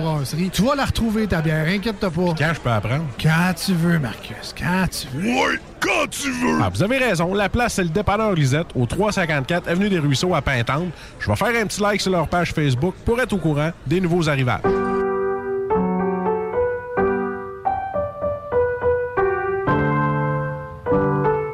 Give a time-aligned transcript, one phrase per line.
[0.00, 0.50] brasserie.
[0.50, 2.34] Tu vas la retrouver, ta bière, inquiète-toi pas.
[2.38, 3.04] Quand je peux apprendre?
[3.20, 5.28] Quand tu veux, Marcus, quand tu veux.
[5.28, 6.58] Ouais, quand tu veux!
[6.62, 10.34] Ah, vous avez raison, la place, c'est le dépanneur Lisette, au 354 Avenue des Ruisseaux
[10.34, 10.88] à Pintante.
[11.18, 14.00] Je vais faire un petit like sur leur page Facebook pour être au courant des
[14.00, 14.60] nouveaux arrivages.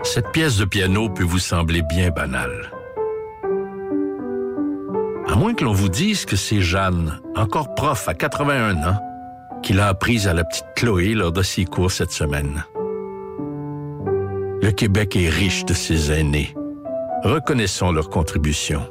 [0.02, 2.71] Cette pièce de piano peut vous sembler bien banale.
[5.28, 9.00] À moins que l'on vous dise que c'est Jeanne, encore prof à 81 ans,
[9.62, 12.64] qui l'a apprise à la petite Chloé lors de ses cours cette semaine.
[14.62, 16.54] Le Québec est riche de ses aînés.
[17.24, 18.82] Reconnaissons leur contribution.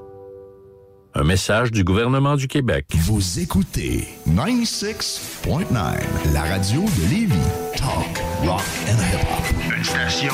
[1.14, 2.86] Un message du gouvernement du Québec.
[2.94, 7.36] Vous écoutez 96.9, la radio de Lévis.
[7.76, 9.78] Talk, rock and hip-hop.
[9.78, 10.34] Une station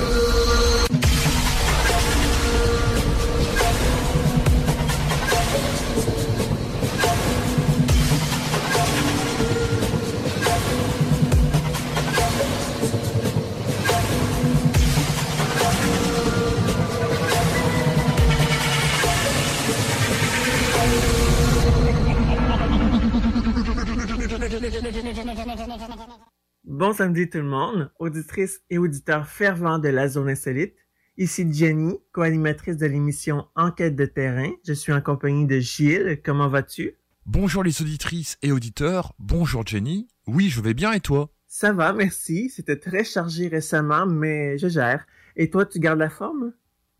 [26.63, 30.73] Bon samedi tout le monde, auditrices et auditeurs fervents de la zone insolite.
[31.17, 34.49] Ici Jenny, co-animatrice de l'émission Enquête de terrain.
[34.65, 36.19] Je suis en compagnie de Gilles.
[36.25, 36.95] Comment vas-tu?
[37.27, 40.07] Bonjour les auditrices et auditeurs, bonjour Jenny.
[40.25, 41.29] Oui, je vais bien et toi?
[41.47, 42.49] Ça va, merci.
[42.49, 45.05] C'était très chargé récemment, mais je gère.
[45.35, 46.53] Et toi, tu gardes la forme?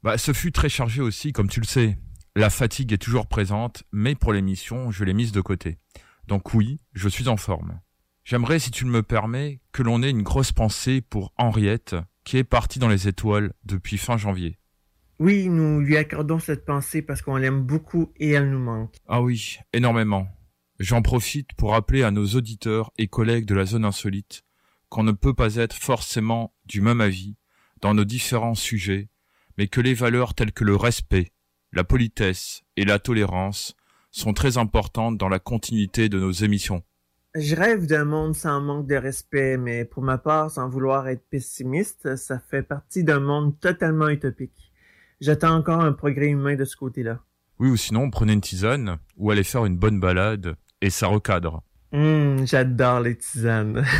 [0.03, 1.97] Bah, ce fut très chargé aussi, comme tu le sais.
[2.35, 5.79] La fatigue est toujours présente, mais pour l'émission, je l'ai mise de côté.
[6.31, 7.81] Donc oui, je suis en forme.
[8.23, 12.37] J'aimerais, si tu le me permets, que l'on ait une grosse pensée pour Henriette, qui
[12.37, 14.57] est partie dans les étoiles depuis fin janvier.
[15.19, 18.95] Oui, nous lui accordons cette pensée parce qu'on l'aime beaucoup et elle nous manque.
[19.09, 20.29] Ah oui, énormément.
[20.79, 24.45] J'en profite pour rappeler à nos auditeurs et collègues de la zone insolite
[24.87, 27.35] qu'on ne peut pas être forcément du même avis
[27.81, 29.09] dans nos différents sujets,
[29.57, 31.33] mais que les valeurs telles que le respect,
[31.73, 33.75] la politesse et la tolérance
[34.11, 36.83] sont très importantes dans la continuité de nos émissions.
[37.33, 41.23] Je rêve d'un monde sans manque de respect, mais pour ma part, sans vouloir être
[41.29, 44.73] pessimiste, ça fait partie d'un monde totalement utopique.
[45.21, 47.19] J'attends encore un progrès humain de ce côté-là.
[47.59, 51.63] Oui, ou sinon, prenez une tisane, ou allez faire une bonne balade, et ça recadre.
[51.93, 53.85] Hum, j'adore les tisanes.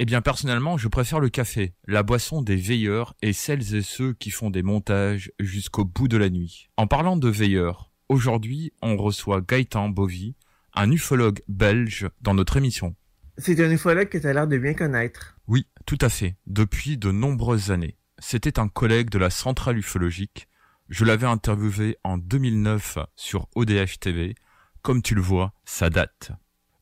[0.00, 4.12] Eh bien, personnellement, je préfère le café, la boisson des veilleurs et celles et ceux
[4.12, 6.68] qui font des montages jusqu'au bout de la nuit.
[6.76, 10.34] En parlant de veilleurs, aujourd'hui, on reçoit Gaëtan Bovy,
[10.74, 12.94] un ufologue belge, dans notre émission.
[13.36, 15.36] C'est un ufologue que tu as l'air de bien connaître.
[15.46, 17.96] Oui, tout à fait, depuis de nombreuses années.
[18.18, 20.48] C'était un collègue de la centrale ufologique.
[20.88, 24.34] Je l'avais interviewé en 2009 sur ODH TV.
[24.82, 26.32] Comme tu le vois, ça date.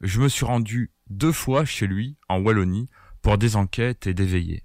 [0.00, 2.88] Je me suis rendu deux fois chez lui, en Wallonie,
[3.22, 4.64] pour des enquêtes et des veillées.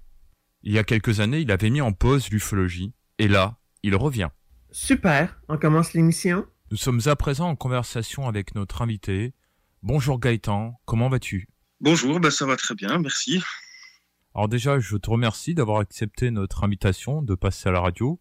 [0.62, 4.28] Il y a quelques années, il avait mis en pause l'ufologie, et là, il revient.
[4.70, 6.46] Super, on commence l'émission.
[6.72, 9.34] Nous sommes à présent en conversation avec notre invité.
[9.82, 11.46] Bonjour Gaëtan, comment vas-tu?
[11.82, 13.42] Bonjour, bah ça va très bien, merci.
[14.34, 18.18] Alors déjà, je te remercie d'avoir accepté notre invitation de passer à la radio.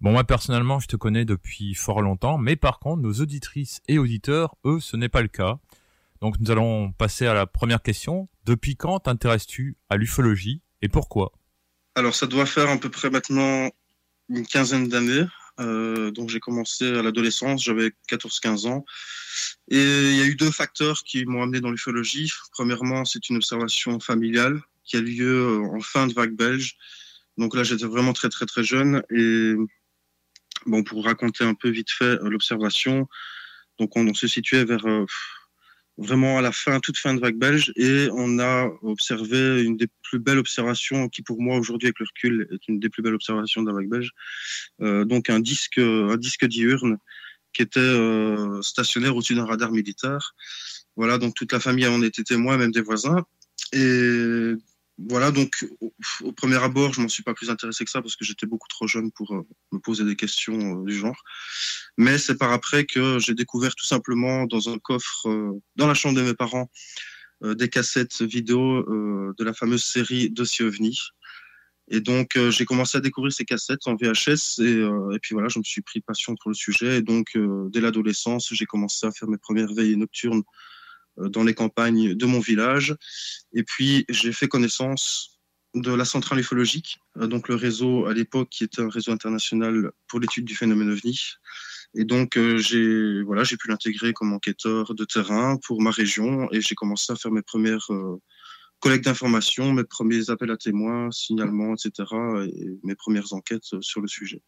[0.00, 3.98] Bon, moi personnellement, je te connais depuis fort longtemps, mais par contre, nos auditrices et
[3.98, 5.58] auditeurs, eux, ce n'est pas le cas.
[6.22, 8.30] Donc nous allons passer à la première question.
[8.46, 11.32] Depuis quand t'intéresses-tu à l'ufologie et pourquoi?
[11.94, 13.68] Alors ça doit faire à peu près maintenant
[14.30, 15.26] une quinzaine d'années.
[15.60, 18.84] Euh, donc j'ai commencé à l'adolescence, j'avais 14-15 ans.
[19.68, 22.30] Et il y a eu deux facteurs qui m'ont amené dans l'ufologie.
[22.52, 26.76] Premièrement, c'est une observation familiale qui a lieu en fin de vague belge.
[27.38, 29.02] Donc là, j'étais vraiment très très très jeune.
[29.10, 29.54] Et
[30.66, 33.08] bon, pour raconter un peu vite fait l'observation,
[33.78, 35.06] donc on, se situait vers euh,
[35.98, 39.88] vraiment à la fin, toute fin de vague belge, et on a observé une des
[40.02, 43.14] plus belles observations, qui pour moi aujourd'hui avec le recul est une des plus belles
[43.14, 44.10] observations de la vague belge.
[44.80, 46.98] Euh, donc un disque, un disque diurne
[47.52, 50.34] qui était euh, stationnaire au-dessus d'un radar militaire.
[50.96, 53.24] Voilà, donc toute la famille en était témoin, même des voisins.
[53.72, 54.54] Et
[54.98, 58.24] voilà, donc au, premier abord, je m'en suis pas plus intéressé que ça parce que
[58.24, 61.20] j'étais beaucoup trop jeune pour euh, me poser des questions euh, du genre.
[61.96, 65.94] Mais c'est par après que j'ai découvert tout simplement dans un coffre euh, dans la
[65.94, 66.70] chambre de mes parents
[67.44, 68.84] des cassettes vidéo
[69.36, 70.96] de la fameuse série Dossier OVNI.
[71.88, 74.78] Et donc j'ai commencé à découvrir ces cassettes en VHS et,
[75.14, 76.98] et, puis voilà, je me suis pris passion pour le sujet.
[76.98, 77.36] Et donc
[77.72, 80.44] dès l'adolescence, j'ai commencé à faire mes premières veillées nocturnes
[81.16, 82.96] dans les campagnes de mon village.
[83.52, 85.32] Et puis, j'ai fait connaissance
[85.74, 89.92] de la centrale ufologique, euh, donc le réseau à l'époque qui était un réseau international
[90.06, 91.18] pour l'étude du phénomène ovni.
[91.94, 96.60] Et donc euh, j'ai voilà pu l'intégrer comme enquêteur de terrain pour ma région et
[96.60, 97.88] j'ai commencé à faire mes premières
[98.80, 102.10] collectes d'informations, mes premiers appels à témoins, signalements, etc.
[102.46, 104.42] et mes premières enquêtes sur le sujet.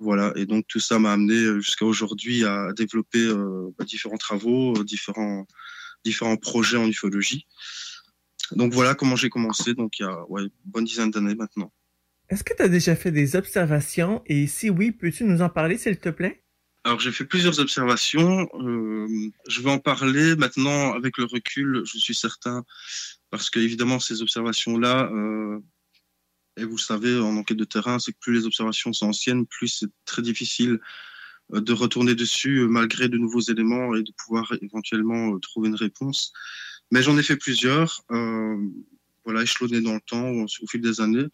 [0.00, 3.32] Voilà et donc tout ça m'a amené jusqu'à aujourd'hui à développer
[3.78, 5.46] bah, différents travaux, différents
[6.04, 7.46] différents projets en ufologie.
[8.52, 11.72] Donc voilà comment j'ai commencé, donc il y a ouais, une bonne dizaine d'années maintenant.
[12.28, 14.22] Est-ce que tu as déjà fait des observations?
[14.26, 16.42] Et si oui, peux-tu nous en parler s'il te plaît?
[16.84, 18.48] Alors j'ai fait plusieurs observations.
[18.54, 19.06] Euh,
[19.48, 22.64] je vais en parler maintenant avec le recul, je suis certain,
[23.30, 25.60] parce que évidemment ces observations-là, euh,
[26.56, 29.46] et vous le savez en enquête de terrain, c'est que plus les observations sont anciennes,
[29.46, 30.80] plus c'est très difficile
[31.60, 35.74] de retourner dessus euh, malgré de nouveaux éléments et de pouvoir éventuellement euh, trouver une
[35.74, 36.32] réponse.
[36.90, 38.56] Mais j'en ai fait plusieurs, euh,
[39.24, 41.26] voilà, échelonnés dans le temps au, fil des années.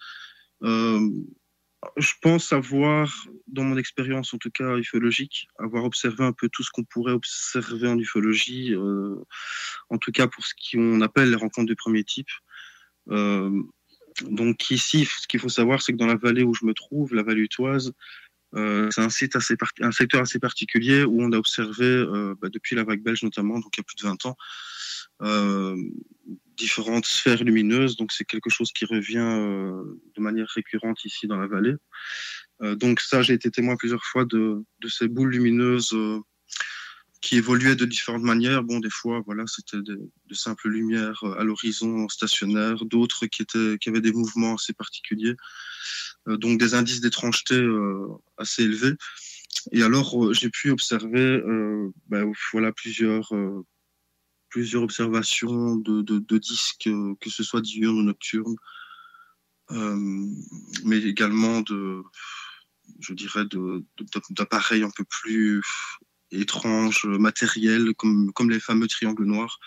[1.97, 6.65] Je pense avoir, dans mon expérience en tout cas ufologique, avoir observé un peu tout
[6.65, 8.75] ce qu'on pourrait observer en ufologie,
[9.89, 12.31] en tout cas pour ce qu'on appelle les rencontres de premier type.
[13.07, 17.15] Donc ici, ce qu'il faut savoir, c'est que dans la vallée où je me trouve,
[17.15, 17.93] la vallée utoise,
[18.55, 22.49] euh, c'est un site assez un secteur assez particulier où on a observé euh, bah,
[22.51, 24.37] depuis la vague belge notamment, donc il y a plus de 20 ans,
[25.23, 25.77] euh,
[26.57, 27.97] différentes sphères lumineuses.
[27.97, 31.75] Donc c'est quelque chose qui revient de manière récurrente ici dans la vallée.
[32.61, 35.95] Donc ça, j'ai été témoin plusieurs fois de ces boules lumineuses
[37.21, 38.63] qui évoluaient de différentes manières.
[38.63, 44.01] Bon, des fois, voilà, c'était de, simples lumières à l'horizon stationnaire, d'autres qui qui avaient
[44.01, 45.35] des mouvements assez particuliers.
[46.29, 48.07] Euh, donc des indices d'étrangeté euh,
[48.37, 48.95] assez élevés.
[49.73, 51.43] Et alors, euh, j'ai pu observer
[52.09, 53.33] ben, voilà, plusieurs,
[54.49, 56.89] plusieurs observations de, de, de, disques,
[57.21, 58.57] que ce soit diurnes ou nocturnes,
[60.85, 62.03] mais également de,
[63.01, 63.45] je dirais,
[64.31, 65.63] d'appareils un peu plus
[66.31, 69.59] étranges, matériels, comme, comme les fameux triangles noirs.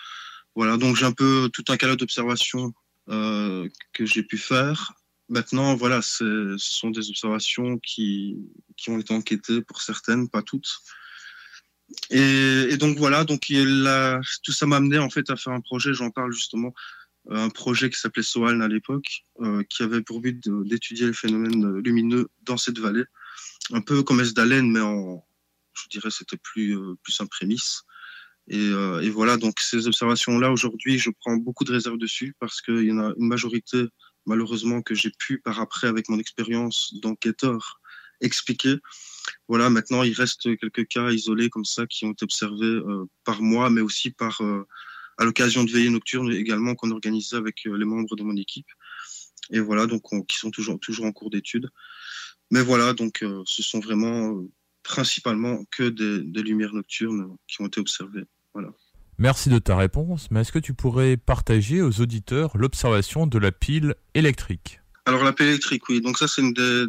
[0.54, 2.72] Voilà, donc j'ai un peu tout un catalogue d'observations
[3.08, 4.92] euh, que j'ai pu faire.
[5.28, 8.36] Maintenant, voilà, ce sont des observations qui,
[8.76, 10.70] qui ont été enquêtées pour certaines, pas toutes.
[12.10, 13.40] Et, et donc voilà, donc
[14.42, 16.74] tout ça m'a amené en fait à faire un projet, j'en parle justement,
[17.30, 21.78] un projet qui s'appelait Soaln à l'époque, euh, qui avait pour but d'étudier les phénomènes
[21.78, 23.04] lumineux dans cette vallée,
[23.72, 25.24] un peu comme Esdalen, mais en,
[25.74, 27.82] je dirais, c'était plus euh, plus un prémisse.
[28.48, 32.60] Et, euh, et, voilà, donc ces observations-là, aujourd'hui, je prends beaucoup de réserves dessus parce
[32.60, 33.84] qu'il y en a une majorité
[34.26, 37.80] malheureusement que j'ai pu par après avec mon expérience d'enquêteur
[38.20, 38.76] expliquer.
[39.48, 43.42] Voilà, maintenant il reste quelques cas isolés comme ça qui ont été observés euh, par
[43.42, 44.40] moi, mais aussi par
[45.18, 48.66] à l'occasion de veillées nocturnes également qu'on organisait avec les membres de mon équipe.
[49.50, 51.68] Et voilà, donc qui sont toujours toujours en cours d'étude.
[52.50, 54.44] Mais voilà, donc ce sont vraiment
[54.82, 58.24] principalement que des, des lumières nocturnes qui ont été observées.
[58.54, 58.70] Voilà.
[59.18, 63.52] Merci de ta réponse, mais est-ce que tu pourrais partager aux auditeurs l'observation de la
[63.52, 64.80] pile électrique?
[65.04, 66.00] Alors la pile électrique, oui.
[66.00, 66.86] Donc ça, c'est une des,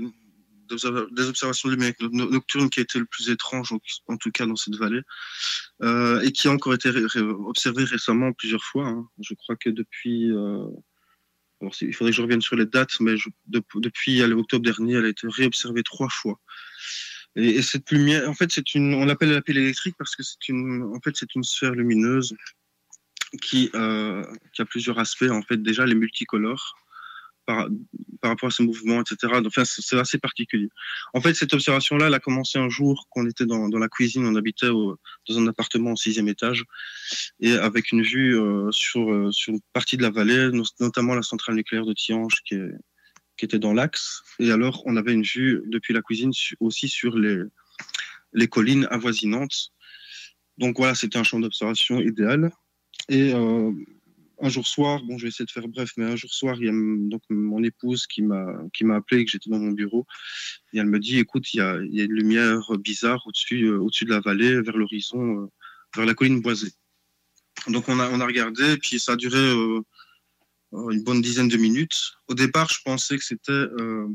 [0.70, 3.72] des observations lumières nocturnes qui a été le plus étrange,
[4.08, 5.02] en tout cas dans cette vallée,
[5.84, 8.88] euh, et qui a encore été observée récemment plusieurs fois.
[8.88, 9.08] Hein.
[9.20, 10.32] Je crois que depuis...
[10.32, 10.66] Euh,
[11.62, 15.06] alors, il faudrait que je revienne sur les dates, mais je, depuis octobre dernier, elle
[15.06, 16.40] a été réobservée trois fois.
[17.36, 20.50] Et, cette lumière, en fait, c'est une, on l'appelle la pile électrique parce que c'est
[20.50, 22.36] une, en fait, c'est une sphère lumineuse
[23.42, 24.24] qui, euh,
[24.54, 25.30] qui a plusieurs aspects.
[25.30, 26.76] En fait, déjà les multicolores
[27.46, 27.68] par,
[28.22, 29.34] par rapport à ses mouvements, etc.
[29.46, 30.70] Enfin, c'est assez particulier.
[31.14, 34.26] En fait, cette observation-là, elle a commencé un jour qu'on était dans, dans, la cuisine,
[34.26, 34.98] on habitait au,
[35.28, 36.64] dans un appartement au sixième étage,
[37.40, 41.24] et avec une vue euh, sur, euh, sur une partie de la vallée, notamment la
[41.24, 42.72] centrale nucléaire de Tiange, qui est
[43.38, 44.22] qui était dans l'axe.
[44.40, 47.42] Et alors, on avait une vue depuis la cuisine aussi sur les,
[48.34, 49.72] les collines avoisinantes.
[50.58, 52.52] Donc voilà, c'était un champ d'observation idéal.
[53.10, 53.72] Et euh,
[54.40, 56.66] un jour soir, bon, je vais essayer de faire bref, mais un jour soir, il
[56.66, 58.46] y a donc mon épouse qui m'a
[58.94, 60.06] appelé, que j'étais dans mon bureau,
[60.74, 63.66] et elle me dit, écoute, il y a, il y a une lumière bizarre au-dessus
[63.66, 65.48] euh, au-dessus de la vallée, vers l'horizon, euh,
[65.96, 66.72] vers la colline boisée.
[67.68, 69.54] Donc on a on a regardé, et puis ça a duré
[70.92, 72.14] une bonne dizaine de minutes.
[72.28, 74.08] Au départ, je pensais que c'était euh,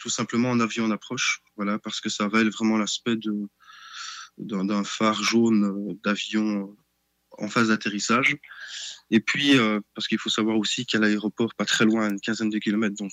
[0.00, 3.16] tout simplement un avion en approche, voilà, parce que ça avait vraiment l'aspect
[4.38, 6.76] d'un phare jaune euh, d'avion
[7.38, 8.36] en phase d'atterrissage.
[9.10, 9.56] Et puis,
[9.94, 13.12] parce qu'il faut savoir aussi qu'à l'aéroport, pas très loin, une quinzaine de kilomètres, donc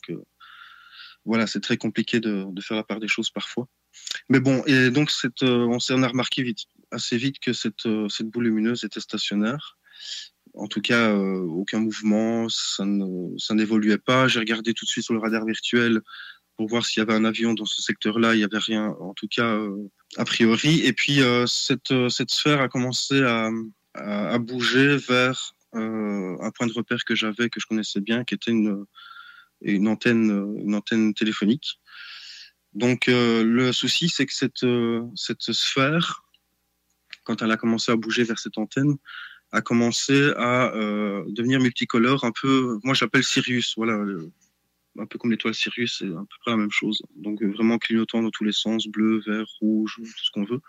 [1.25, 3.67] voilà, c'est très compliqué de, de, faire la part des choses parfois.
[4.29, 8.85] Mais bon, et donc on a remarqué vite, assez vite que cette, cette boule lumineuse
[8.85, 9.77] était stationnaire
[10.55, 14.27] en tout cas, euh, aucun mouvement, ça n'évoluait pas.
[14.27, 16.01] J'ai regardé tout de suite sur le radar virtuel
[16.55, 18.35] pour voir s'il y avait un avion dans ce secteur-là.
[18.35, 20.81] Il n'y avait rien, en tout cas, euh, a priori.
[20.81, 23.49] Et puis, euh, cette, cette sphère a commencé à,
[23.95, 28.51] à, bouger vers un point de repère que j'avais, que je connaissais bien, qui était
[28.51, 28.85] une,
[29.61, 31.79] une, antenne, une antenne téléphonique.
[32.75, 34.65] Donc, le souci, c'est que cette,
[35.15, 36.23] cette sphère,
[37.23, 38.97] quand elle a commencé à bouger vers cette antenne,
[39.53, 44.03] a commencé à euh, devenir multicolore, un peu, moi j'appelle Sirius, voilà,
[44.97, 47.03] un peu comme l'étoile Sirius, c'est à peu près la même chose.
[47.15, 50.59] Donc euh, vraiment clignotant dans tous les sens, bleu, vert, rouge, tout ce qu'on veut.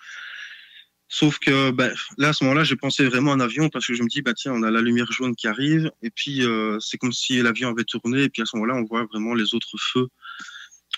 [1.08, 3.94] Sauf que ben, là, à ce moment-là, j'ai pensé vraiment à un avion parce que
[3.94, 6.78] je me dis, bah, tiens, on a la lumière jaune qui arrive, et puis euh,
[6.78, 9.54] c'est comme si l'avion avait tourné, et puis à ce moment-là, on voit vraiment les
[9.54, 10.08] autres feux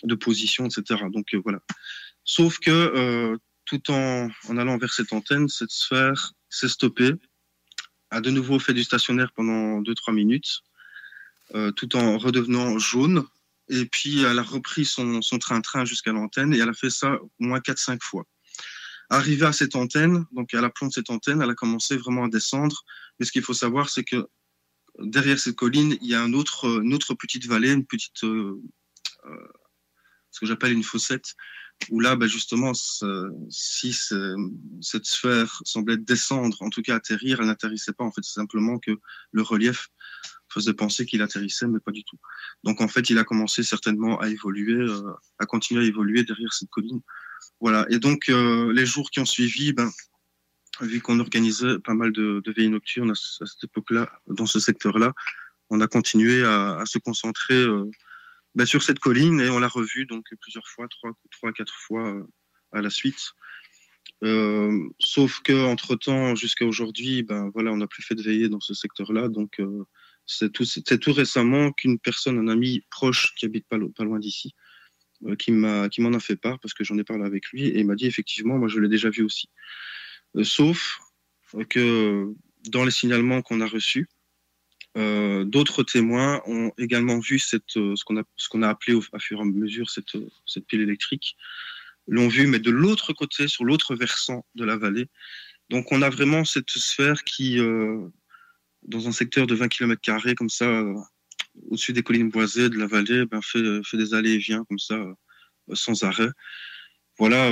[0.03, 1.05] de position, etc.
[1.13, 1.61] Donc voilà.
[2.25, 7.13] Sauf que tout en, en allant vers cette antenne, cette sphère s'est stoppée
[8.11, 10.63] a de nouveau fait du stationnaire pendant 2-3 minutes,
[11.55, 13.25] euh, tout en redevenant jaune.
[13.69, 17.31] Et puis, elle a repris son train-train jusqu'à l'antenne et elle a fait ça au
[17.41, 18.25] moins 4-5 fois.
[19.11, 22.25] Arrivée à cette antenne, donc à la plante de cette antenne, elle a commencé vraiment
[22.25, 22.85] à descendre.
[23.19, 24.27] Mais ce qu'il faut savoir, c'est que
[24.99, 28.61] derrière cette colline, il y a un autre, une autre petite vallée, une petite, euh,
[29.27, 29.49] euh,
[30.31, 31.35] ce que j'appelle une fossette,
[31.91, 32.73] où là, ben justement,
[33.49, 33.93] si
[34.81, 38.05] cette sphère semblait descendre, en tout cas atterrir, elle n'atterrissait pas.
[38.05, 38.93] En fait, c'est simplement que
[39.33, 39.89] le relief
[40.53, 42.19] faisait penser qu'il atterrissait, mais pas du tout.
[42.65, 46.53] Donc, en fait, il a commencé certainement à évoluer, euh, à continuer à évoluer derrière
[46.53, 47.01] cette colline.
[47.61, 47.87] Voilà.
[47.91, 49.91] Et donc, euh, les jours qui ont suivi, ben,
[50.81, 55.13] vu qu'on organisait pas mal de, de veillées nocturnes à, cette époque-là, dans ce secteur-là,
[55.71, 57.91] on a continué à, à se concentrer euh,
[58.57, 62.09] bah, sur cette colline et on l'a revu donc plusieurs fois, trois, trois quatre fois
[62.09, 62.25] euh,
[62.73, 63.21] à la suite.
[64.25, 68.49] Euh, sauf que entre temps, jusqu'à aujourd'hui, ben voilà, on n'a plus fait de veillée
[68.49, 69.29] dans ce secteur-là.
[69.29, 69.85] Donc euh,
[70.25, 74.55] c'est tout, récemment qu'une personne, un ami proche qui habite pas, pas loin d'ici,
[75.39, 77.81] qui m'a, qui m'en a fait part parce que j'en ai parlé avec lui et
[77.81, 79.51] il m'a dit effectivement, moi je l'ai déjà vu aussi.
[80.43, 80.99] sauf
[81.69, 82.33] que
[82.71, 84.09] dans les signalements qu'on a reçus,
[84.97, 89.03] euh, d'autres témoins ont également vu cette, euh, ce qu'on a, qu'on a appelé au,
[89.13, 91.37] à fur et à mesure cette, euh, cette pile électrique,
[92.07, 95.09] l'ont vu, mais de l'autre côté, sur l'autre versant de la vallée.
[95.69, 97.59] Donc on a vraiment cette sphère qui,
[98.83, 100.01] dans un secteur de 20 km
[100.37, 100.85] comme ça,
[101.69, 104.79] au-dessus des collines boisées de la vallée, ben, fait, fait des allées et vient comme
[104.79, 105.05] ça,
[105.73, 106.31] sans arrêt.
[107.19, 107.51] Voilà,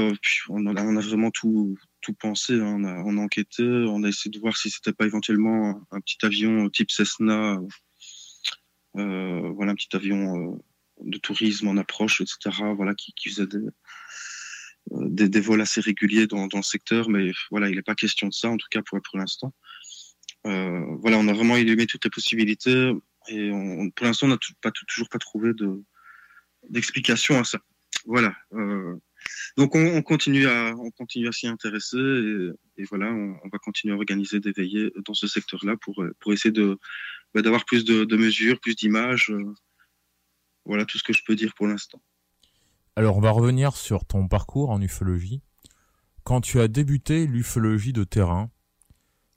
[0.48, 2.54] on a vraiment tout, tout pensé.
[2.54, 2.76] Hein.
[2.78, 6.18] On, a, on enquêté, on a essayé de voir si c'était pas éventuellement un petit
[6.22, 7.58] avion type Cessna,
[8.96, 10.56] euh, voilà, un petit avion euh,
[11.00, 12.62] de tourisme en approche, etc.
[12.76, 17.82] Voilà, qui, faisait des, euh, vols assez réguliers dans, le secteur, mais voilà, il n'est
[17.82, 19.52] pas question de ça, en tout cas pour, pour l'instant.
[20.46, 22.92] Euh, voilà, on a vraiment éliminé toutes les possibilités
[23.28, 25.82] et on, pour l'instant, on n'a pas, toujours pas trouvé de
[26.70, 27.58] d'explication à ça.
[28.06, 28.34] Voilà.
[29.58, 31.96] Euh, Donc on, continue à on continue à s'y intéresser
[32.76, 36.52] et, voilà, on, va continuer à organiser des veillées dans ce secteur-là pour pour essayer
[36.52, 36.78] de
[37.34, 39.32] bah, d'avoir plus de, de, mesures, plus d'images.
[40.64, 42.00] voilà tout ce que je peux dire pour l'instant.
[42.96, 45.40] Alors on va revenir sur ton parcours en ufologie.
[46.24, 48.50] Quand tu as débuté l'ufologie de terrain,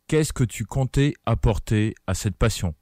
[0.08, 2.76] qu'est-ce que tu comptais apporter à cette passion?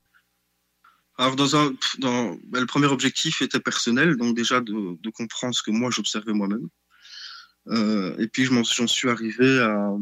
[1.18, 5.56] Alors, dans un, dans, ben, le premier objectif était personnel, donc déjà de, de comprendre
[5.56, 6.68] ce que moi j'observais moi-même.
[7.68, 9.96] Euh, et puis, j'en suis arrivé à,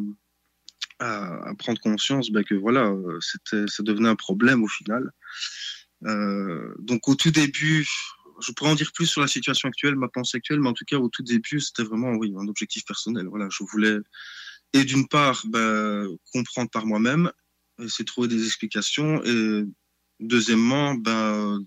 [1.60, 5.12] prendre conscience ben, que voilà, c'était, ça devenait un problème au final.
[6.06, 7.86] Euh, donc, au tout début,
[8.42, 10.86] je pourrais en dire plus sur la situation actuelle, ma pensée actuelle, mais en tout
[10.86, 13.28] cas, au tout début, c'était vraiment oui, un objectif personnel.
[13.28, 13.98] Voilà, je voulais,
[14.72, 17.32] et d'une part, ben, comprendre par moi-même,
[17.80, 19.66] essayer de trouver des explications, et
[20.20, 21.66] Deuxièmement, ben,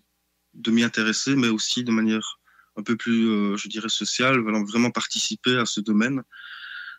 [0.55, 2.41] de m'y intéresser, mais aussi de manière
[2.77, 6.23] un peu plus, euh, je dirais, sociale, vraiment participer à ce domaine.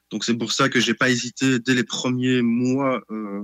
[0.09, 3.43] Donc c'est pour ça que j'ai pas hésité dès les premiers mois euh,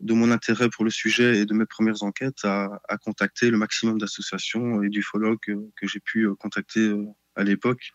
[0.00, 3.58] de mon intérêt pour le sujet et de mes premières enquêtes à, à contacter le
[3.58, 6.92] maximum d'associations et d'ufologues que, que j'ai pu euh, contacter
[7.36, 7.90] à l'époque.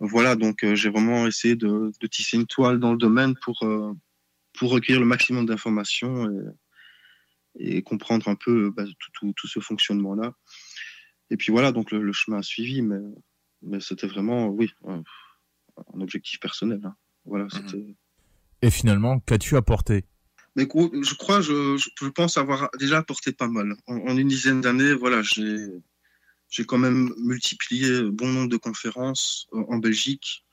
[0.00, 3.68] Voilà, donc j'ai vraiment essayé de, de, tisser une toile dans le domaine pour,
[4.56, 6.44] pour recueillir le maximum d'informations et,
[7.58, 10.32] et comprendre un peu bah, tout, tout, ce fonctionnement-là.
[11.30, 13.00] Et puis voilà, donc le, chemin a suivi, mais,
[13.62, 15.02] mais c'était vraiment, oui, un,
[16.00, 16.80] objectif personnel.
[16.84, 16.94] Hein.
[17.24, 17.94] Voilà, mmh.
[18.62, 20.04] Et finalement, qu'as-tu apporté?
[20.56, 23.76] Mais je crois, je, je, pense avoir déjà apporté pas mal.
[23.86, 25.56] En, une dizaine d'années, voilà, j'ai,
[26.48, 30.44] j'ai quand même multiplié bon nombre de conférences euh, en Belgique,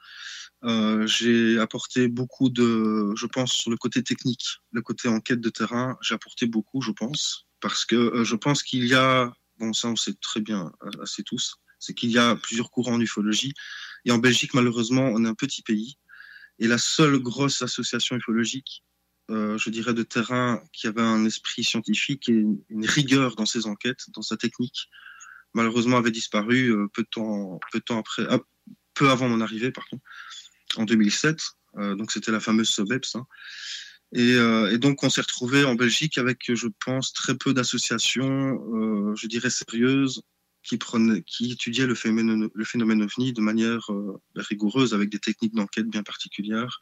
[0.63, 5.49] euh, j'ai apporté beaucoup de, je pense, sur le côté technique, le côté enquête de
[5.49, 9.73] terrain, j'ai apporté beaucoup, je pense, parce que euh, je pense qu'il y a, bon,
[9.73, 12.99] ça on sait très bien, euh, assez tous, c'est qu'il y a plusieurs courants en
[12.99, 13.53] ufologie.
[14.05, 15.97] Et en Belgique, malheureusement, on est un petit pays.
[16.59, 18.83] Et la seule grosse association ufologique,
[19.29, 23.65] euh, je dirais, de terrain qui avait un esprit scientifique et une rigueur dans ses
[23.65, 24.89] enquêtes, dans sa technique,
[25.53, 28.39] malheureusement avait disparu peu de temps, peu de temps après, ah,
[28.93, 30.03] peu avant mon arrivée, par contre
[30.77, 31.41] en 2007.
[31.77, 33.15] Euh, donc c'était la fameuse SOBEPS.
[33.15, 33.27] Hein.
[34.15, 38.61] Et, euh, et, donc on s'est retrouvé en Belgique avec, je pense, très peu d'associations,
[38.73, 40.21] euh, je dirais sérieuses,
[40.63, 43.87] qui, prenaient, qui étudiaient le phénomène, OVNI de manière
[44.35, 46.79] rigoureuse, avec des techniques d'enquête bien particulières,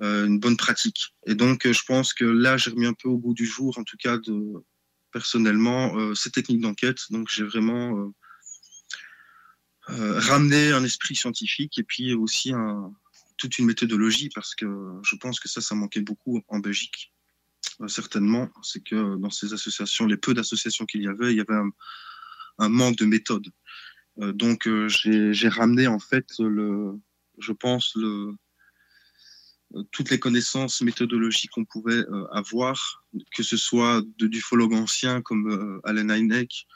[0.00, 1.14] une bonne pratique.
[1.26, 3.84] Et donc je pense que là j'ai remis un peu au goût du jour, en
[3.84, 4.18] tout cas
[5.12, 6.98] personnellement, ces techniques d'enquête.
[7.10, 8.12] Donc j'ai vraiment
[9.90, 12.90] euh, ramener un esprit scientifique et puis aussi un,
[13.36, 14.66] toute une méthodologie parce que
[15.02, 17.12] je pense que ça, ça manquait beaucoup en Belgique.
[17.80, 21.40] Euh, certainement, c'est que dans ces associations, les peu d'associations qu'il y avait, il y
[21.40, 21.60] avait
[22.58, 23.46] un, manque de méthode.
[24.20, 27.00] Euh, donc j'ai ramené en fait le,
[27.38, 28.32] je pense le,
[29.90, 36.10] toutes les connaissances méthodologiques qu'on pouvait avoir, que ce soit de d'ufologues anciens comme Allen
[36.10, 36.66] Hynek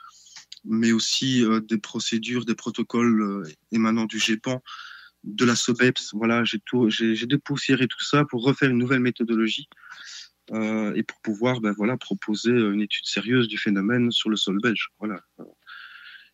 [0.64, 3.42] mais aussi euh, des procédures, des protocoles euh,
[3.73, 4.62] émanant du GEPAN,
[5.24, 6.14] de la SOBEPS.
[6.14, 9.68] Voilà, j'ai tout, j'ai dépoussiéré tout ça pour refaire une nouvelle méthodologie
[10.52, 14.59] euh, et pour pouvoir, ben voilà, proposer une étude sérieuse du phénomène sur le sol
[14.62, 14.88] belge.
[14.98, 15.20] Voilà.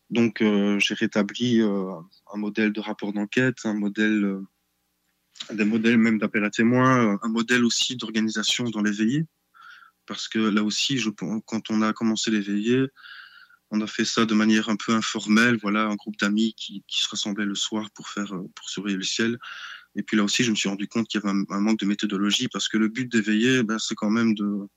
[0.09, 0.41] Donc,
[0.77, 4.37] j'ai rétabli un modèle de rapport d'enquête, un modèle,
[5.51, 9.25] des modèles même d'appel à témoins, un modèle aussi d'organisation dans les veillées,
[10.05, 12.85] parce que là aussi, je, quand on a commencé les veillées,
[13.71, 17.09] on a fait ça de manière un peu informelle, voilà, un groupe d'amis qui, se
[17.09, 19.37] rassemblaient le soir pour faire, euh, pour surveiller le ciel.
[19.95, 21.85] Et puis là aussi, je me suis rendu compte qu'il y avait un, manque de
[21.85, 24.67] méthodologie parce que le but d'éveiller, ben, c'est quand même de,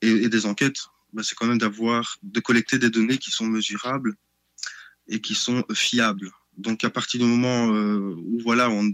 [0.00, 4.14] et, des enquêtes, ben, c'est quand même d'avoir, de collecter des données qui sont mesurables
[5.08, 6.30] et qui sont fiables.
[6.56, 8.90] Donc à partir du moment euh, où voilà, on,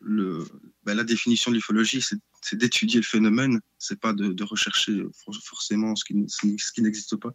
[0.00, 5.02] ben, la définition de l'ufologie, c'est d'étudier le phénomène, c'est pas de, de, rechercher
[5.44, 7.32] forcément ce qui, ce qui n'existe pas.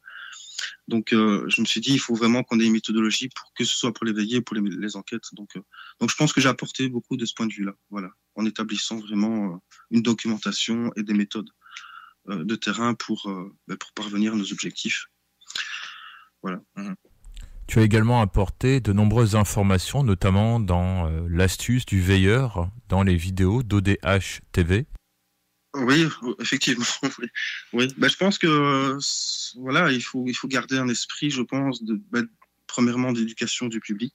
[0.88, 3.64] Donc, euh, je me suis dit, il faut vraiment qu'on ait une méthodologie pour que
[3.64, 5.34] ce soit pour l'éveiller et pour les, enquêtes.
[5.34, 5.62] Donc, euh,
[6.00, 8.98] donc, je pense que j'ai apporté beaucoup de ce point de vue-là, voilà, en établissant
[8.98, 9.58] vraiment euh,
[9.92, 11.50] une documentation et des méthodes
[12.28, 13.32] de terrain pour,
[13.68, 15.06] ben, pour parvenir à nos objectifs.
[16.44, 16.62] Voilà.
[16.76, 16.96] Mhm.
[17.66, 23.64] Tu as également apporté de nombreuses informations, notamment dans l'astuce du veilleur dans les vidéos
[23.64, 24.86] d'ODH TV.
[25.76, 26.06] Oui,
[26.40, 26.86] effectivement.
[27.74, 27.88] Oui.
[27.98, 28.98] Bah, je pense que
[29.60, 32.22] voilà, il faut, il faut garder un esprit, je pense, de, bah,
[32.68, 34.14] premièrement d'éducation du public,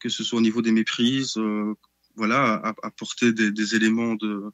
[0.00, 1.74] que ce soit au niveau des méprises, euh,
[2.16, 4.44] voilà, apporter des, éléments de,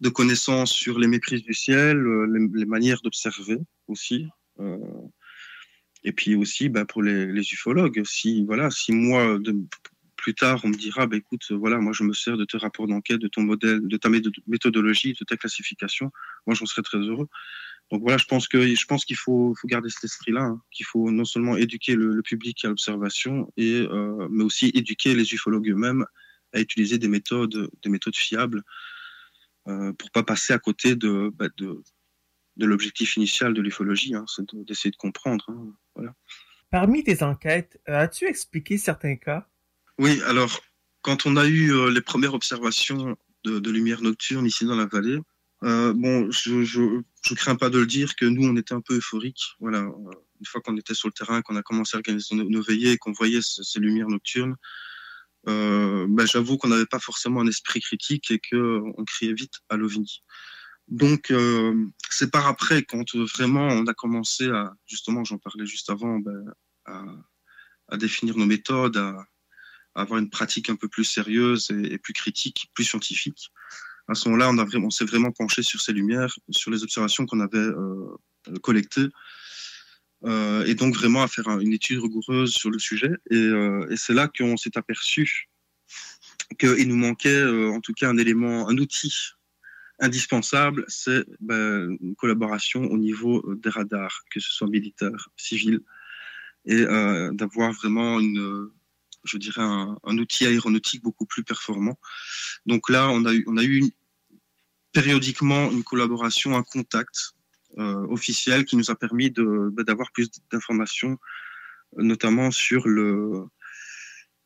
[0.00, 4.26] de connaissances sur les méprises du ciel, euh, les, manières d'observer aussi.
[4.60, 4.78] Euh,
[6.04, 9.54] et puis aussi bah, pour les, les, ufologues, si voilà, si moi de,
[10.26, 12.88] plus tard, on me dira, bah, écoute, voilà, moi je me sers de tes rapports
[12.88, 14.08] d'enquête, de ton modèle, de ta
[14.48, 16.10] méthodologie, de ta classification.
[16.48, 17.28] Moi, j'en serais très heureux.
[17.92, 21.12] Donc voilà, je pense que je pense qu'il faut, garder cet esprit-là, hein, qu'il faut
[21.12, 26.04] non seulement éduquer le, public à l'observation, euh, mais aussi éduquer les ufologues eux-mêmes
[26.52, 28.64] à utiliser des méthodes, des méthodes fiables,
[29.68, 31.46] euh, pour pas passer à côté de, bah,
[32.56, 35.46] l'objectif initial de l'ufologie, hein, c'est d'essayer de, comprendre.
[35.96, 36.12] Hein.
[36.72, 39.48] Parmi tes enquêtes, euh, as-tu expliqué certains cas?
[39.98, 40.60] Oui, alors
[41.06, 44.86] quand on a eu euh, les premières observations de, de lumière nocturne ici dans la
[44.86, 45.20] vallée,
[45.62, 47.00] euh, bon, je, je,
[47.36, 49.54] crains pas de le dire que nous, on était un peu euphoriques.
[49.60, 52.60] Voilà, euh, une fois qu'on était sur le terrain, qu'on a commencé à organiser nos,
[52.60, 54.56] veillées qu'on voyait ces, lumières nocturnes,
[55.44, 59.76] ben, j'avoue qu'on n'avait pas forcément un esprit critique et que on criait vite à
[59.76, 60.22] l'OVNI.
[60.88, 61.32] Donc,
[62.10, 66.52] c'est par après, quand vraiment on a commencé à, justement, j'en parlais juste avant, ben,
[66.84, 67.04] à,
[67.88, 69.24] à, définir nos méthodes, à,
[69.96, 73.50] avoir une pratique un peu plus sérieuse et, plus critique, plus scientifique
[74.08, 77.58] à ce moment-là, on, s'est vraiment penché sur ces lumières, sur les observations qu'on avait
[77.58, 78.16] euh,
[78.62, 79.08] collectées,
[80.24, 83.10] euh, et donc vraiment à faire une étude rigoureuse sur le sujet.
[83.30, 85.48] Et, euh, et c'est là qu'on s'est aperçu
[86.58, 89.12] qu'il nous manquait en tout cas un élément, un outil
[89.98, 95.80] indispensable, c'est ben, une collaboration au niveau des radars, que ce soit militaire, civil,
[96.66, 96.84] et
[97.32, 98.70] d'avoir vraiment une
[99.26, 101.98] je dirais, un, outil aéronautique beaucoup plus performant.
[102.66, 103.84] Donc là, on a eu,
[104.92, 107.34] périodiquement une collaboration, un contact
[107.78, 111.18] euh, officiel qui nous a permis bah, d'avoir plus d'informations,
[111.96, 112.86] notamment sur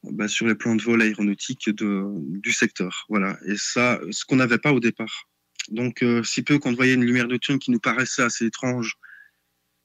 [0.02, 2.04] bah, les plans de vol aéronautique de,
[2.40, 3.06] du secteur.
[3.08, 3.38] Voilà.
[3.46, 5.28] Et ça, ce qu'on n'avait pas au départ.
[5.68, 8.96] Donc, euh, si peu qu'on voyait une lumière nocturne qui nous paraissait assez étrange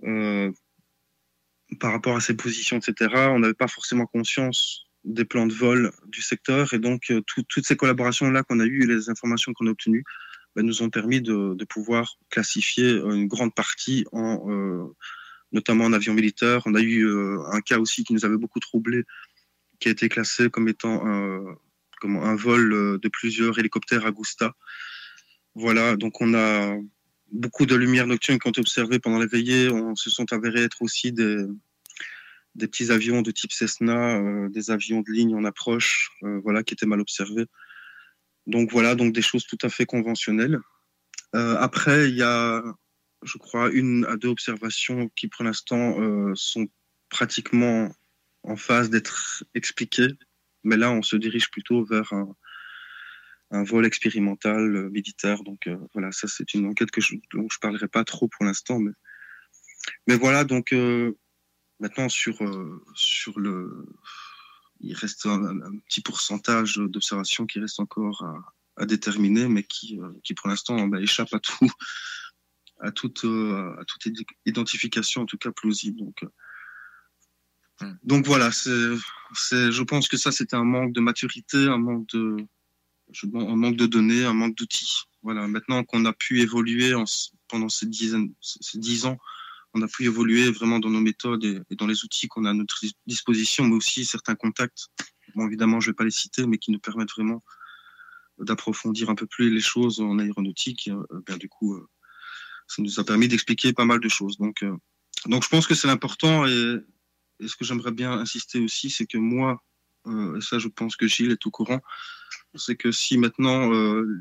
[0.03, 0.51] euh,
[1.79, 5.91] par rapport à ses positions, etc., on n'avait pas forcément conscience des plans de vol
[6.07, 6.73] du secteur.
[6.73, 10.03] Et donc, euh, toutes ces collaborations-là qu'on a eues et les informations qu'on a obtenues
[10.55, 14.85] bah, nous ont permis de, pouvoir classifier euh, une grande partie, euh,
[15.51, 16.61] notamment en avion militaire.
[16.65, 17.07] On a eu
[17.51, 19.03] un cas aussi qui nous avait beaucoup troublé,
[19.79, 21.55] qui a été classé comme étant un,
[22.03, 24.53] un vol de plusieurs hélicoptères Agusta.
[25.53, 26.75] Voilà, donc on a
[27.31, 29.69] beaucoup de lumières nocturnes qui ont été observées pendant les veillées.
[29.69, 31.45] On se sont avérés être aussi des,
[32.55, 36.63] des petits avions de type Cessna, euh, des avions de ligne en approche, euh, voilà,
[36.63, 37.45] qui étaient mal observés.
[38.47, 40.59] Donc voilà, donc des choses tout à fait conventionnelles.
[41.35, 42.63] Euh, après, il y a,
[43.23, 45.97] je crois, une à deux observations qui, pour l'instant,
[46.35, 46.67] sont
[47.09, 47.91] pratiquement
[48.43, 50.13] en phase d'être expliquées.
[50.63, 55.43] Mais là, on se dirige plutôt vers un, vol expérimental militaire.
[55.43, 58.79] Donc voilà, ça c'est une enquête que je, dont je parlerai pas trop pour l'instant,
[58.79, 58.91] mais
[60.07, 60.73] mais voilà donc
[61.79, 63.85] Maintenant, sur, euh, sur le.
[64.81, 70.11] Il reste un, petit pourcentage d'observations qui reste encore à, à déterminer, mais qui, euh,
[70.23, 71.71] qui pour l'instant bah, échappe à tout,
[72.81, 74.07] à toute, euh, à toute
[74.45, 75.99] identification, en tout cas plausible.
[75.99, 76.25] Donc,
[77.81, 77.93] hmm.
[78.03, 78.89] donc voilà, c'est,
[79.33, 82.35] c'est, je pense que ça, c'était un manque de maturité, un manque de,
[83.33, 85.03] un manque de données, un manque d'outils.
[85.23, 87.05] Voilà, maintenant qu'on a pu évoluer en,
[87.47, 89.17] pendant ces, dizaines, ces dix ans,
[89.75, 92.53] on a pu évoluer vraiment dans nos méthodes et, dans les outils qu'on a à
[92.53, 94.87] notre disposition, mais aussi certains contacts.
[95.35, 97.43] Bon, évidemment, je ne vais pas les citer, mais qui nous permettent vraiment
[98.39, 100.89] d'approfondir un peu plus les choses en aéronautique.
[100.89, 101.87] Euh, ben, du coup, euh,
[102.67, 104.37] ça nous a permis d'expliquer pas mal de choses.
[104.37, 104.75] Donc, euh,
[105.25, 106.47] donc je pense que c'est important.
[106.47, 106.77] Et,
[107.45, 109.61] ce que j'aimerais bien insister aussi, c'est que moi,
[110.07, 111.81] et ça, je pense que Gilles est au courant,
[112.53, 113.69] c'est que si maintenant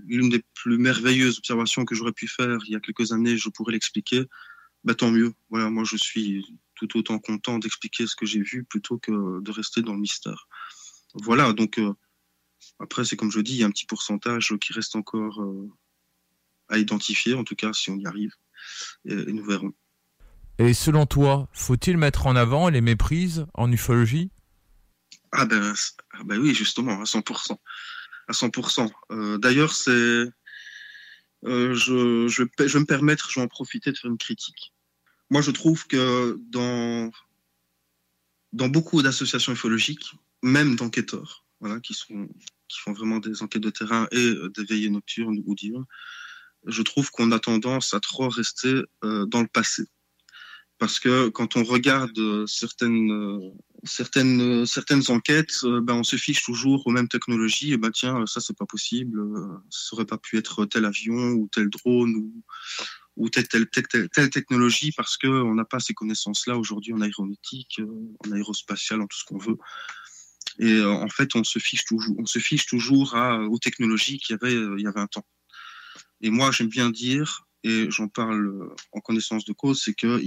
[0.04, 3.50] l'une des plus merveilleuses observations que j'aurais pu faire il y a quelques années, je
[3.50, 4.26] pourrais l'expliquer,
[4.84, 5.32] bah, tant mieux.
[5.50, 9.50] Voilà, moi je suis tout autant content d'expliquer ce que j'ai vu plutôt que de
[9.50, 10.48] rester dans le mystère.
[11.14, 11.94] Voilà, donc euh,
[12.78, 15.70] après c'est comme je dis, il y a un petit pourcentage qui reste encore euh,
[16.68, 18.32] à identifier, en tout cas si on y arrive,
[19.04, 19.72] et, nous verrons.
[20.58, 24.30] Et selon toi, faut-il mettre en avant les méprises en ufologie?
[25.32, 25.74] Ah ben,
[26.12, 27.56] ah ben oui, justement, à 100%.
[28.28, 28.90] À 100%.
[29.10, 29.90] Euh, D'ailleurs, c'est...
[29.90, 34.73] Euh, je, je, je vais me permettre, je vais en profiter de faire une critique.
[35.34, 37.10] Moi, je trouve que dans,
[38.52, 44.06] dans beaucoup d'associations ufologiques, même d'enquêteurs, voilà, qui, qui font vraiment des enquêtes de terrain
[44.12, 45.86] et euh, des veillées nocturnes ou diurnes,
[46.66, 49.82] je trouve qu'on a tendance à trop rester euh, dans le passé.
[50.78, 53.50] Parce que quand on regarde certaines, euh,
[53.82, 57.72] certaines, certaines enquêtes, ben, on se fiche toujours aux mêmes technologies.
[57.72, 59.20] Et ben tiens, ça c'est pas possible,
[59.68, 62.44] ça aurait pas pu être tel avion ou tel drone ou,
[63.16, 68.16] ou telle, telle, telle, technologie parce qu'on n'a pas ces connaissances-là aujourd'hui en aéronautique, euh,
[68.27, 69.59] en aérospatial, en tout ce qu'on veut.
[70.59, 74.35] Et en fait, on se fiche toujours, on se fiche toujours à, aux technologies qu'il
[74.35, 75.27] y avait il y a 20 ans.
[76.20, 80.20] Et moi, j'aime bien dire, et j'en parle en connaissance de cause, c'est que,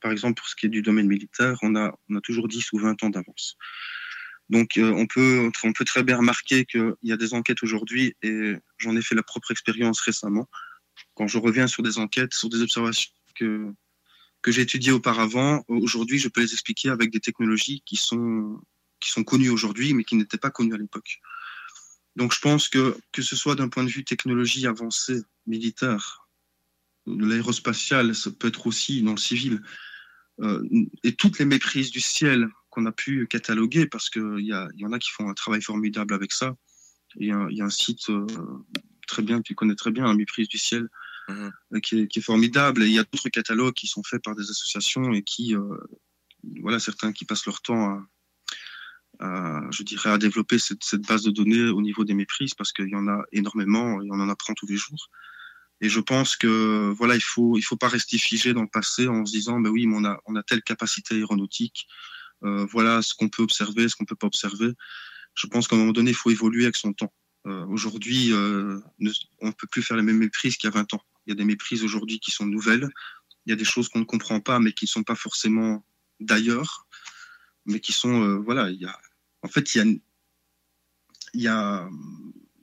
[0.00, 2.72] par exemple, pour ce qui est du domaine militaire, on a, on a toujours 10
[2.72, 3.56] ou 20 ans d'avance.
[4.50, 8.54] Donc, on, peut, on peut très bien remarquer qu'il y a des enquêtes aujourd'hui, et
[8.78, 10.48] j'en ai fait la propre expérience récemment,
[11.18, 13.74] quand je reviens sur des enquêtes, sur des observations que,
[14.40, 18.60] que j'ai étudiées auparavant, aujourd'hui, je peux les expliquer avec des technologies qui sont,
[19.00, 21.18] qui sont connues aujourd'hui, mais qui n'étaient pas connues à l'époque.
[22.14, 26.28] Donc, je pense que, que ce soit d'un point de vue technologie avancée, militaire,
[27.04, 29.60] l'aérospatial, ça peut être aussi dans le civil,
[30.40, 30.62] euh,
[31.02, 34.92] et toutes les méprises du ciel qu'on a pu cataloguer, parce qu'il y, y en
[34.92, 36.54] a qui font un travail formidable avec ça.
[37.16, 38.24] Il y a, un site euh,
[39.08, 40.88] très bien, tu connais très bien, la méprise du ciel,
[41.28, 41.52] mhm.
[41.74, 42.82] euh, qui, est, formidable.
[42.82, 45.76] Et il y a d'autres catalogues qui sont faits par des associations et qui, euh,
[46.60, 48.00] voilà, certains qui passent leur temps
[49.20, 52.88] à, je dirais, à développer cette, base de données au niveau des méprises parce qu'il
[52.88, 55.10] y en a énormément et on en apprend tous les jours.
[55.80, 59.06] Et je pense que voilà, il faut il faut pas rester figé dans le passé
[59.06, 61.86] en se disant ben oui, mais on a on a telle capacité aéronautique,
[62.44, 64.72] euh, voilà ce qu'on peut observer, ce qu'on peut pas observer.
[65.34, 67.12] Je pense qu'à un moment donné, il faut évoluer avec son temps.
[67.46, 68.80] Euh, aujourd'hui, euh,
[69.40, 71.02] on ne peut plus faire les mêmes méprises qu'il y a 20 ans.
[71.28, 72.88] Il y a des méprises aujourd'hui qui sont nouvelles.
[73.44, 75.84] Il y a des choses qu'on ne comprend pas, mais qui ne sont pas forcément
[76.20, 76.86] d'ailleurs,
[77.66, 78.98] mais qui sont, euh, voilà, il y a,
[79.42, 80.00] en fait, il
[81.34, 81.86] y a,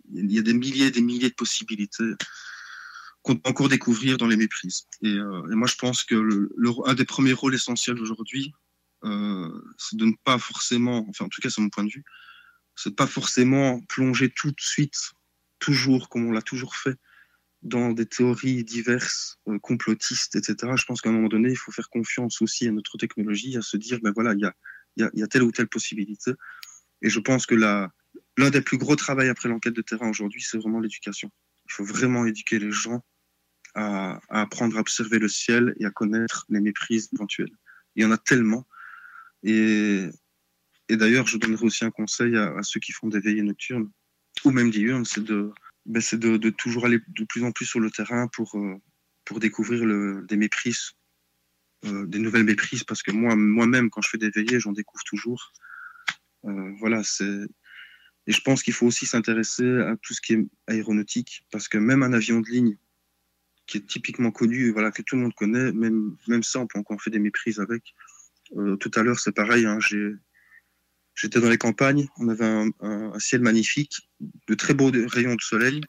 [0.09, 2.11] des milliers et des milliers de possibilités
[3.21, 4.87] qu'on peut encore découvrir dans les méprises.
[5.03, 6.49] Et, moi, je pense que
[6.87, 8.51] un des premiers rôles essentiels aujourd'hui,
[9.03, 12.03] c'est de ne pas forcément, enfin, en tout cas, c'est mon point de vue,
[12.75, 15.11] c'est pas forcément plonger tout de suite,
[15.59, 16.97] toujours comme on l'a toujours fait,
[17.65, 20.73] dans des théories diverses, euh, complotistes, etc.
[20.77, 23.61] Je pense qu'à un moment donné, il faut faire confiance aussi à notre technologie, à
[23.61, 24.51] se dire, ben voilà, il
[24.97, 26.31] y a, telle ou telle possibilité.
[27.01, 30.57] Et je pense que l'un des plus gros travaux après l'enquête de terrain aujourd'hui, c'est
[30.57, 31.31] vraiment l'éducation.
[31.67, 33.03] Il faut vraiment éduquer les gens
[33.73, 37.51] à, apprendre à observer le ciel et à connaître les méprises éventuelles.
[37.95, 38.67] Il y en a tellement.
[39.41, 40.07] Et
[40.87, 43.89] d'ailleurs, je donnerai aussi un conseil à, ceux qui font des veillées nocturnes
[44.43, 45.51] ou même diurnes, c'est de,
[45.85, 48.81] ben de, de, toujours aller de plus en plus sur le terrain pour, euh,
[49.23, 49.85] pour découvrir
[50.23, 50.93] des méprises,
[51.85, 55.03] euh, des nouvelles méprises, parce que moi, moi-même, quand je fais des veillées, j'en découvre
[55.03, 55.53] toujours.
[56.45, 57.47] Euh, voilà, c'est.
[58.27, 61.77] Et je pense qu'il faut aussi s'intéresser à tout ce qui est aéronautique, parce que
[61.77, 62.77] même un avion de ligne,
[63.67, 66.79] qui est typiquement connu, voilà, que tout le monde connaît, même, même ça, on peut
[66.79, 67.93] encore faire des méprises avec.
[68.79, 70.13] tout à l'heure, c'est pareil, hein, j'ai
[71.15, 72.45] J'étais dans les campagnes, on avait
[72.81, 74.09] un, ciel magnifique,
[74.47, 75.81] de très beaux rayons de soleil.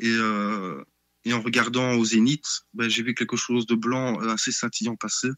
[0.00, 0.82] Et, euh,
[1.24, 4.96] et en regardant au zénith, ben, j'ai vu quelque chose de blanc euh, assez scintillant
[4.96, 5.30] passer.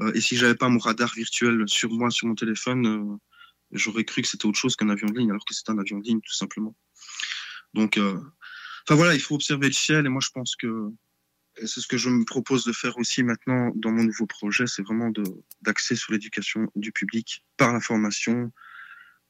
[0.00, 3.18] Euh, et si j'avais pas mon radar virtuel sur moi, sur mon téléphone,
[3.70, 5.98] j'aurais cru que c'était autre chose qu'un avion de ligne, alors que c'est un avion
[5.98, 6.76] de ligne, tout simplement.
[7.72, 10.06] Donc, enfin voilà, il faut observer le ciel.
[10.06, 10.90] Et moi, je pense que
[11.66, 14.82] c'est ce que je me propose de faire aussi maintenant dans mon nouveau projet, c'est
[14.82, 15.10] vraiment
[15.62, 18.52] d'axer sur l'éducation du public par l'information,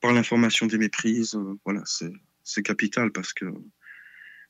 [0.01, 1.35] par l'information des méprises.
[1.35, 1.83] Euh, voilà,
[2.45, 3.47] c'est capital parce que,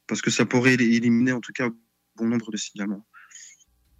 [0.07, 1.69] parce que ça pourrait éliminer en tout cas
[2.16, 3.07] bon nombre de signalements.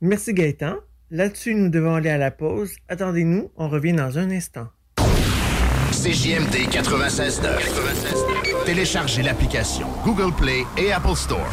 [0.01, 0.77] Merci Gaëtan.
[1.11, 2.73] Là-dessus, nous devons aller à la pause.
[2.88, 4.69] Attendez-nous, on revient dans un instant.
[5.90, 8.64] CJMD 96.9.
[8.64, 11.51] Téléchargez l'application Google Play et Apple Store.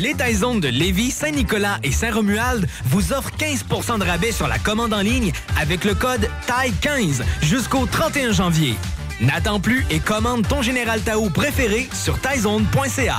[0.00, 4.94] Les Taizones de Lévis, Saint-Nicolas et Saint-Romuald vous offrent 15% de rabais sur la commande
[4.94, 8.76] en ligne avec le code TAI15 jusqu'au 31 janvier.
[9.20, 13.18] N'attends plus et commande ton Général Tao préféré sur taizone.ca.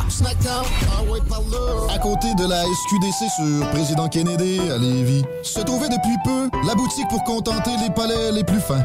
[1.93, 6.73] À côté de la SQDC sur Président Kennedy à Lévis, se trouvait depuis peu la
[6.73, 8.83] boutique pour contenter les palais les plus fins.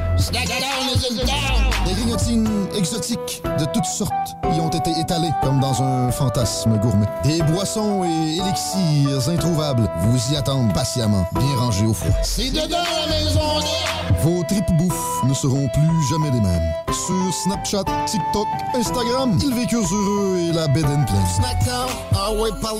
[1.86, 7.06] Des grignotines exotiques de toutes sortes y ont été étalées comme dans un fantasme gourmet.
[7.24, 12.14] Des boissons et élixirs introuvables vous y attendent patiemment, bien rangés au froid.
[12.22, 13.95] C'est dedans la maison!
[14.22, 19.38] Vos tripes bouffe ne seront plus jamais les mêmes sur Snapchat, TikTok, Instagram.
[19.42, 21.86] Ils vécurent heureux et la bed and pleine.
[22.14, 22.74] ah ouais, par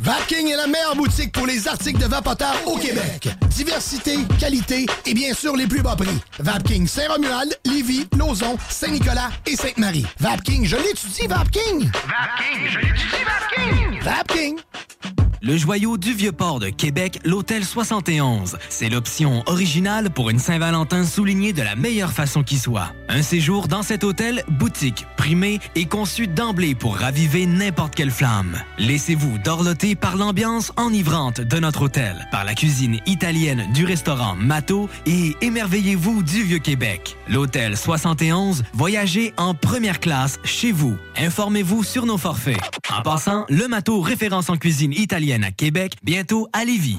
[0.00, 3.28] Vapking est la meilleure boutique pour les articles de vapoteurs au Québec.
[3.50, 6.20] Diversité, qualité et bien sûr les plus bas prix.
[6.40, 10.06] Vapking Saint-Romuald, Lévis, Lauson, Saint-Nicolas et Sainte-Marie.
[10.18, 11.90] Vapking, je l'étudie, Vapking!
[11.92, 14.02] Vapking, je l'étudie, Vapking!
[14.02, 15.31] Vapking!
[15.44, 18.58] Le joyau du Vieux-Port de Québec, l'Hôtel 71.
[18.68, 22.92] C'est l'option originale pour une Saint-Valentin soulignée de la meilleure façon qui soit.
[23.08, 28.56] Un séjour dans cet hôtel, boutique, primé et conçu d'emblée pour raviver n'importe quelle flamme.
[28.78, 34.88] Laissez-vous dorloter par l'ambiance enivrante de notre hôtel, par la cuisine italienne du restaurant Mato
[35.06, 37.16] et émerveillez-vous du Vieux-Québec.
[37.28, 40.96] L'Hôtel 71, voyagez en première classe chez vous.
[41.16, 42.60] Informez-vous sur nos forfaits.
[42.96, 46.98] En passant, le Mato référence en cuisine italienne à Québec, bientôt à Lévis.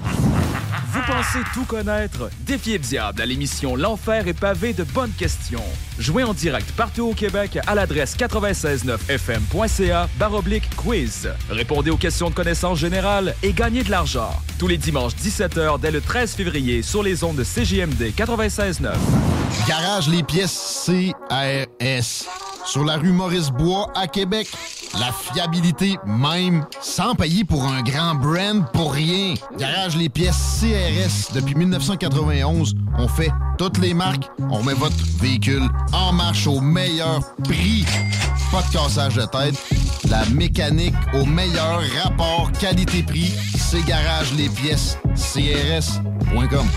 [1.06, 2.30] Vous pensez tout connaître?
[2.42, 5.64] Défiez le diable à l'émission L'Enfer est pavé de bonnes questions.
[6.00, 11.30] Jouez en direct partout au Québec à l'adresse 969fm.ca baroblique quiz.
[11.50, 14.32] Répondez aux questions de connaissance générale et gagnez de l'argent.
[14.60, 18.94] Tous les dimanches 17h dès le 13 février sur les ondes de CGMD 96.9.
[19.68, 22.28] Garage les pièces CRS.
[22.66, 24.48] Sur la rue Maurice-Bois à Québec.
[25.00, 29.34] La fiabilité même, sans payer pour un grand brand pour rien.
[29.58, 30.93] Garage les pièces CRS.
[31.34, 34.30] Depuis 1991, on fait toutes les marques.
[34.52, 37.84] On met votre véhicule en marche au meilleur prix.
[38.52, 39.56] Pas de cassage de tête.
[40.10, 43.34] La mécanique au meilleur rapport qualité-prix.
[43.58, 46.68] C'est Garage les pièces CRS.com.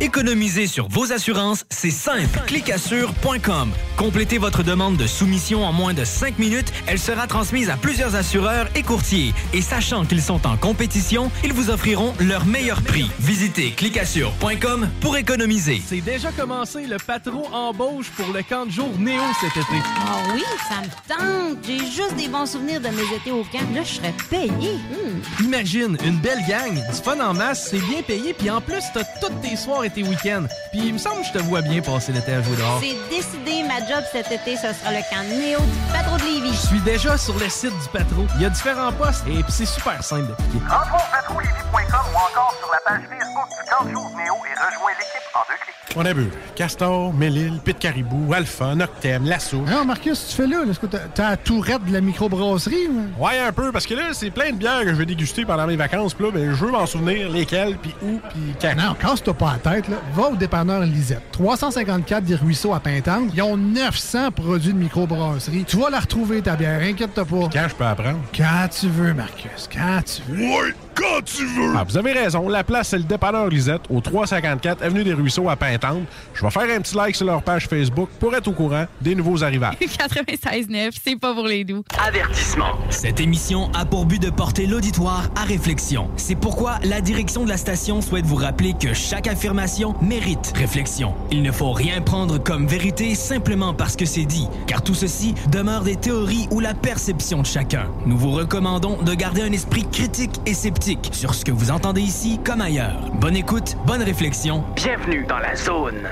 [0.00, 2.40] Économiser sur vos assurances, c'est simple.
[2.46, 3.70] Clicassure.com.
[3.96, 6.70] Complétez votre demande de soumission en moins de 5 minutes.
[6.86, 9.32] Elle sera transmise à plusieurs assureurs et courtiers.
[9.54, 13.10] Et sachant qu'ils sont en compétition, ils vous offriront leur meilleur prix.
[13.20, 15.80] Visitez clicassure.com pour économiser.
[15.86, 19.80] C'est déjà commencé le patron embauche pour le camp de jour Néo cet été.
[20.06, 21.58] Ah oui, ça me tente.
[21.66, 23.66] J'ai juste des bons souvenirs de mes étés au camp.
[23.74, 24.74] Là, je serais payé.
[24.74, 25.44] Hmm.
[25.44, 29.04] Imagine, une belle gang, du fun en masse, c'est bien payé, puis en plus, t'as
[29.22, 30.46] toutes tes soirs et tes week-ends.
[30.70, 32.80] Puis il me semble que je te vois bien passer l'été à jouer dehors.
[32.80, 36.52] C'est décidé, ma job cet été, ce sera le camp Néo du Patro de Lévis.
[36.52, 38.26] Je suis déjà sur le site du Patro.
[38.36, 40.58] Il y a différents postes et puis c'est super simple d'appliquer.
[40.68, 44.54] Rentre au patrolévis.com ou encore sur la page Facebook du camp de jour Néo et
[44.54, 45.85] rejoins l'équipe en deux clics.
[45.98, 49.62] On a vu Castor, Mélile, Pit Caribou, Alpha, Noctem, Lasso.
[49.62, 50.62] Non, Marcus, tu fais là?
[50.68, 52.88] Est-ce que t'as la tourette de la microbrasserie?
[52.88, 53.24] ou?
[53.24, 55.66] Ouais, un peu, parce que là, c'est plein de bières que je vais déguster pendant
[55.66, 56.12] mes vacances.
[56.12, 58.76] Puis là, ben, je veux m'en souvenir lesquelles, puis où, puis quand.
[58.76, 59.88] Non, casse-toi pas la tête.
[59.88, 59.96] Là.
[60.14, 61.22] Va au dépanneur Lisette.
[61.32, 63.30] 354 des Ruisseaux à Pintante.
[63.34, 65.64] Ils ont 900 produits de microbrasserie.
[65.64, 66.82] Tu vas la retrouver, ta bière.
[66.82, 67.48] Inquiète-toi pas.
[67.50, 68.20] Quand je peux apprendre?
[68.36, 69.66] Quand tu veux, Marcus.
[69.72, 70.74] Quand tu veux.
[70.96, 71.74] Quand tu veux!
[71.76, 72.48] Ah, vous avez raison.
[72.48, 76.02] La place, c'est le dépanneur Lisette, au 354 Avenue des Ruisseaux à Pintante.
[76.34, 79.14] Je vais faire un petit like sur leur page Facebook pour être au courant des
[79.14, 79.74] nouveaux arrivages.
[79.80, 81.84] 96.9, c'est pas pour les doux.
[82.06, 82.72] Avertissement.
[82.88, 86.08] Cette émission a pour but de porter l'auditoire à réflexion.
[86.16, 91.14] C'est pourquoi la direction de la station souhaite vous rappeler que chaque affirmation mérite réflexion.
[91.30, 95.34] Il ne faut rien prendre comme vérité simplement parce que c'est dit, car tout ceci
[95.52, 97.86] demeure des théories ou la perception de chacun.
[98.06, 102.00] Nous vous recommandons de garder un esprit critique et sceptique sur ce que vous entendez
[102.00, 103.10] ici comme ailleurs.
[103.14, 104.64] Bonne écoute, bonne réflexion.
[104.76, 106.08] Bienvenue dans la zone.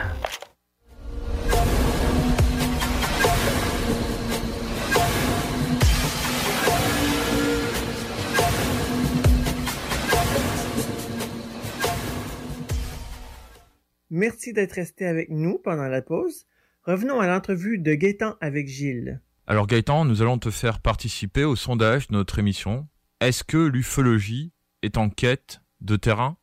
[14.10, 16.46] Merci d'être resté avec nous pendant la pause.
[16.82, 19.20] Revenons à l'entrevue de Gaëtan avec Gilles.
[19.46, 22.88] Alors Gaëtan, nous allons te faire participer au sondage de notre émission.
[23.20, 24.53] Est-ce que l'ufologie
[24.84, 26.36] est en quête de terrain?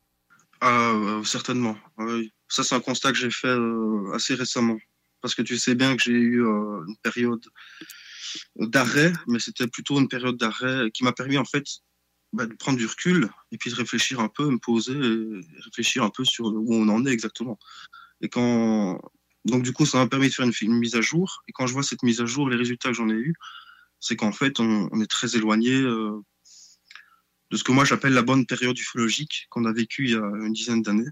[0.60, 1.76] Ah, euh, certainement.
[1.98, 2.32] Oui.
[2.48, 4.78] Ça, c'est un constat que j'ai fait euh, assez récemment.
[5.20, 7.44] Parce que tu sais bien que j'ai eu euh, une période
[8.56, 11.64] d'arrêt, mais c'était plutôt une période d'arrêt qui m'a permis en fait
[12.32, 16.02] bah, de prendre du recul et puis de réfléchir un peu, me poser et réfléchir
[16.02, 17.58] un peu sur où on en est exactement.
[18.20, 19.00] Et quand
[19.44, 21.42] donc du coup, ça m'a permis de faire une, mise à jour.
[21.48, 23.34] Et quand je vois cette mise à jour, les résultats que j'en ai eus,
[23.98, 25.82] c'est qu'en fait, on, est très éloigné
[27.52, 30.24] de ce que moi j'appelle la bonne période ufologique qu'on a vécue il y a
[30.24, 31.10] une dizaine d'années,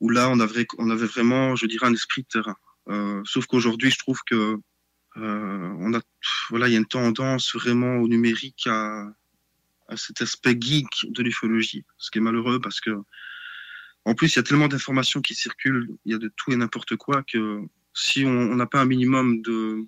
[0.00, 2.56] où là on avait, on avait vraiment, je dirais, un esprit de terrain.
[2.88, 4.56] Euh, sauf qu'aujourd'hui, je trouve que
[5.18, 6.00] euh, on a,
[6.48, 9.12] voilà, il y a une tendance vraiment au numérique à,
[9.88, 12.96] à cet aspect geek de l'ufologie, ce qui est malheureux parce que
[14.04, 16.56] en plus il y a tellement d'informations qui circulent, il y a de tout et
[16.56, 17.60] n'importe quoi que
[17.92, 19.86] si on on n'a pas un minimum de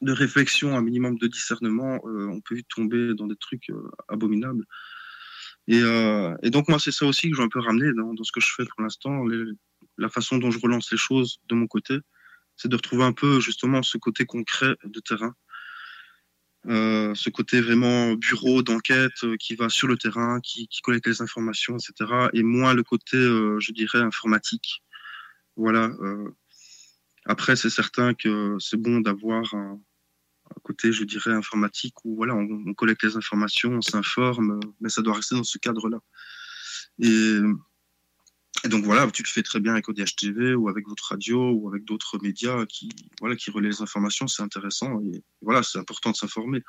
[0.00, 4.64] de réflexion, un minimum de discernement, euh, on peut tomber dans des trucs euh, abominables.
[5.66, 8.14] Et, euh, et donc moi, c'est ça aussi que je veux un peu ramener dans,
[8.14, 9.24] dans ce que je fais pour l'instant,
[9.98, 11.98] la façon dont je relance les choses de mon côté,
[12.56, 15.34] c'est de retrouver un peu justement ce côté concret de terrain,
[16.66, 21.06] Euh, ce côté vraiment bureau d'enquête euh, qui va sur le terrain, qui, qui collecte
[21.06, 22.28] les informations, etc.
[22.34, 24.82] Et moins le côté, euh, je dirais, informatique.
[25.56, 25.90] Voilà.
[27.26, 29.80] Après, c'est certain que c'est bon d'avoir un,
[30.62, 35.02] côté, je dirais, informatique, où voilà, on, on collecte les informations, on s'informe, mais ça
[35.02, 35.98] doit rester dans ce cadre-là.
[37.00, 37.38] Et,
[38.64, 41.68] et donc voilà, tu le fais très bien avec ODH-TV ou avec votre radio ou
[41.68, 42.88] avec d'autres médias qui,
[43.20, 45.00] voilà, qui relaient les informations, c'est intéressant.
[45.12, 46.62] Et voilà, c'est important de s'informer.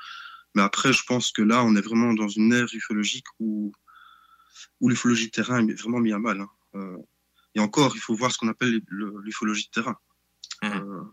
[0.56, 3.72] Mais après, je pense que là, on est vraiment dans une ère ufologique où,
[4.80, 6.42] où l'ufologie de terrain est vraiment mis à mal.
[6.42, 6.50] hein.
[6.76, 6.98] Euh,
[7.56, 9.98] et encore, il faut voir ce qu'on appelle le- l'ufologie de terrain.
[10.64, 11.04] Euh,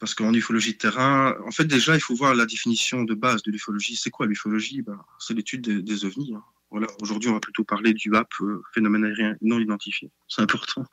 [0.00, 3.42] parce qu'en ufologie de terrain, en fait, déjà, il faut voir la définition de base
[3.42, 3.96] de l'ufologie.
[3.96, 4.80] C'est quoi l'ufologie?
[4.80, 6.34] Ben, C'est l'étude des, ovnis.
[6.34, 6.42] hein.
[6.70, 6.86] Voilà.
[7.02, 10.10] Aujourd'hui, on va plutôt parler du HAP, euh, phénomène aérien non identifié.
[10.26, 10.86] C'est important.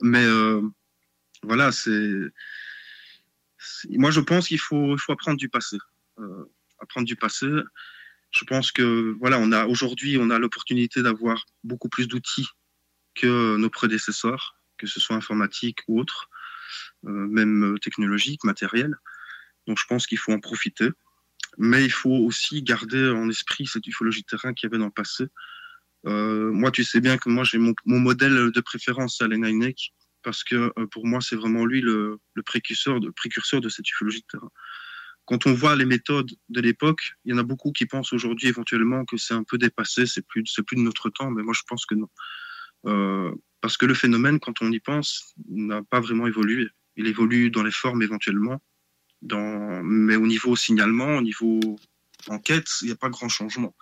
[0.00, 0.62] Mais euh,
[1.42, 2.10] voilà, c'est.
[3.90, 5.76] Moi, je pense qu'il faut, il faut apprendre du passé.
[6.18, 6.44] Euh,
[6.80, 7.46] apprendre du passé.
[8.30, 12.48] Je pense que voilà, on a aujourd'hui, on a l'opportunité d'avoir beaucoup plus d'outils
[13.14, 16.30] que nos prédécesseurs, que ce soit informatique ou autre,
[17.04, 18.96] même technologique, matériel.
[19.66, 20.88] Donc, je pense qu'il faut en profiter.
[21.58, 24.86] Mais il faut aussi garder en esprit cette ufologie de terrain qu'il y avait dans
[24.86, 25.26] le passé.
[26.06, 29.92] Euh, moi, tu sais bien que moi, j'ai mon, modèle de préférence, c'est Alain Hynek,
[30.22, 33.88] parce que euh, pour moi, c'est vraiment lui le, le précurseur, de, précurseur de cette
[33.88, 34.50] ufologie de terrain.
[35.24, 38.48] Quand on voit les méthodes de l'époque, il y en a beaucoup qui pensent aujourd'hui
[38.48, 41.54] éventuellement que c'est un peu dépassé, c'est plus, c'est plus de notre temps, mais moi,
[41.54, 42.08] je pense que non.
[42.86, 46.68] Euh, parce que le phénomène, quand on y pense, n'a pas vraiment évolué.
[46.96, 48.60] Il évolue dans les formes éventuellement,
[49.22, 51.60] mais au niveau signalement, au niveau
[52.28, 53.74] enquête, il n'y a pas grand changement.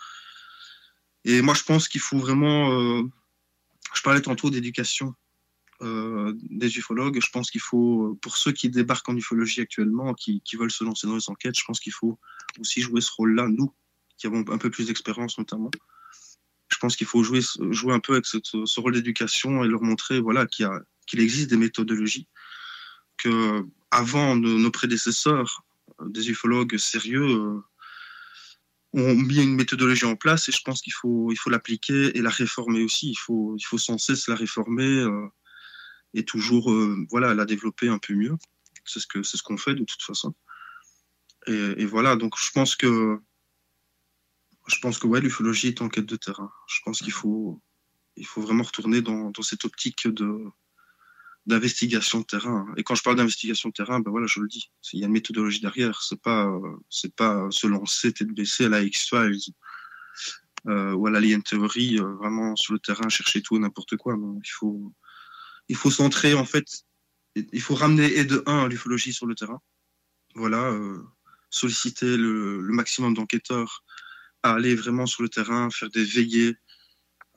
[1.25, 2.73] Et moi, je pense qu'il faut vraiment.
[2.73, 3.03] euh,
[3.95, 5.15] Je parlais tantôt d'éducation
[5.83, 7.19] euh, des ufologues.
[7.23, 11.07] Je pense qu'il faut, pour ceux qui débarquent en ufologie actuellement, qui, veulent se lancer
[11.07, 12.19] dans les enquêtes, je pense qu'il faut
[12.59, 13.73] aussi jouer ce rôle-là, nous,
[14.17, 15.71] qui avons un peu plus d'expérience notamment.
[16.69, 17.41] Je pense qu'il faut jouer,
[17.71, 22.29] jouer un peu avec ce rôle d'éducation et leur montrer voilà, qu'il existe des méthodologies,
[23.23, 25.65] que avant nos, prédécesseurs,
[26.01, 27.61] euh, des ufologues sérieux, euh,
[28.93, 32.23] ont mis une méthodologie en place et je pense qu'il faut, il faut l'appliquer et
[32.23, 33.11] la réformer aussi.
[33.11, 35.29] Il faut, il faut sans cesse la réformer euh,
[36.15, 36.75] et toujours
[37.09, 38.37] voilà, la développer un peu mieux.
[38.85, 40.35] C'est ce que c'est ce qu'on fait de toute façon.
[41.47, 43.19] Et, voilà, donc je pense que
[44.67, 46.51] je pense que ouais, l'ufologie est en quête de terrain.
[46.69, 47.63] Je pense qu'il faut,
[48.17, 50.51] il faut vraiment retourner dans cette optique de
[51.51, 52.67] d'investigation de terrain.
[52.77, 55.07] Et quand je parle d'investigation de terrain, ben voilà, je le dis, il y a
[55.07, 56.03] une méthodologie derrière.
[56.03, 59.55] C'est pas, euh, c'est pas se lancer tête baissée à la X Files
[60.69, 64.17] euh, ou à l'Alien Theory, euh, vraiment sur le terrain chercher tout n'importe quoi.
[64.45, 64.93] Il faut,
[65.69, 66.67] il faut centrer en fait.
[67.37, 69.61] Il faut ramener et de un l'ufologie sur le terrain.
[70.35, 71.03] Voilà, euh,
[71.51, 73.85] solliciter le, le maximum d'enquêteurs
[74.43, 76.57] à aller vraiment sur le terrain, faire des veillées,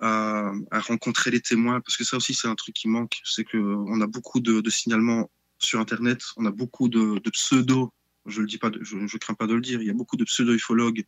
[0.04, 3.58] à, rencontrer les témoins, parce que ça aussi c'est un truc qui manque, c'est que
[3.58, 7.94] on a beaucoup de, signalements sur Internet, on a beaucoup de, de pseudo,
[8.26, 11.06] je de- je, crains pas de le dire, il y a beaucoup de pseudo-ufologues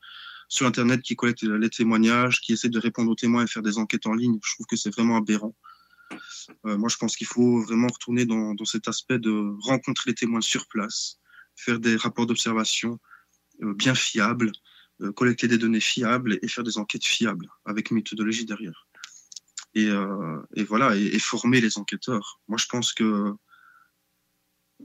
[0.48, 3.78] sur Internet qui collectent les témoignages, qui essaient de répondre aux témoins et faire des
[3.78, 4.38] enquêtes en ligne.
[4.44, 5.56] Je trouve que c'est vraiment aberrant.
[6.66, 10.42] Euh, moi, je pense qu'il faut vraiment retourner dans, cet aspect de rencontrer les témoins
[10.42, 11.18] sur place,
[11.56, 13.00] faire des rapports d'observation
[13.64, 14.52] euh, bien fiables,
[15.16, 18.88] collecter des données fiables et faire des enquêtes fiables avec une méthodologie derrière.
[19.74, 22.40] Et, euh, voilà, et, former les enquêteurs.
[22.48, 23.34] Moi, je pense que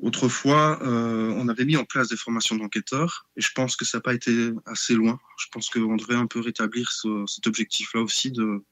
[0.01, 3.99] autrefois, euh, on avait mis en place des formations d'enquêteurs et je pense que ça
[3.99, 5.19] n'a pas été assez loin.
[5.39, 8.65] Je pense qu'on devrait un peu rétablir ce- cet objectif-là aussi de,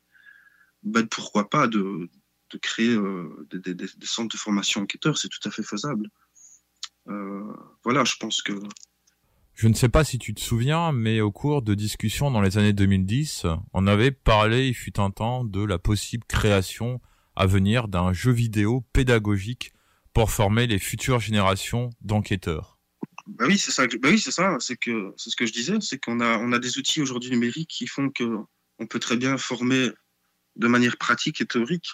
[0.82, 2.08] ben, pourquoi pas, de,
[2.62, 5.18] créer euh, des, des- centres de formation enquêteurs.
[5.18, 6.08] C'est tout à fait faisable.
[7.08, 7.52] Euh,
[7.84, 8.52] voilà, je pense que
[9.58, 12.58] Je ne sais pas si tu te souviens, mais au cours de discussions dans les
[12.58, 17.00] années 2010, on avait parlé, il fut un temps, de la possible création
[17.34, 19.72] à venir d'un jeu vidéo pédagogique
[20.14, 22.78] pour former les futures générations d'enquêteurs.
[23.26, 23.84] Bah oui, c'est ça.
[23.88, 24.56] Bah oui, c'est ça.
[24.60, 27.30] C'est que c'est ce que je disais, c'est qu'on a on a des outils aujourd'hui
[27.30, 28.36] numériques qui font que
[28.78, 29.90] on peut très bien former
[30.54, 31.88] de manière pratique et théorique.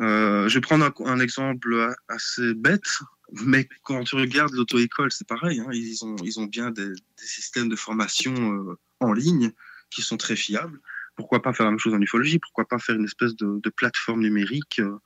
[0.00, 2.98] Euh, je vais prendre un, exemple assez bête,
[3.44, 5.60] mais quand tu regardes l'auto-école, c'est pareil.
[5.60, 5.68] hein.
[5.72, 9.52] ils ont ils ont bien des, systèmes de formation euh, en ligne
[9.90, 10.80] qui sont très fiables.
[11.16, 12.38] Pourquoi pas faire la même chose en ufologie?
[12.38, 14.98] Pourquoi pas faire une espèce de, plateforme numérique euh,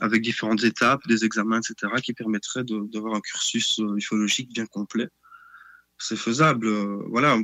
[0.00, 4.66] avec différentes étapes, des examens, etc., qui permettraient de- d'avoir un cursus euh, ufologique bien
[4.66, 5.08] complet?
[5.98, 6.66] C'est faisable.
[6.68, 7.38] euh, voilà.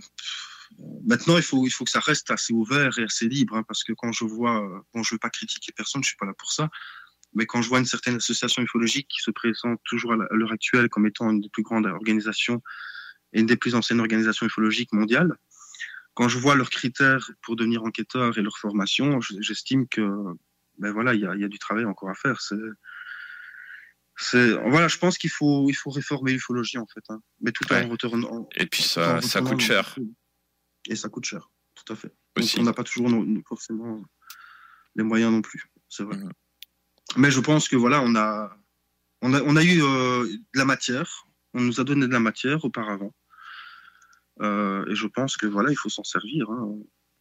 [1.05, 3.85] Maintenant, il faut, il faut que ça reste assez ouvert et assez libre, hein, parce
[3.85, 4.61] que quand je vois,
[4.93, 6.69] bon, je ne veux pas critiquer personne, je suis pas là pour ça,
[7.37, 10.89] mais quand je vois une certaine association ufologique qui se présente toujours à l'heure actuelle
[10.89, 12.63] comme étant une des plus grandes organisations
[13.33, 15.33] et une des plus anciennes organisations ufologiques mondiales,
[16.15, 20.03] quand je vois leurs critères pour devenir enquêteur et leur formation, je- j'estime que
[20.79, 22.41] ben voilà, il y a, il y a du travail encore à faire.
[22.41, 22.57] C'est
[24.71, 27.21] voilà, je pense qu'il faut il faut réformer l'ufologie en fait, hein.
[27.41, 28.49] mais tout en retournant.
[28.57, 29.95] Et puis ça ça coûte cher.
[30.89, 32.09] Et ça coûte cher, tout à fait.
[32.09, 33.11] Donc, on n'a pas toujours
[33.47, 34.03] forcément
[34.95, 36.17] les moyens non plus, c'est vrai.
[36.17, 36.31] Mhm.
[37.17, 38.57] Mais je pense que voilà, on a
[39.23, 42.21] on a, on a eu euh, de la matière, on nous a donné de la
[42.21, 43.15] matière auparavant,
[44.43, 46.51] Euh, et je pense que voilà, il faut s'en servir.
[46.51, 46.69] hein.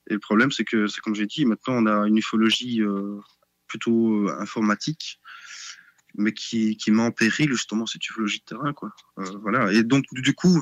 [0.09, 3.19] Et le problème, c'est que c'est comme j'ai dit, maintenant on a une ufologie euh,
[3.67, 5.19] plutôt informatique,
[6.15, 8.91] mais qui, qui met en péril justement cette ufologie de terrain, quoi.
[9.41, 9.71] Voilà.
[9.73, 10.61] Et donc du coup,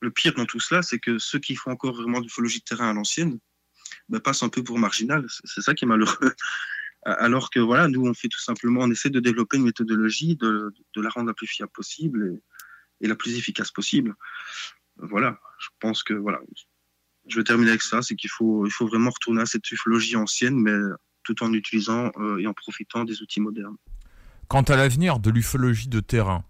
[0.00, 2.64] le pire dans tout cela, c'est que ceux qui font encore vraiment de l'ufologie de
[2.64, 3.38] terrain à l'ancienne,
[4.08, 5.24] ben, passent un peu pour marginal.
[5.44, 6.32] C'est ça qui est malheureux.
[7.06, 10.74] Alors que voilà, nous on fait tout simplement, on essaie de développer une méthodologie, de,
[10.94, 12.40] de la rendre la plus fiable possible
[13.00, 14.14] et, et la plus efficace possible.
[14.96, 16.40] Voilà, je pense que voilà,
[17.28, 20.16] je vais terminer avec ça, c'est qu'il faut, il faut vraiment retourner à cette ufologie
[20.16, 20.76] ancienne, mais
[21.22, 23.76] tout en utilisant euh, et en profitant des outils modernes.
[24.48, 26.44] Quant à l'avenir de l'ufologie de terrain,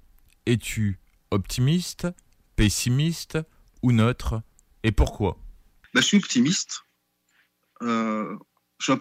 [0.44, 0.98] es-tu
[1.30, 2.06] optimiste,
[2.56, 3.38] pessimiste
[3.82, 4.42] ou neutre
[4.82, 5.38] Et pourquoi?
[5.94, 6.82] Ben, je suis optimiste.
[7.82, 8.36] Euh,
[8.78, 8.92] je,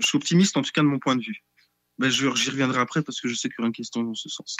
[0.00, 1.42] suis optimiste en tout cas de mon point de vue.
[2.00, 4.28] Je- J'y reviendrai après parce que je sais qu'il y aura une question dans ce
[4.28, 4.56] sens.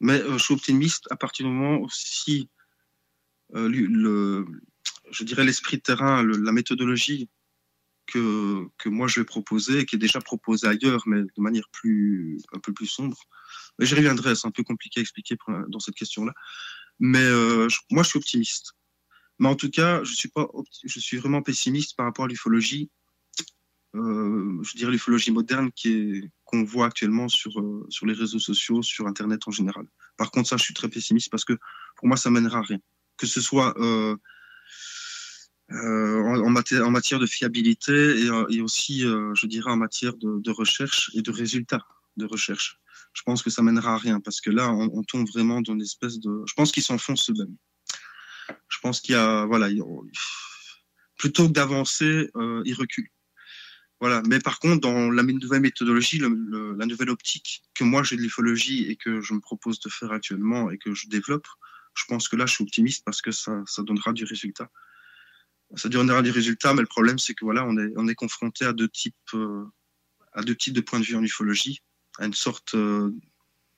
[0.00, 2.48] Mais euh, je suis optimiste à partir du moment où si
[3.54, 4.44] euh,
[5.10, 7.28] je dirais l'esprit de terrain, la méthodologie
[8.06, 12.38] que, que moi je vais proposer, qui est déjà proposée ailleurs, mais de manière plus,
[12.52, 13.18] un peu plus sombre.
[13.78, 15.36] Mais j'y reviendrai, c'est un peu compliqué à expliquer
[15.68, 16.32] dans cette question-là.
[16.98, 18.72] Mais euh, moi je suis optimiste.
[19.38, 20.48] Mais en tout cas, je suis pas,
[20.84, 22.90] je suis vraiment pessimiste par rapport à l'ufologie.
[23.94, 28.40] Euh, je dirais l'ufologie moderne qui est qu'on voit actuellement sur euh, sur les réseaux
[28.40, 29.86] sociaux, sur Internet en général.
[30.16, 31.52] Par contre, ça, je suis très pessimiste parce que
[31.96, 32.80] pour moi, ça mènera à rien.
[33.16, 34.16] Que ce soit euh,
[35.70, 41.86] en, matière, de fiabilité et, aussi, je dirais, en matière de, recherche et de résultats
[42.16, 42.80] de recherche.
[43.12, 45.82] Je pense que ça mènera à rien parce que là, on, tombe vraiment dans une
[45.82, 46.42] espèce de.
[46.46, 47.56] Je pense qu'ils s'enfoncent eux-mêmes.
[48.68, 49.82] Je pense qu'il y a, voilà, il-
[51.16, 52.28] plutôt que d'avancer,
[52.64, 53.13] ils reculent.
[54.04, 54.20] Voilà.
[54.26, 56.28] Mais par contre, dans la nouvelle méthodologie, la
[56.84, 60.70] nouvelle optique que moi j'ai de l'ufologie et que je me propose de faire actuellement
[60.70, 61.46] et que je développe,
[61.94, 64.70] je pense que là, je suis optimiste parce que ça, ça donnera du résultat.
[65.74, 68.66] Ça donnera du résultat, mais le problème, c'est que voilà, on est, on est confronté
[68.66, 69.64] à deux types, euh,
[70.34, 71.80] à deux types de points de vue en ufologie,
[72.18, 73.10] à une sorte, euh,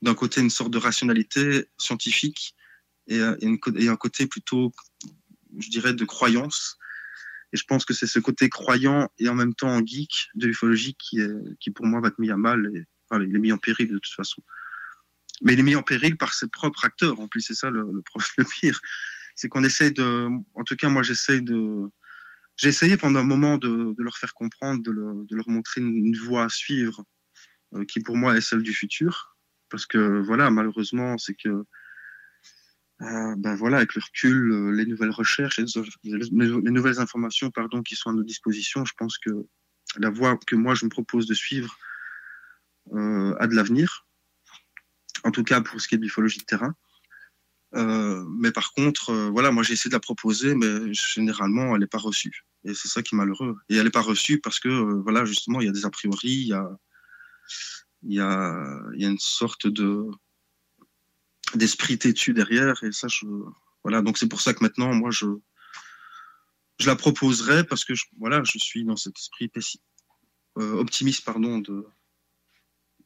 [0.02, 2.56] d'un côté, une sorte de rationalité scientifique
[3.06, 4.72] et, euh, un côté plutôt,
[5.56, 6.78] je dirais, de croyance.
[7.56, 10.94] Et je pense que c'est ce côté croyant et en même temps geek de l'ufologie
[10.98, 11.20] qui,
[11.58, 12.70] qui pour moi va être mis à mal
[13.14, 14.42] il est mis en péril de toute façon.
[15.42, 17.20] Mais il est mis en péril par ses propres acteurs.
[17.20, 17.84] En plus, c'est ça le,
[18.60, 18.80] pire.
[19.34, 21.88] C'est qu'on essaie de, en tout cas, moi, j'essaie de,
[22.56, 26.44] j'ai essayé pendant un moment de, leur faire comprendre, de, leur- montrer une, une voie
[26.44, 27.04] à suivre
[27.74, 29.36] euh, qui pour moi est celle du futur.
[29.68, 31.64] Parce que voilà, malheureusement, c'est que
[33.02, 35.66] euh, ben voilà, avec le recul, euh, les nouvelles recherches, les,
[36.02, 39.30] les nouvelles informations pardon, qui sont à nos dispositions, je pense que
[39.98, 41.76] la voie que moi je me propose de suivre
[42.94, 44.06] euh, a de l'avenir.
[45.24, 46.74] En tout cas pour ce qui est de l'ufologie de terrain.
[47.74, 51.86] Euh, mais par contre, voilà, moi j'ai essayé de la proposer, mais généralement elle n'est
[51.86, 52.44] pas reçue.
[52.64, 53.56] Et c'est ça qui est malheureux.
[53.68, 54.68] Et elle n'est pas reçue parce que,
[55.02, 56.68] voilà, justement, il y a des a priori, il y a,
[58.02, 60.06] y a, y a une sorte de
[61.54, 62.82] d'esprit têtu derrière.
[62.82, 63.26] Et ça, je,
[63.82, 65.26] voilà, donc c'est pour ça que maintenant, moi, je,
[66.78, 69.50] je la proposerai parce que, je, voilà, je suis dans cet esprit
[70.58, 71.86] euh, optimiste, pardon, de,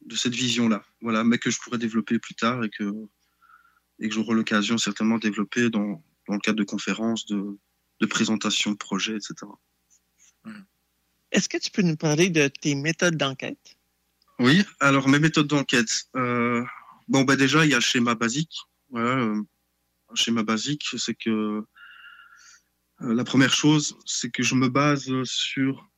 [0.06, 0.84] de cette vision-là.
[1.00, 2.92] Voilà, mais que je pourrais développer plus tard et que,
[3.98, 7.58] et que j'aurai l'occasion certainement de développer dans, dans le cadre de conférences, de,
[8.00, 9.34] de présentations de projets, etc.
[11.32, 13.76] Est-ce que tu peux nous parler de tes méthodes d'enquête?
[14.38, 16.08] Oui, alors mes méthodes d'enquête.
[16.16, 16.64] Euh,
[17.10, 18.56] bon, bah déjà, il y a le schéma basique.
[18.88, 19.42] Voilà, euh,
[20.08, 21.62] un schéma basique, c'est que
[23.02, 25.90] euh, la première chose, c'est que je me base sur,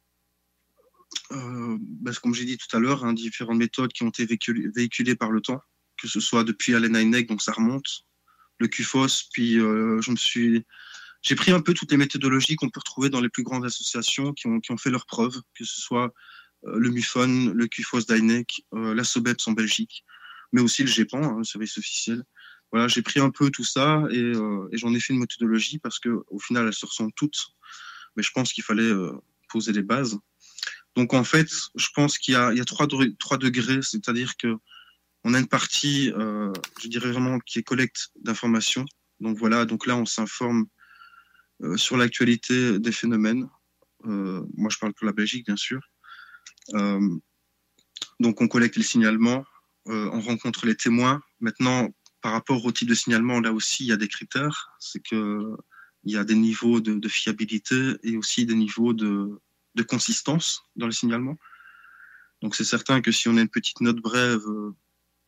[1.33, 5.17] euh, bah, comme j'ai dit tout à l'heure, hein, différentes méthodes qui ont été véhiculées,
[5.17, 5.61] par le temps,
[5.97, 8.05] que ce soit depuis Allen Hynek, donc ça remonte,
[8.59, 10.65] le QFOS, puis euh, je me suis
[11.23, 14.33] j'ai pris un peu toutes les méthodologies qu'on peut retrouver dans les plus grandes associations
[14.33, 16.13] qui ont, fait leurs preuves, que ce soit
[16.65, 20.05] le MUFON, le QFOS euh, la SOBEPS en Belgique,
[20.53, 22.23] mais aussi le GEPAN, hein, le service officiel.
[22.71, 25.79] Voilà, j'ai pris un peu tout ça et, euh, et j'en ai fait une méthodologie
[25.79, 27.39] parce que au final elles se ressemblent toutes,
[28.17, 29.13] mais je pense qu'il fallait euh,
[29.49, 30.19] poser les bases.
[30.97, 32.87] Donc en fait, je pense qu'il y y a trois,
[33.19, 34.57] trois degrés, c'est-à-dire que
[35.25, 38.85] on a une partie, euh, je dirais vraiment, qui est collecte d'informations.
[39.21, 40.67] Donc voilà, donc là on s'informe
[41.63, 43.49] euh, sur l'actualité des phénomènes.
[44.07, 45.81] Euh, moi, je parle pour la Belgique, bien sûr.
[46.75, 47.19] Euh,
[48.19, 49.45] donc, on collecte les signalements,
[49.87, 51.23] on rencontre les témoins.
[51.41, 51.89] Maintenant,
[52.21, 54.71] par rapport au type de signalement, là aussi, il y a des critères.
[54.79, 55.57] C'est que
[56.05, 59.41] il y a des niveaux de, fiabilité et aussi des niveaux de,
[59.75, 61.39] de consistance dans les signalements.
[62.43, 64.75] Donc c'est certain que si on a une petite note brève euh,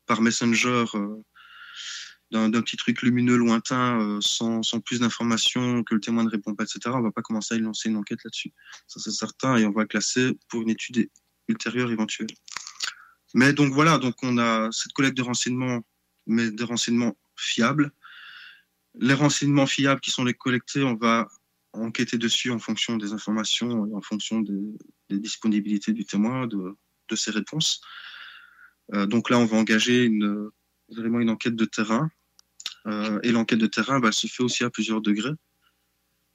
[0.07, 1.23] par Messenger euh,
[2.33, 6.55] d'un petit truc lumineux lointain euh, sans, sans plus d'informations que le témoin ne répond
[6.55, 8.53] pas, etc., on va pas commencer à lancer une enquête là-dessus.
[8.89, 11.09] Ça c'est certain et on va classer pour une étude
[11.47, 12.31] ultérieure éventuelle.
[13.35, 15.85] Mais donc voilà, donc on a cette collecte de renseignements,
[16.27, 17.93] mais des renseignements fiables.
[18.95, 21.29] Les renseignements fiables qui sont les collectés, on va
[21.73, 26.77] enquêter dessus en fonction des informations et en fonction des, disponibilités du témoin, de,
[27.17, 27.81] ses réponses.
[28.95, 30.11] Euh, donc là, on va engager
[30.89, 32.11] vraiment une enquête de terrain.
[32.87, 35.35] Euh, et l'enquête de terrain bah, elle se fait aussi à plusieurs degrés.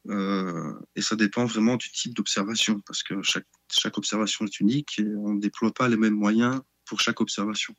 [0.09, 4.99] Euh, et ça dépend vraiment du type d'observation, parce que chaque, chaque observation est unique
[4.99, 7.73] et on ne déploie pas les mêmes moyens pour chaque observation.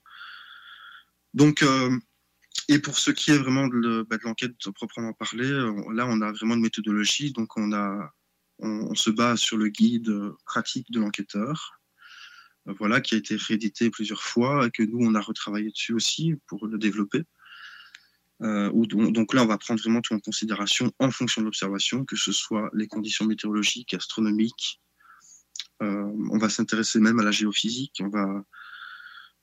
[1.34, 1.90] Donc, euh,
[2.68, 6.32] et pour ce qui est vraiment de, bah, l'enquête proprement parler, on- là, on a
[6.32, 7.32] vraiment une méthodologie.
[7.32, 8.12] Donc, on, a,
[8.58, 11.80] on, on se base sur le guide euh, pratique de l'enquêteur,
[12.66, 15.94] euh, voilà, qui a été réédité plusieurs fois et que nous, on a retravaillé dessus
[15.94, 17.22] aussi pour le développer.
[18.42, 18.70] Euh,
[19.18, 22.32] donc, là, on va prendre vraiment tout en considération en fonction de l'observation, que ce
[22.32, 24.80] soit les conditions météorologiques, astronomiques.
[25.82, 27.96] Euh, on va s'intéresser même à la géophysique.
[28.00, 28.42] On va euh,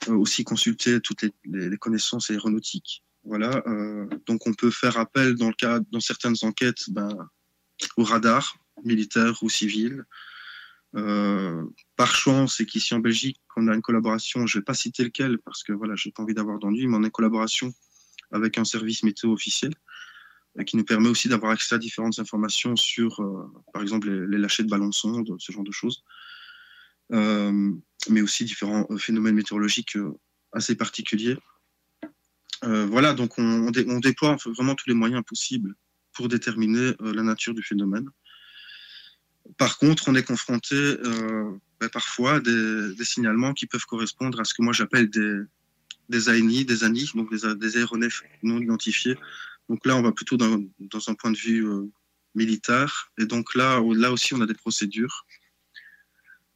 [0.08, 3.04] aussi consulter toutes les, connaissances aéronautiques.
[3.24, 3.62] Voilà.
[3.68, 7.10] euh, donc, on peut faire appel dans le cas, dans certaines enquêtes, ben,
[7.98, 10.04] au radar militaire ou civil.
[10.96, 11.64] Euh,
[11.96, 14.48] par chance, c'est qu'ici en Belgique, on a une collaboration.
[14.48, 17.04] Je vais pas citer lequel parce que voilà, j'ai pas envie d'avoir d'ennui, mais on
[17.04, 17.74] a une collaboration
[18.32, 19.74] avec un service météo officiel
[20.58, 23.20] euh, qui nous permet aussi d'avoir accès à différentes informations sur,
[23.74, 26.04] par exemple, les, les lâchers de ballons de sonde, ce genre de choses,
[28.10, 30.18] mais aussi différents euh, phénomènes météorologiques euh,
[30.52, 31.38] assez particuliers.
[32.64, 35.76] Euh, voilà, donc on, on dé- on déploie vraiment tous les moyens possibles
[36.14, 38.10] pour déterminer la nature du phénomène.
[39.58, 40.76] Par contre, on est confronté
[41.80, 45.36] ben, parfois des, des signalements qui peuvent correspondre à ce que moi j'appelle des,
[46.10, 49.16] des ANI, des ANI, donc des, aéronefs non identifiés.
[49.70, 51.64] Donc là, on va plutôt dans, dans un point de vue
[52.34, 53.12] militaire.
[53.20, 55.27] Et donc là, là aussi, on a des procédures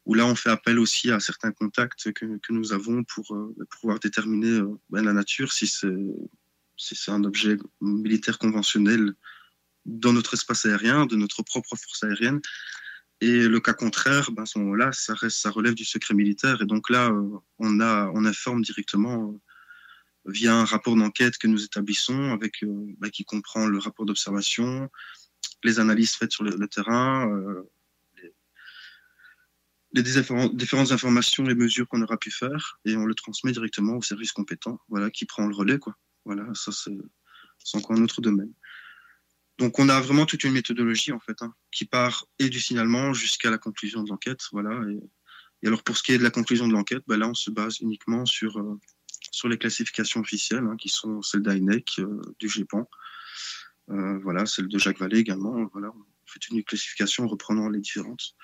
[0.05, 3.99] où là, on fait appel aussi à certains contacts que, nous avons pour euh, pouvoir
[3.99, 9.13] déterminer euh, ben, la nature, si c'est un objet militaire conventionnel
[9.85, 12.41] dans notre espace aérien, de notre propre force aérienne.
[13.19, 15.13] Et le cas contraire, ben, à ce moment-là, ça,
[15.51, 16.61] relève du secret militaire.
[16.61, 19.39] Et donc là, euh, on, informe directement
[20.25, 24.89] via un rapport d'enquête que nous établissons, avec, ben, qui comprend le rapport d'observation,
[25.63, 27.27] les analyses faites sur le, terrain,
[29.93, 34.01] les différentes informations, les mesures qu'on aura pu faire, et on le transmet directement au
[34.01, 35.95] service compétent, voilà, qui prend le relais, quoi.
[36.25, 36.97] Voilà, ça c'est
[37.73, 38.53] encore un autre domaine.
[39.57, 43.13] Donc on a vraiment toute une méthodologie en fait, hein, qui part et du signalement
[43.13, 44.79] jusqu'à la conclusion de l'enquête, voilà.
[45.61, 47.51] Et, alors pour ce qui est de la conclusion de l'enquête, ben là on se
[47.51, 48.79] base uniquement sur euh,
[49.31, 52.89] sur les classifications officielles, hein, qui sont celles d'INEC, euh, du GEPAN,
[53.89, 55.69] euh, voilà, celle de Jacques Vallée également.
[55.73, 58.35] Voilà, on fait une classification en reprenant les différentes.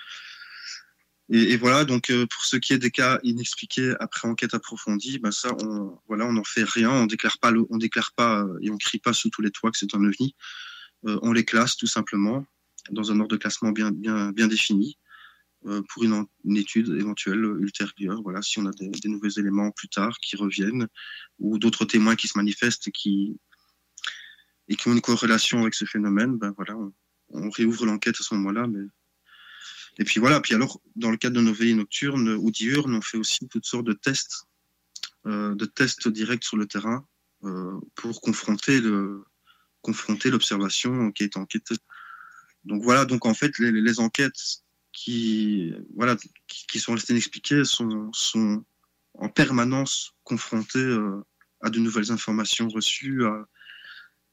[1.30, 5.32] Et, voilà, donc euh, pour ce qui est des cas inexpliqués après enquête approfondie, ben
[5.32, 8.58] ça, on voilà, on n'en fait rien, on déclare pas, le, on déclare pas euh,
[8.62, 10.36] et on crie pas sous tous les toits que c'est un ovni.
[11.06, 12.46] Euh, on les classe tout simplement
[12.92, 14.98] dans un ordre de classement bien bien bien défini
[15.66, 18.22] euh, pour une, une étude éventuelle ultérieure.
[18.22, 20.88] Voilà, si on a des, des nouveaux éléments plus tard qui reviennent
[21.40, 23.38] ou d'autres témoins qui se manifestent et qui
[24.70, 26.94] et qui ont une corrélation avec ce phénomène, ben voilà, on,
[27.32, 28.86] on réouvre l'enquête à ce moment-là, mais
[30.00, 33.02] et puis voilà, puis alors, dans le cadre de nos veillées nocturnes ou diurnes, on
[33.02, 34.46] fait aussi toutes sortes de tests,
[35.26, 37.08] euh, de tests directs sur le terrain
[37.44, 39.24] euh, pour confronter le
[39.82, 41.76] confronter l'observation qui est enquêtée.
[42.66, 46.18] Donc voilà, donc en fait, les, enquêtes qui voilà
[46.48, 48.66] qui, sont restées inexpliquées sont, sont
[49.14, 51.24] en permanence confrontées euh,
[51.62, 53.48] à de nouvelles informations reçues, à,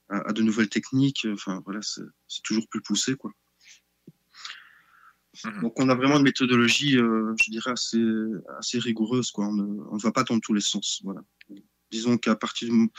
[0.09, 1.27] à, à de nouvelles techniques.
[1.33, 3.33] Enfin voilà, c'est toujours plus poussé quoi.
[5.63, 8.03] Donc on a vraiment une méthodologie, euh, je dirais, assez,
[8.59, 9.31] assez rigoureuse.
[9.31, 9.47] Quoi.
[9.47, 11.01] On ne, on ne va pas dans tous les sens.
[11.03, 11.23] Voilà.
[11.91, 12.91] Disons qu'à partir du,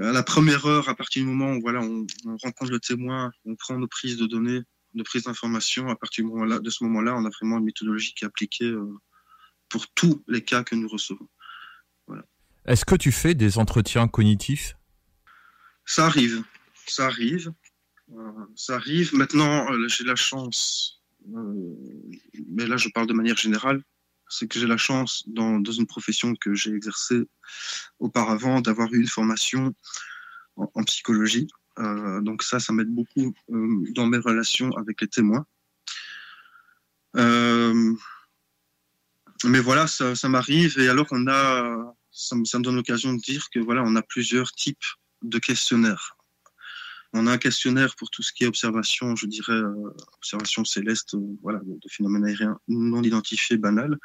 [0.00, 3.32] à la première heure, à partir du moment où voilà, on, on rencontre le témoin,
[3.44, 4.62] on prend nos prises de données,
[4.94, 7.64] nos prises d'informations, à partir du moment -là, de ce moment-là, on a vraiment une
[7.64, 8.94] méthodologie qui est appliquée euh,
[9.68, 11.28] pour tous les cas que nous recevons.
[12.06, 12.24] Voilà.
[12.64, 14.76] Est-ce que tu fais des entretiens cognitifs?
[15.84, 16.44] Ça arrive,
[16.86, 17.52] ça arrive,
[18.12, 19.14] euh, ça arrive.
[19.14, 20.97] Maintenant, euh, j'ai la chance,
[21.28, 23.82] mais là je parle de manière générale,
[24.28, 27.22] c'est que j'ai la chance, dans, une profession que j'ai exercée
[27.98, 29.74] auparavant, d'avoir eu une formation
[30.56, 31.48] en, psychologie.
[31.78, 35.46] Euh, donc ça, ça m'aide beaucoup euh, dans mes relations avec les témoins.
[37.16, 37.94] Euh,
[39.44, 43.48] mais voilà, ça, m'arrive et alors on a, ça, ça me donne l'occasion de dire
[43.50, 44.84] que voilà, on a plusieurs types
[45.22, 46.17] de questionnaires.
[47.14, 51.14] On a un questionnaire pour tout ce qui est observation, je dirais, euh, observation céleste,
[51.14, 53.98] euh, voilà, de, phénomènes aériens non identifiés, banals.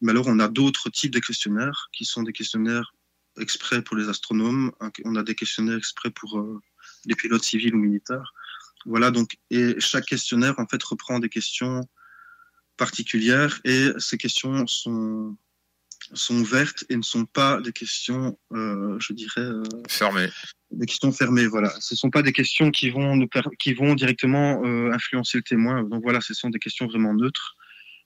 [0.00, 2.94] Mais alors, on a d'autres types de questionnaires qui sont des questionnaires
[3.38, 4.72] exprès pour les astronomes.
[5.04, 6.60] On a des questionnaires exprès pour euh,
[7.04, 8.32] les pilotes civils ou militaires.
[8.86, 11.82] Voilà, donc, et chaque questionnaire, en fait, reprend des questions
[12.76, 15.36] particulières et ces questions sont,
[16.12, 20.28] sont ouvertes et ne sont pas des questions, euh, je dirais, euh, Fermé.
[20.70, 21.46] des questions fermées.
[21.46, 25.42] Voilà, ce sont pas des questions qui vont nous qui vont directement euh, influencer le
[25.44, 25.82] témoin.
[25.84, 27.56] Donc voilà, ce sont des questions vraiment neutres.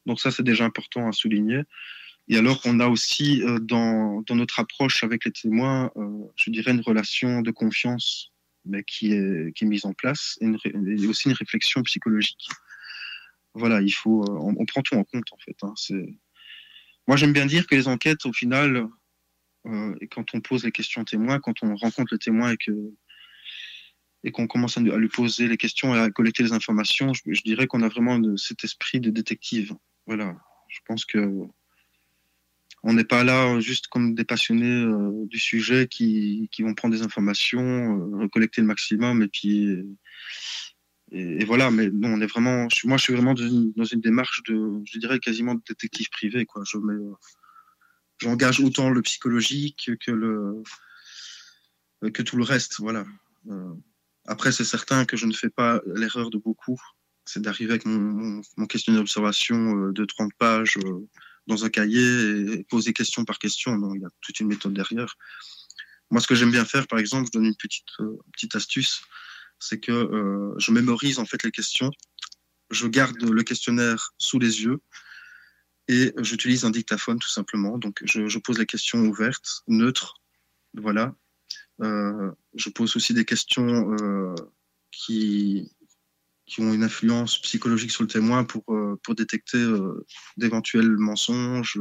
[0.07, 1.63] Donc ça, c'est déjà important à souligner.
[2.29, 5.91] Et alors, on a aussi euh, dans, dans notre approche avec les témoins,
[6.37, 8.33] je dirais une relation de confiance,
[8.65, 11.83] mais qui est, qui est mise en place, et, une ré- et aussi une réflexion
[11.83, 12.49] psychologique.
[13.55, 15.57] Voilà, il faut, on, on prend tout en compte en fait.
[15.63, 15.75] hein.
[15.77, 16.15] C'est,
[17.07, 18.89] moi, j'aime bien dire que les enquêtes, au final,
[19.67, 22.57] euh, et quand on pose les questions aux témoins, quand on rencontre le témoin et
[22.57, 22.73] que
[24.27, 27.67] et qu'on commence à, lui poser les questions et à collecter les informations, je, dirais
[27.67, 29.75] qu'on a vraiment cet esprit de détective.
[30.07, 30.35] Voilà,
[30.69, 31.31] je pense que
[32.83, 36.95] on n'est pas là juste comme des passionnés euh, du sujet qui, qui vont prendre
[36.95, 39.77] des informations, euh, recollecter le maximum et puis
[41.11, 41.71] et, voilà.
[41.71, 42.69] Mais non, on est vraiment.
[42.85, 46.47] moi, je suis vraiment dans une, démarche de, je dirais quasiment de détective privé.
[46.47, 46.63] Quoi.
[46.67, 47.03] Je mets,
[48.19, 50.63] j'engage autant le psychologique que le
[52.13, 52.81] que tout le reste.
[52.81, 53.05] Voilà.
[53.51, 53.75] Euh,
[54.27, 56.81] après, c'est certain que je ne fais pas l'erreur de beaucoup.
[57.27, 61.09] C'est d'arriver avec mon, questionnaire d'observation euh, de 30 pages euh,
[61.47, 63.77] dans un cahier et poser question par question.
[63.77, 65.17] Non, il y a toute une méthode derrière.
[66.11, 69.03] Moi, ce que j'aime bien faire, par exemple, je donne une petite, euh, petite astuce,
[69.65, 71.91] c'est que euh, je mémorise en fait les questions,
[72.71, 74.81] je garde le questionnaire sous les yeux
[75.89, 77.79] et j'utilise un dictaphone tout simplement.
[77.79, 80.15] Donc, je, pose les questions ouvertes, neutres,
[80.75, 81.15] voilà.
[81.83, 84.35] Euh, je pose aussi des questions euh,
[84.91, 85.73] qui,
[86.47, 88.65] qui ont une influence psychologique sur le témoin pour,
[89.03, 89.63] pour détecter
[90.37, 91.79] d'éventuels mensonges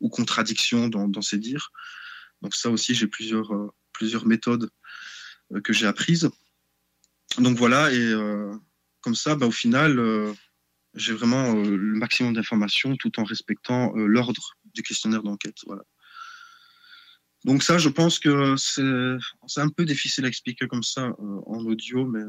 [0.00, 1.70] ou contradictions dans, dans ses dires.
[2.40, 3.50] Donc ça aussi, j'ai plusieurs,
[3.92, 4.70] plusieurs méthodes
[5.64, 6.30] que j'ai apprises.
[7.36, 8.52] Donc voilà, et euh,
[9.00, 10.32] comme ça, bah, au final, euh,
[10.94, 15.58] j'ai vraiment euh, le maximum d'informations tout en respectant l'ordre du questionnaire d'enquête.
[15.66, 15.82] Voilà.
[17.44, 21.64] Donc ça, je pense que c'est un peu difficile à expliquer comme ça euh, en
[21.64, 22.22] audio, mais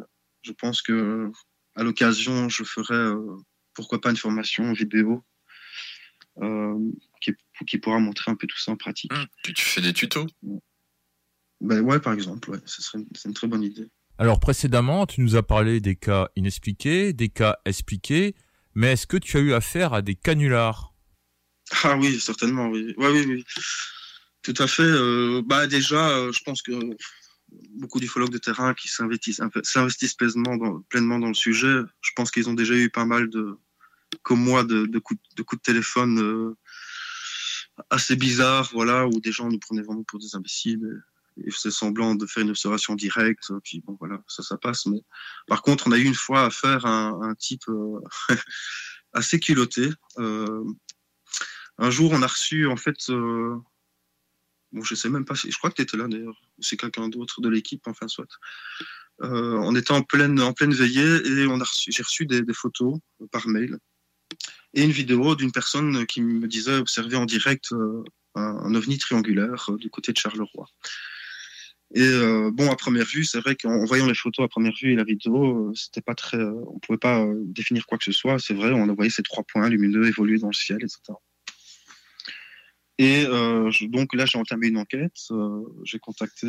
[0.44, 1.32] je pense que
[1.76, 3.38] à l'occasion, je ferai euh,
[3.74, 5.24] pourquoi pas une formation vidéo
[6.42, 6.78] euh,
[7.22, 7.34] qui,
[7.66, 9.12] qui pourra montrer un peu tout ça en pratique.
[9.44, 10.28] Tu, tu fais des tutos
[11.62, 13.90] Ben ouais, par exemple, ouais, ce serait c'est une très bonne idée.
[14.20, 18.36] Alors précédemment, tu nous as parlé des cas inexpliqués, des cas expliqués,
[18.76, 20.94] mais est-ce que tu as eu affaire à des canulars?
[21.84, 22.94] Ah oui, certainement, oui.
[22.98, 23.46] Ouais, oui, oui.
[24.42, 24.84] Tout à fait.
[24.84, 26.74] euh, bah déjà, euh, je pense que
[27.78, 32.50] beaucoup d'ufologues de terrain qui s'investissent pleinement dans, pleinement dans le sujet, je pense qu'ils
[32.50, 33.58] ont déjà eu pas mal de,
[34.24, 36.58] comme moi, de, coups, de coups de téléphone euh,
[37.90, 41.02] assez bizarres, voilà, où des gens nous prenaient vraiment pour des imbéciles
[41.46, 43.52] et faisaient semblant de faire une observation directe.
[43.64, 44.86] Puis bon, voilà, ça, ça passe.
[44.86, 45.02] Mais
[45.48, 48.00] par contre, on a eu une fois affaire à un, un type euh,
[49.14, 49.90] assez culotté.
[50.18, 50.64] Euh,
[51.78, 53.56] un jour, on a reçu, en fait, euh,
[54.72, 56.78] bon, je sais même pas si, je crois que tu étais là d'ailleurs, ou c'est
[56.78, 58.28] quelqu'un d'autre de l'équipe, enfin, soit.
[59.22, 62.44] Euh, on était en pleine, en pleine veillée et on a reçu, j'ai reçu des,
[62.54, 63.00] photos
[63.32, 63.78] par mail
[64.74, 68.04] et une vidéo d'une personne qui me disait observer en direct euh,
[68.36, 70.68] un, un ovni triangulaire euh, du côté de Charleroi.
[71.96, 74.74] Et euh, bon, à première vue, c'est vrai qu'en en voyant les photos à première
[74.80, 77.98] vue et la vidéo, euh, c'était pas très, euh, on pouvait pas euh, définir quoi
[77.98, 78.38] que ce soit.
[78.38, 81.18] C'est vrai, on voyé ces trois points lumineux évoluer dans le ciel, etc.
[83.02, 83.24] Et
[83.88, 85.16] donc là, j'ai entamé une enquête.
[85.86, 86.48] j'ai contacté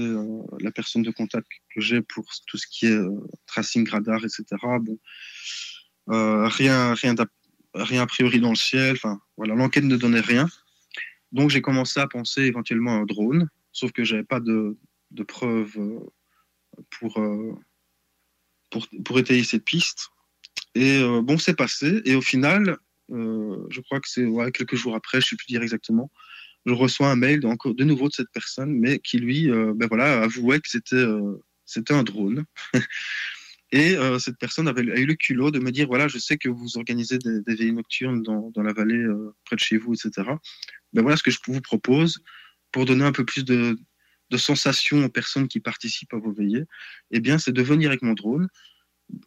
[0.58, 2.98] la personne de contact que j'ai pour tout ce qui est
[3.46, 4.44] tracing radar, etc.
[4.80, 4.98] Bon,
[6.08, 7.14] rien, rien,
[7.74, 8.96] rien a priori dans le ciel.
[8.96, 10.48] Enfin, voilà, l'enquête ne donnait rien.
[11.30, 14.76] Donc j'ai commencé à penser éventuellement à un drone, sauf que j'avais pas de,
[15.10, 16.00] de preuves euh,
[16.90, 17.54] pour, euh,
[18.70, 20.08] pour pour étayer cette piste.
[20.74, 22.00] Et euh, bon, c'est passé.
[22.04, 25.62] Et au final, je crois que c'est quelques jours après, je ne sais plus dire
[25.62, 26.12] exactement,
[26.64, 29.88] je reçois un mail de, encore de nouveau de cette personne, mais qui lui, ben
[29.88, 31.04] voilà, avouait que c'était
[31.66, 32.44] c'était un drone.
[33.72, 36.48] Et cette personne avait, a eu le culot de me dire voilà, je sais que
[36.48, 39.04] vous organisez des, des veillées nocturnes dans, dans la vallée
[39.44, 40.30] près de chez vous, etc.
[40.92, 42.22] Ben voilà ce que je vous propose
[42.70, 43.76] pour donner un peu plus de,
[44.30, 46.64] de sensations aux personnes qui participent à vos veillées.
[47.10, 48.48] Eh bien, c'est de venir avec mon drone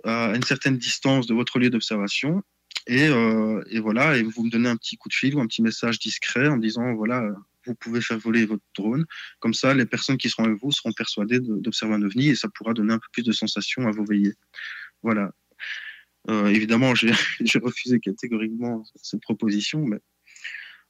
[0.03, 2.41] à une certaine distance de votre lieu d'observation
[2.87, 5.47] et, euh, et voilà, et vous me donnez un petit coup de fil ou un
[5.47, 7.23] petit message discret en disant voilà,
[7.65, 9.05] vous pouvez faire voler votre drone.
[9.39, 12.49] Comme ça, les personnes qui seront avec vous seront persuadées d'observer un ovni et ça
[12.49, 14.35] pourra donner un peu plus de sensations à vos veillées.
[15.01, 15.31] Voilà.
[16.29, 17.11] Euh, évidemment, j'ai
[17.61, 19.97] refusé catégoriquement cette proposition, mais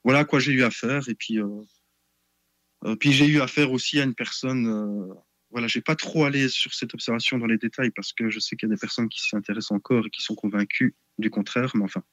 [0.04, 1.08] voilà à quoi j'ai eu affaire.
[1.10, 1.62] Et puis, euh, euh,
[3.00, 4.68] puis j'ai eu affaire aussi à une personne.
[4.68, 5.14] Euh,
[5.52, 8.56] voilà, j'ai pas trop allé sur cette observation dans les détails parce que je sais
[8.56, 11.72] qu'il y a des personnes qui s'y intéressent encore et qui sont convaincues du contraire.
[11.76, 12.04] Mais enfin,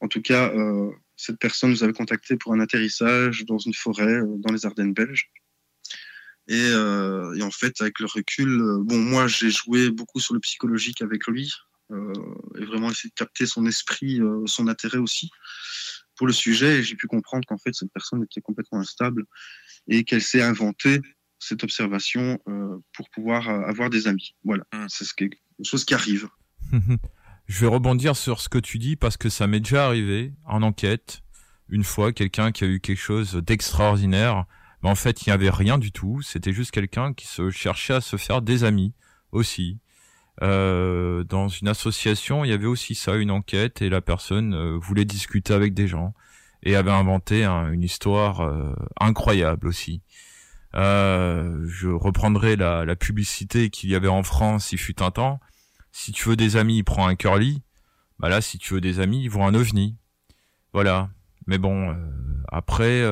[0.00, 4.14] en tout cas, euh, cette personne nous avait contacté pour un atterrissage dans une forêt
[4.14, 5.30] euh, dans les Ardennes belges.
[6.48, 10.34] Et, euh, et en fait, avec le recul, euh, bon, moi, j'ai joué beaucoup sur
[10.34, 11.52] le psychologique avec lui
[11.92, 12.12] euh,
[12.58, 15.30] et vraiment essayé de capter son esprit, euh, son intérêt aussi
[16.16, 16.80] pour le sujet.
[16.80, 19.24] Et j'ai pu comprendre qu'en fait, cette personne était complètement instable
[19.88, 21.00] et qu'elle s'est inventée
[21.38, 24.34] cette observation euh, pour pouvoir euh, avoir des amis.
[24.44, 25.12] Voilà, c'est ce
[25.64, 26.28] chose qui arrive.
[27.46, 30.62] Je vais rebondir sur ce que tu dis parce que ça m'est déjà arrivé en
[30.62, 31.22] enquête.
[31.68, 34.46] Une fois, quelqu'un qui a eu quelque chose d'extraordinaire,
[34.82, 36.22] mais en fait, il n'y avait rien du tout.
[36.22, 38.94] C'était juste quelqu'un qui se cherchait à se faire des amis
[39.32, 39.78] aussi.
[40.42, 44.78] Euh, dans une association, il y avait aussi ça, une enquête, et la personne euh,
[44.78, 46.14] voulait discuter avec des gens
[46.62, 50.02] et avait inventé un- une histoire euh, incroyable aussi.
[50.74, 55.40] Euh, je reprendrai la, publicité qu'il y avait en France, il fut un temps.
[55.90, 57.62] Si tu veux des amis, prends un curly.
[58.18, 59.96] Bah là, si tu veux des amis, ils vont un ovni.
[60.72, 61.10] Voilà.
[61.46, 61.96] Mais bon, euh,
[62.48, 63.02] après,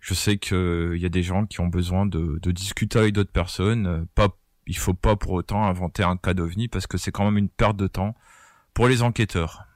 [0.00, 3.14] je sais que il y a des gens qui ont besoin de, de discuter avec
[3.14, 4.06] d'autres personnes.
[4.14, 4.28] Pas,
[4.66, 7.48] il faut pas pour autant inventer un cas d'ovni parce que c'est quand même une
[7.48, 8.14] perte de temps
[8.74, 9.67] pour les enquêteurs.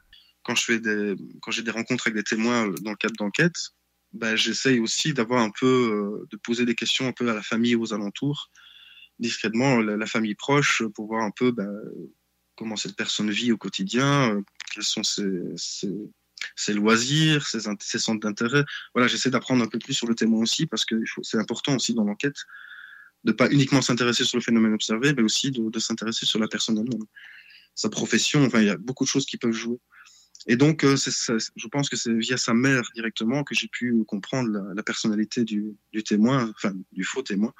[0.42, 3.16] Quand je fais des, quand j'ai des rencontres avec des témoins euh, dans le cadre
[3.16, 3.70] d'enquête,
[4.12, 7.42] ben, j'essaye aussi d'avoir un peu, euh, de poser des questions un peu à la
[7.42, 8.50] famille aux alentours,
[9.18, 11.70] discrètement, la, la famille proche, pour voir un peu ben,
[12.56, 14.42] comment cette personne vit au quotidien, euh,
[14.74, 15.30] quels sont ses,
[16.56, 18.64] ses, loisirs, ses, centres d'intérêt.
[18.94, 21.94] Voilà, j'essaie d'apprendre un peu plus sur le témoin aussi, parce que c'est important aussi
[21.94, 22.36] dans l'enquête
[23.24, 26.48] de pas uniquement s'intéresser sur le phénomène observé, mais aussi de, de s'intéresser sur la
[26.48, 27.06] personne elle-même,
[27.74, 28.44] sa profession.
[28.44, 29.78] Enfin, il y a beaucoup de choses qui peuvent jouer.
[30.46, 34.72] Et donc, euh, je pense que c'est via sa mère directement que j'ai pu comprendre
[34.74, 37.52] la, personnalité du, témoin, enfin du faux témoin.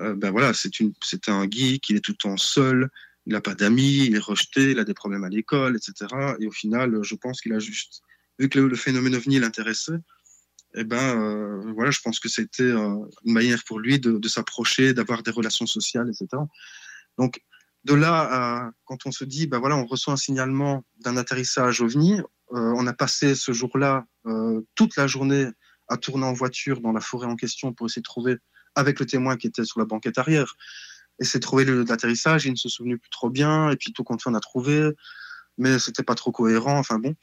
[0.00, 2.90] Euh, ben voilà, c'est un geek, il est tout le temps seul,
[3.26, 6.12] il n'a pas d'amis, il est rejeté, il a des problèmes à l'école, etc.
[6.40, 8.02] Et au final, je pense qu'il a juste,
[8.38, 9.98] vu que le, phénomène ovni l'intéressait,
[10.74, 14.28] eh ben euh, voilà, je pense que c'était euh, une manière pour lui de, de
[14.28, 16.42] s'approcher, d'avoir des relations sociales, etc.
[17.16, 17.40] Donc
[17.84, 22.20] de là quand on se dit, ben voilà, on reçoit un signalement d'un atterrissage ovni,
[22.52, 25.48] euh, on a passé ce jour-là euh, toute la journée
[25.88, 28.36] à tourner en voiture dans la forêt en question pour essayer de trouver
[28.74, 30.54] avec le témoin qui était sous la banquette arrière,
[31.20, 32.46] essayer de trouver le lieu d'atterrissage.
[32.46, 34.90] Il ne se souvenait plus trop bien, et puis tout compte fait, on a trouvé,
[35.58, 36.78] mais c'était pas trop cohérent.
[36.78, 37.14] Enfin bon,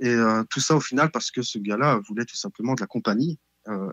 [0.00, 2.86] et euh, tout ça au final parce que ce gars-là voulait tout simplement de la
[2.86, 3.38] compagnie.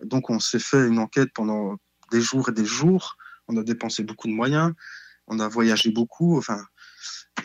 [0.03, 1.75] Donc on s'est fait une enquête pendant
[2.09, 3.17] des jours et des jours.
[3.49, 4.71] On a dépensé beaucoup de moyens,
[5.27, 6.37] on a voyagé beaucoup.
[6.37, 6.63] Enfin,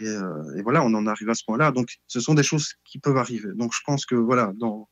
[0.00, 1.72] et, euh, et voilà, on en arrive à ce point-là.
[1.72, 3.50] Donc ce sont des choses qui peuvent arriver.
[3.54, 4.88] Donc je pense que voilà, dans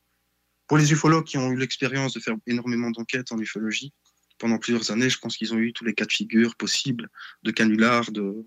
[0.67, 3.91] pour les ufologues qui ont eu l'expérience de faire énormément d'enquêtes en ufologie
[4.37, 7.09] pendant plusieurs années, je pense qu'ils ont eu tous les cas de figure possibles
[7.43, 8.45] de canulars, de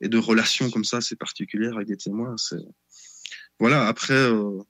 [0.00, 2.36] et de relations comme ça, c'est particulier avec des témoins.
[3.58, 3.86] Voilà.
[3.86, 4.60] Après, euh,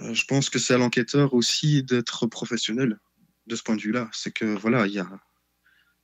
[0.00, 2.98] euh, je pense que c'est à l'enquêteur aussi d'être professionnel
[3.46, 4.08] de ce point de vue-là.
[4.12, 5.08] C'est que voilà, il y a,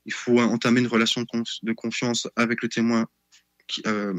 [0.07, 3.07] il faut entamer une relation de, conf- de confiance avec le témoin
[3.87, 4.15] euh,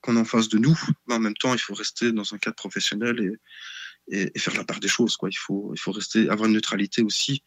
[0.00, 2.38] qu'on a en face de nous, mais en même temps, il faut rester dans un
[2.38, 5.16] cadre professionnel et, et, et faire la part des choses.
[5.16, 5.28] Quoi.
[5.30, 7.42] Il faut, il faut rester, avoir une neutralité aussi,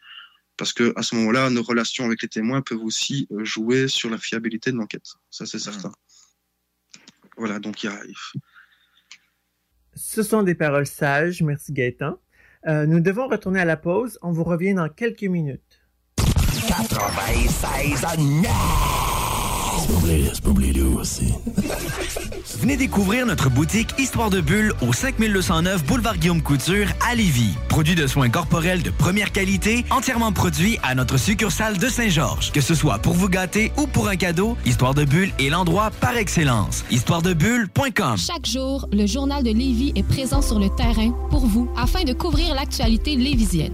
[0.57, 4.09] parce que à ce moment-là, nos relations avec les témoins peuvent aussi euh, jouer sur
[4.09, 5.07] la fiabilité de l'enquête.
[5.30, 5.91] Ça, c'est certain.
[7.38, 8.01] Voilà, donc il y a,
[9.95, 12.19] Ce sont des paroles sages, merci Gaëtan.
[12.67, 14.19] Euh, nous devons retourner à la pause.
[14.21, 15.78] On vous revient dans quelques minutes.
[16.70, 18.45] 96 à 9!
[20.99, 21.34] aussi.
[22.59, 27.55] Venez découvrir notre boutique Histoire de Bulle au 5209 Boulevard Guillaume Couture à Lévis.
[27.70, 32.51] Produit de soins corporels de première qualité, entièrement produit à notre succursale de Saint-Georges.
[32.51, 35.89] Que ce soit pour vous gâter ou pour un cadeau, Histoire de Bulle est l'endroit
[36.01, 36.86] par excellence.
[36.91, 42.03] Histoiredebulle.com Chaque jour, le journal de Lévis est présent sur le terrain pour vous afin
[42.03, 43.74] de couvrir l'actualité lévisienne.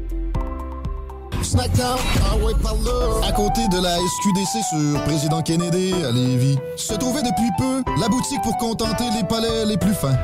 [1.43, 3.27] Snackdown, ah ouais, par là.
[3.27, 8.07] À côté de la SQDC sur Président Kennedy à Lévis, se trouvait depuis peu la
[8.07, 10.17] boutique pour contenter les palais les plus fins.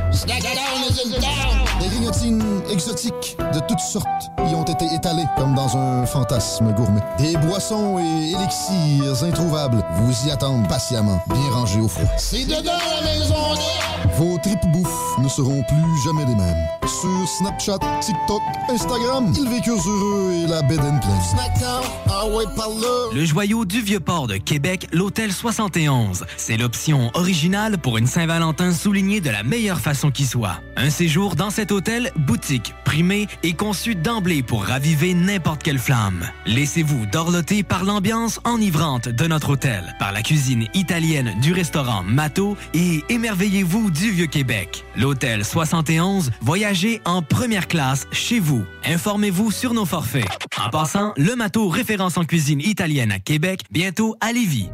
[1.80, 4.06] Des grignotines exotiques de toutes sortes
[4.50, 7.02] y ont été étalées comme dans un fantasme gourmet.
[7.18, 12.10] Des boissons et élixirs introuvables vous y attendent patiemment, bien rangés au froid.
[12.18, 13.36] C'est dedans la maison
[14.18, 16.68] Vos tripes bouffe ne seront plus jamais les mêmes.
[16.88, 21.00] Sur Snapchat, TikTok, Instagram, ils vécurent heureux et la bed and
[21.64, 22.24] ah.
[23.14, 26.26] Le joyau du Vieux-Port de Québec, l'Hôtel 71.
[26.36, 30.62] C'est l'option originale pour une Saint-Valentin soulignée de la meilleure façon qui soit.
[30.76, 36.26] Un séjour dans cet hôtel, boutique, primé et conçu d'emblée pour raviver n'importe quelle flamme.
[36.46, 42.58] Laissez-vous dorloter par l'ambiance enivrante de notre hôtel, par la cuisine italienne du restaurant Mato
[42.74, 44.84] et émerveillez-vous du Vieux-Québec.
[44.96, 48.64] L'Hôtel 71, voyagez en première classe chez vous.
[48.86, 50.28] Informez-vous sur nos forfaits.
[50.64, 54.70] En passant, le Mato référence en cuisine italienne à Québec, bientôt à Lévis.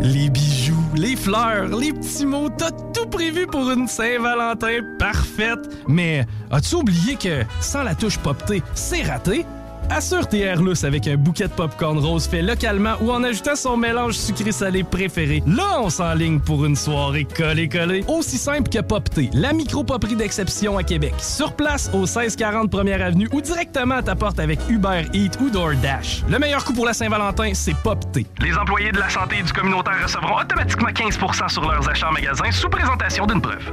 [0.00, 5.60] Les bijoux, les fleurs, les petits mots, t'as tout prévu pour une Saint-Valentin parfaite.
[5.88, 9.46] Mais as-tu oublié que sans la touche poptée, c'est raté?
[9.90, 13.76] Assure tes airlus avec un bouquet de popcorn rose fait localement ou en ajoutant son
[13.76, 15.42] mélange sucré-salé préféré.
[15.46, 18.04] Là, on s'enligne pour une soirée collée-collée.
[18.08, 21.14] Aussi simple que Popté, la micro-poperie d'exception à Québec.
[21.18, 25.50] Sur place au 1640 Première Avenue ou directement à ta porte avec Uber Eats ou
[25.50, 26.24] DoorDash.
[26.28, 28.26] Le meilleur coup pour la Saint-Valentin, c'est Popté.
[28.40, 32.12] Les employés de la santé et du communautaire recevront automatiquement 15% sur leurs achats en
[32.12, 33.72] magasin sous présentation d'une preuve.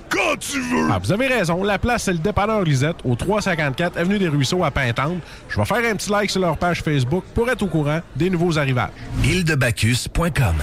[0.11, 0.89] quand tu veux!
[0.91, 4.63] Ah, vous avez raison, la place, c'est le dépanneur Lisette, au 354 Avenue des Ruisseaux
[4.63, 5.21] à Pintante.
[5.49, 8.29] Je vais faire un petit like sur leur page Facebook pour être au courant des
[8.29, 8.91] nouveaux arrivages.
[9.23, 10.55] îledebacchus.com.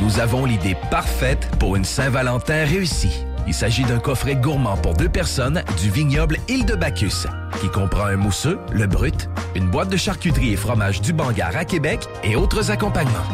[0.00, 3.24] Nous avons l'idée parfaite pour une Saint-Valentin réussie.
[3.46, 7.26] Il s'agit d'un coffret gourmand pour deux personnes du vignoble Île de Bacchus,
[7.60, 11.64] qui comprend un mousseux, le brut, une boîte de charcuterie et fromage du Bangar à
[11.64, 13.26] Québec et autres accompagnements.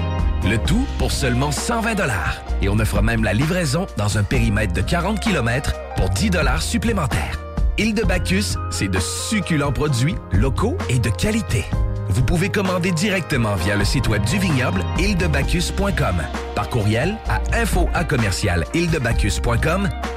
[0.45, 2.43] Le tout pour seulement 120 dollars.
[2.63, 6.63] Et on offre même la livraison dans un périmètre de 40 km pour 10 dollars
[6.63, 7.39] supplémentaires.
[7.79, 11.65] Île de Bacchus, c'est de succulents produits locaux et de qualité.
[12.11, 16.17] Vous pouvez commander directement via le site web du vignoble îledebacchus.com,
[16.57, 18.65] par courriel à info à commercial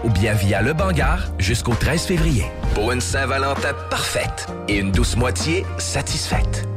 [0.04, 2.46] ou bien via le Bangar jusqu'au 13 février.
[2.74, 6.68] Pour une Saint-Valentin parfaite et une douce moitié satisfaite.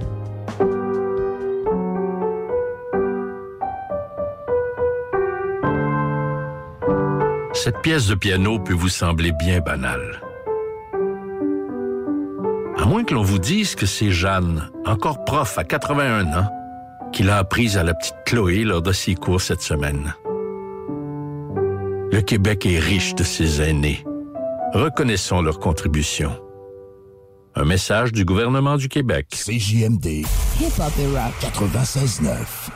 [7.54, 10.20] Cette pièce de piano peut vous sembler bien banale.
[12.78, 16.50] À moins que l'on vous dise que c'est Jeanne, encore prof à 81 ans,
[17.12, 20.14] qui l'a apprise à la petite Chloé lors de ses cours cette semaine.
[22.12, 24.04] Le Québec est riche de ses aînés.
[24.74, 26.32] Reconnaissons leur contribution.
[27.54, 29.28] Un message du gouvernement du Québec.
[29.30, 30.06] CJMD
[30.60, 31.34] Hip-hop et rock.
[31.40, 32.75] 96.9.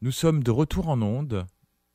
[0.00, 1.46] Nous sommes de retour en onde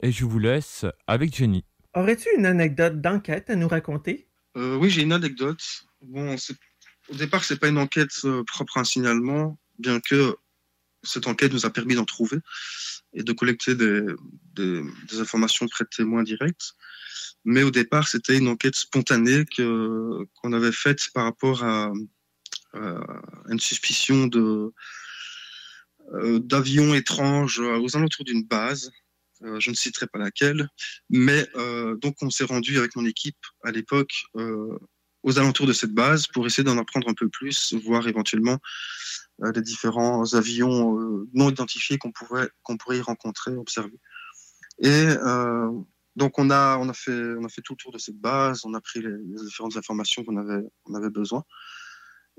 [0.01, 1.64] et je vous laisse avec Jenny.
[1.95, 4.28] Aurais-tu une anecdote d'enquête à nous raconter?
[4.58, 5.64] Euh, oui, j'ai une anecdote.
[6.01, 6.36] Bon,
[7.10, 10.36] au départ, c'est pas une enquête euh, propre à un signalement, bien que
[11.04, 12.38] cette enquête nous a permis d'en trouver
[13.14, 14.01] et de collecter des,
[14.54, 16.72] des- des informations près de témoins directs.
[17.45, 21.91] Mais au départ, c'était une enquête spontanée que qu'on avait faite par rapport à,
[22.74, 23.01] à
[23.49, 24.74] une suspicion de euh,
[26.39, 28.91] d'avions étranges euh, aux alentours d'une base.
[29.43, 30.70] Euh, je ne citerai pas laquelle,
[31.10, 34.78] mais euh, donc on s'est rendu avec mon équipe à l'époque euh,
[35.24, 38.60] aux alentours de cette base pour essayer d'en apprendre un peu plus, voir éventuellement
[39.41, 43.99] euh, les différents avions euh, non identifiés qu'on pourrait qu'on pourrait y rencontrer, observer.
[44.80, 45.72] Et euh,
[46.16, 48.62] donc on a on a fait on a fait tout le tour de cette base,
[48.66, 51.43] on a pris les, différentes informations qu'on avait on avait besoin.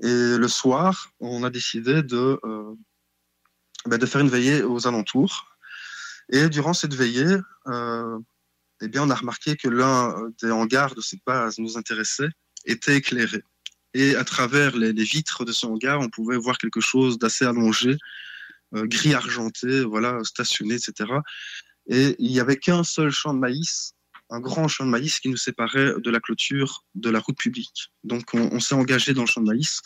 [0.01, 2.75] Et le soir, on a décidé de euh,
[3.85, 5.47] ben, de faire une veillée aux alentours.
[6.31, 8.19] Et durant cette veillée, euh,
[8.81, 12.29] eh bien, on a remarqué que l'un des hangars de cette base nous intéressait,
[12.65, 13.43] était éclairé.
[13.93, 17.95] Et à travers les, vitres de ce hangar, on pouvait voir quelque chose d'assez allongé,
[18.73, 21.11] euh, gris argenté, voilà, stationné, etc.
[21.87, 23.93] Et il n'y avait qu'un seul champ de maïs,
[24.29, 27.91] un grand champ de maïs qui nous séparait de la clôture de la route publique.
[28.03, 29.81] Donc on, on s'est engagé dans le champ de maïs.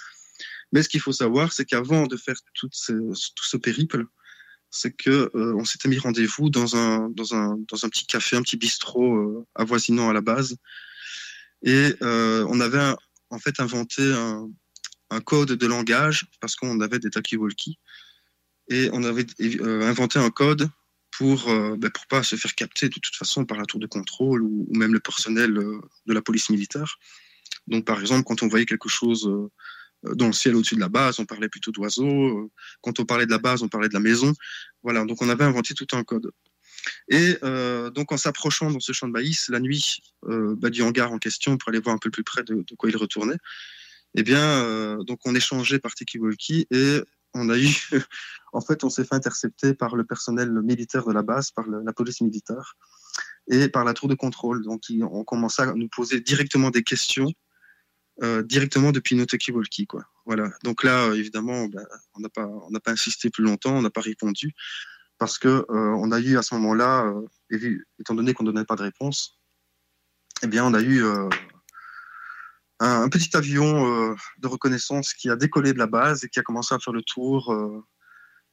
[0.72, 4.05] Mais ce qu'il faut savoir, c'est qu'avant de faire tout ce, périple,
[4.70, 9.47] c'est que euh, on s'était mis rendez-vous dans un, petit café, un petit bistrot euh,
[9.55, 10.57] avoisinant à la base.
[11.63, 12.93] Et euh, on avait
[13.30, 14.49] en fait inventé un,
[15.26, 17.80] code de langage parce qu'on avait des talkie-walkie.
[18.70, 19.26] Et on avait
[19.84, 20.70] inventé un code
[21.17, 24.43] pour euh, ben, pas se faire capter de toute façon par la tour de contrôle
[24.43, 26.99] ou, même le personnel de la police militaire.
[27.65, 29.28] Donc par exemple, quand on voyait quelque chose
[30.04, 32.06] dans le ciel au-dessus de la base, on parlait plutôt d'oiseaux.
[32.06, 34.34] Euh, Quand on parlait de la base, on parlait de la maison.
[34.84, 36.32] Voilà, donc on avait inventé tout un code.
[37.10, 40.82] Et euh, donc en s'approchant dans ce champ de maïs, la nuit, euh, bah, du
[40.82, 43.38] hangar en question, pour aller voir un peu plus près de, de quoi il retournait,
[44.16, 47.02] eh bien, euh, donc on échangeait par Tiki-Walkie et
[47.34, 47.68] on a eu,
[48.54, 51.93] en fait, on s'est fait intercepter par le personnel militaire de la base, par la
[51.93, 52.76] police militaire
[53.52, 54.64] et par la tour de contrôle.
[54.64, 57.32] Donc ils ont commencé à nous poser directement des questions
[58.22, 60.03] euh, directement depuis nos talkie-walkie, quoi.
[60.26, 60.51] Voilà.
[60.63, 63.82] Donc là, euh, évidemment, ben, on n'a pas, on n'a pas insisté plus longtemps, on
[63.82, 64.53] n'a pas répondu
[65.17, 68.65] parce que euh, on a eu à ce moment-là, euh, étant donné qu'on ne donnait
[68.65, 69.39] pas de réponse,
[70.43, 71.03] eh bien, on a eu
[72.80, 76.74] un, petit avion de reconnaissance qui a décollé de la base et qui a commencé
[76.74, 77.53] à faire le tour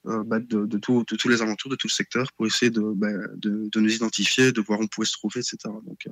[0.02, 3.12] bah, de, tout- de tous les alentours, de tout le secteur, pour essayer de, bah,
[3.36, 5.56] de, de nous identifier, de voir où on pouvait se trouver, etc.
[5.84, 6.08] Donc,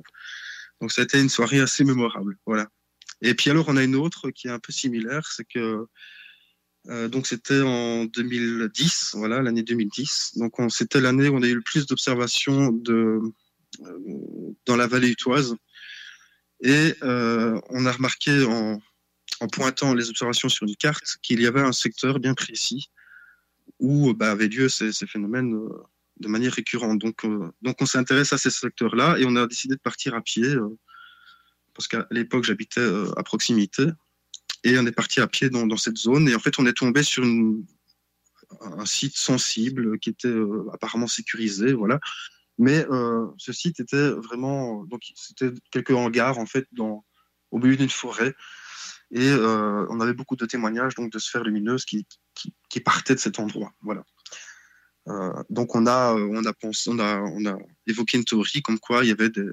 [0.79, 2.37] donc ça a été une soirée assez mémorable.
[2.45, 2.69] Voilà.
[3.21, 5.85] Et puis alors, on a une autre qui est un peu similaire, c'est que
[6.87, 10.33] euh, donc c'était en 2010, voilà, l'année 2010.
[10.37, 13.19] Donc on- c'était l'année où on a eu le plus d'observations de
[13.81, 13.99] euh,
[14.65, 15.55] dans la vallée utoise.
[16.61, 18.79] Et euh, on a remarqué en,
[19.41, 22.89] en pointant les observations sur une carte qu'il y avait un secteur bien précis
[23.79, 25.57] où bah, avaient lieu ces, ces phénomènes
[26.19, 26.99] de manière récurrente.
[26.99, 27.25] Donc,
[27.61, 30.55] donc on s'intéresse à ces secteurs-là et on a décidé de partir à pied
[31.75, 33.83] parce qu'à l'époque j'habitais euh, à proximité
[34.63, 37.03] et on est parti à pied dans, cette zone et en fait on est tombé
[37.03, 41.99] sur un site sensible qui était euh, apparemment sécurisé, voilà.
[42.57, 47.05] Mais euh, ce site était vraiment donc c'était quelques hangars en fait dans
[47.51, 48.33] au milieu d'une forêt
[49.11, 52.07] et on avait beaucoup de témoignages donc de sphères lumineuses qui,
[52.69, 54.03] qui, partaient de cet endroit, voilà.
[55.49, 57.57] Donc on a on a pensé on a on a
[57.87, 59.47] évoqué une théorie comme quoi il y avait des,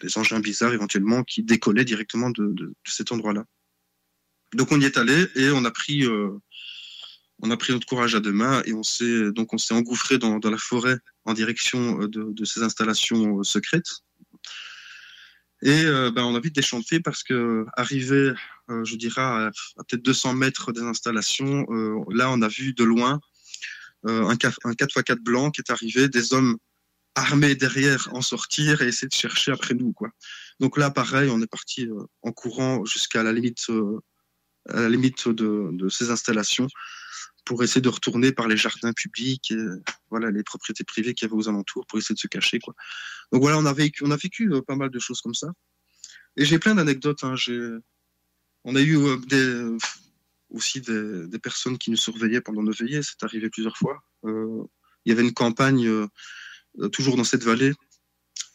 [0.00, 3.44] des engins bizarres éventuellement qui décollaient directement de, cet endroit-là.
[4.54, 6.30] Donc on y est allé et on a pris euh,
[7.40, 10.18] on a pris notre courage à deux mains et on s'est donc on s'est engouffré
[10.18, 13.90] dans, la forêt en direction euh, de, ces installations euh, secrètes.
[15.60, 15.82] Et
[16.14, 18.32] ben, on a vite déchanté parce que arrivé,
[18.68, 19.50] je dirais, à,
[19.88, 21.66] peut-être 200 mètres des installations,
[22.10, 23.18] là on a vu de loin
[24.04, 26.58] un, un 4x4 blanc qui est arrivé, des hommes
[27.18, 29.92] armés derrière en sortir et essayer de chercher après nous.
[29.92, 30.10] Quoi.
[30.60, 34.00] Donc là, pareil, on est parti euh, en courant jusqu'à la limite, euh,
[34.66, 36.66] la limite de, ces installations
[37.44, 39.56] pour essayer de retourner par les jardins publics et
[40.10, 42.58] voilà, les propriétés privées qu'il y avait aux alentours pour essayer de se cacher.
[42.58, 42.74] Quoi.
[43.32, 45.48] Donc voilà, on a vécu, on a vécu euh, pas mal de choses comme ça.
[46.36, 47.24] Et j'ai plein d'anecdotes.
[47.24, 47.34] Hein.
[48.64, 48.96] On a eu
[50.50, 53.02] aussi des, personnes qui nous surveillaient pendant nos veillées.
[53.02, 53.98] C'est arrivé plusieurs fois.
[54.24, 54.68] Il
[55.06, 56.06] y avait une campagne
[56.92, 57.72] toujours dans cette vallée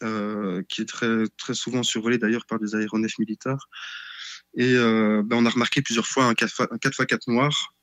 [0.02, 3.68] euh, qui est très, très souvent survolée d'ailleurs par des aéronefs militaires.
[4.56, 7.74] Et euh, ben, on a remarqué plusieurs fois un 4x- un 4x4 noir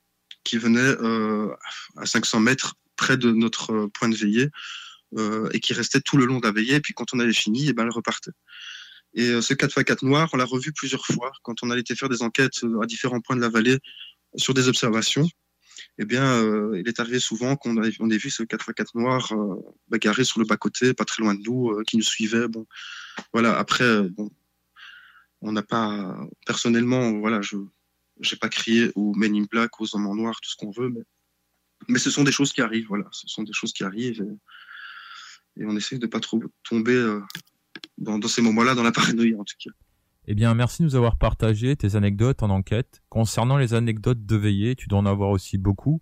[0.43, 1.53] qui venait euh,
[1.97, 4.49] à 500 mètres près de notre euh, point de veillée
[5.17, 6.75] euh, et qui restait tout le long de la veillée.
[6.75, 8.31] Et puis quand on avait fini, et ben, elle repartait.
[9.13, 12.21] Et euh, ce 4x4 noir, on l'a revu plusieurs fois quand on allait faire des
[12.21, 13.77] enquêtes à différents points de la vallée
[14.35, 15.27] sur des observations.
[16.01, 19.31] Eh bien, euh, il est arrivé souvent qu'on ait, vu ce 4x4 noir
[19.91, 22.47] garé sur le bas-côté, pas très loin de nous, euh, qui nous suivait.
[23.33, 23.55] Voilà.
[23.59, 24.09] Après, euh,
[25.41, 26.17] on n'a pas
[26.47, 27.57] personnellement, voilà, je
[28.19, 30.91] j'ai pas crié aux Men in Black, aux hommes en noir, tout ce qu'on veut,
[31.87, 32.87] mais ce sont des choses qui arrivent.
[32.87, 34.25] Voilà, ce sont des choses qui arrivent
[35.57, 37.19] et, on essaie de pas trop tomber
[37.99, 39.71] dans ces moments-là dans la paranoïa en tout cas.
[40.27, 43.01] Eh bien, merci de nous avoir partagé tes anecdotes en enquête.
[43.09, 45.99] Concernant les anecdotes de veillée, tu dois en avoir aussi beaucoup.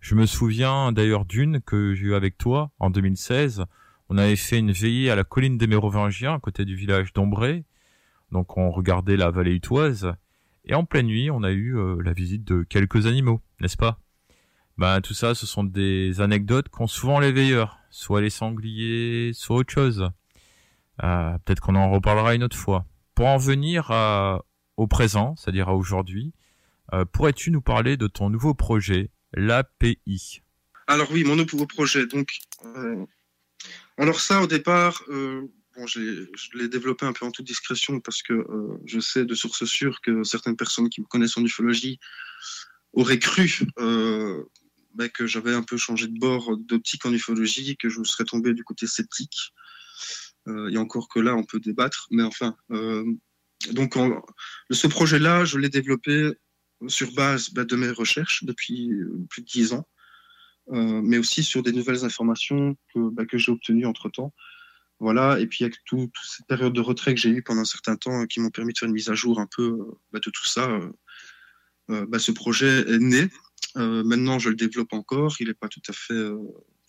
[0.00, 3.64] Je me souviens d'ailleurs d'une que j'ai eue avec toi en 2016.
[4.08, 7.64] On avait fait une veillée à la colline des Mérovingiens, à côté du village d'Ombré.
[8.32, 10.12] Donc, on regardait la vallée utoise.
[10.64, 14.00] Et en pleine nuit, on a eu euh, la visite de quelques animaux, n'est-ce pas?
[14.76, 17.78] Ben, tout ça, ce sont des anecdotes qu'ont souvent les veilleurs.
[17.90, 20.10] Soit les sangliers, soit autre chose.
[21.04, 22.86] Euh, Peut-être qu'on en reparlera une autre fois.
[23.14, 23.90] Pour en venir
[24.76, 26.32] au présent, c'est-à-dire à aujourd'hui,
[26.92, 30.42] euh, pourrais-tu nous parler de ton nouveau projet, l'API
[30.86, 32.06] Alors oui, mon nouveau projet.
[32.06, 33.04] Donc, euh,
[33.96, 35.42] alors ça, au départ, euh,
[35.76, 38.46] bon, je l'ai développé un peu en toute discrétion parce que
[38.84, 41.98] je sais de sources sûres que certaines personnes qui me connaissent en ufologie
[42.92, 43.66] auraient cru
[44.94, 48.52] bah, que j'avais un peu changé de bord d'optique en ufologie, que je serais tombé
[48.52, 49.54] du côté sceptique.
[50.48, 52.56] Euh, et encore que là, on peut débattre, mais enfin.
[52.70, 53.04] euh,
[53.70, 53.96] donc,
[54.70, 56.32] ce projet-là, je l'ai développé
[56.88, 59.86] sur base bah, de mes recherches depuis euh, plus de dix ans.
[60.70, 64.32] Mais aussi sur des nouvelles informations que, bah, j'ai obtenues entre-temps.
[65.00, 67.64] Voilà, et puis avec tout- toute cette période de retrait que j'ai eue pendant un
[67.64, 69.76] certain temps qui m'ont permis de faire une mise à jour un peu
[70.12, 70.68] bah, de tout ça,
[71.88, 73.28] ce projet est né.
[73.74, 75.34] Maintenant, je le développe encore.
[75.40, 76.30] Il n'est pas tout à fait,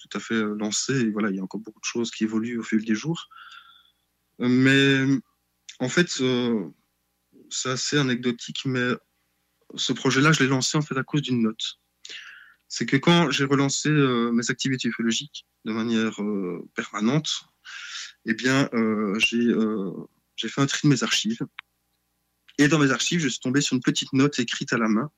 [0.04, 0.94] tout à fait euh, lancé.
[1.02, 3.30] Et voilà, il y a encore beaucoup de choses qui évoluent au fil des jours.
[4.42, 5.22] Euh, mais
[5.80, 6.10] en fait,
[7.50, 8.90] c'est assez anecdotique, mais
[9.76, 11.80] ce projet-là, je l'ai lancé en fait à cause d'une note
[12.70, 16.20] c'est que quand j'ai relancé euh, mes activités ufologiques de manière
[16.74, 17.44] permanente,
[18.26, 18.68] eh bien,
[19.28, 21.46] j'ai fait un tri de mes archives.
[22.58, 25.12] Et dans mes archives, je suis tombé sur une petite note écrite à la main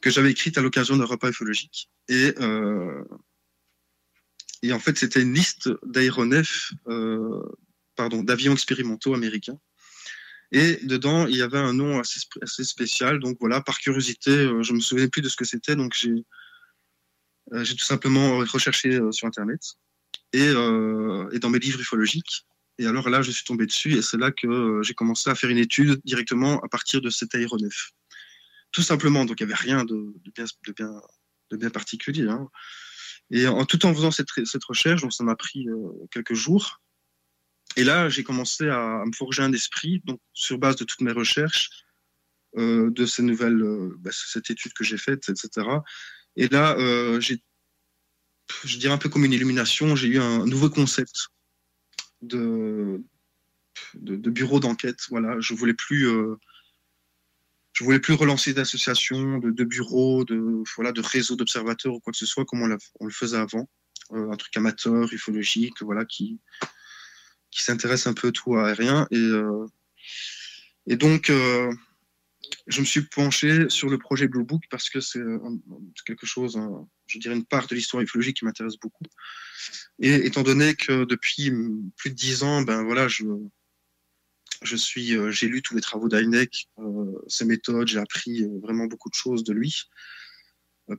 [0.00, 1.90] que j'avais écrite à l'occasion d'un repas ufologique.
[2.08, 2.32] Et,
[4.64, 7.42] et en fait, c'était une liste d'aéronefs, euh,
[7.98, 9.58] d'avions expérimentaux américains.
[10.52, 13.18] Et dedans, il y avait un nom assez, sp- assez spécial.
[13.18, 15.76] Donc voilà, par curiosité, euh, je me souvenais plus de ce que c'était.
[15.76, 16.24] Donc j'ai
[17.52, 19.60] euh, tout simplement recherché euh, sur Internet
[20.32, 22.46] et, dans mes livres ufologiques.
[22.78, 25.50] Et alors là, je suis tombé dessus et c'est là que j'ai commencé à faire
[25.50, 27.90] une étude directement à partir de cet aéronef.
[28.72, 32.28] Tout simplement, donc il n'y avait rien de bien particulier.
[32.28, 32.48] hein.
[33.34, 36.80] Et tout en faisant cette, cette recherche, donc ça m'a pris euh, quelques jours,
[37.76, 41.10] et là, j'ai commencé à, me forger un esprit, donc sur base de toutes mes
[41.10, 41.70] recherches,
[42.56, 45.66] euh, de ces nouvelles, euh, bah, cette étude que j'ai faite, etc.
[46.36, 46.76] Et là,
[47.18, 51.30] je dirais un peu comme une illumination, j'ai eu un nouveau concept
[52.22, 53.02] de,
[53.94, 55.00] de, de bureau d'enquête.
[55.08, 56.08] Voilà, je voulais plus,
[57.74, 62.18] je voulais plus relancer d'associations, de, bureaux, de voilà, de réseaux d'observateurs ou quoi que
[62.18, 63.68] ce soit comme on, le faisait avant,
[64.12, 66.38] Euh, un truc amateur, ufologique, voilà, qui
[67.50, 69.06] qui s'intéresse un peu tout à rien.
[69.10, 69.66] Et, euh,
[70.86, 71.72] et donc, euh,
[72.66, 75.22] je me suis penché sur le projet Blue Book parce que c'est
[76.04, 76.58] quelque chose,
[77.06, 79.04] je dirais une part de l'histoire ufologique qui m'intéresse beaucoup.
[80.00, 81.52] Et étant donné que depuis
[81.96, 83.24] plus de dix ans, ben voilà, je,
[84.62, 88.58] je suis, euh, j'ai lu tous les travaux d'Heineck, euh, ses méthodes, j'ai appris euh,
[88.60, 89.84] vraiment beaucoup de choses de lui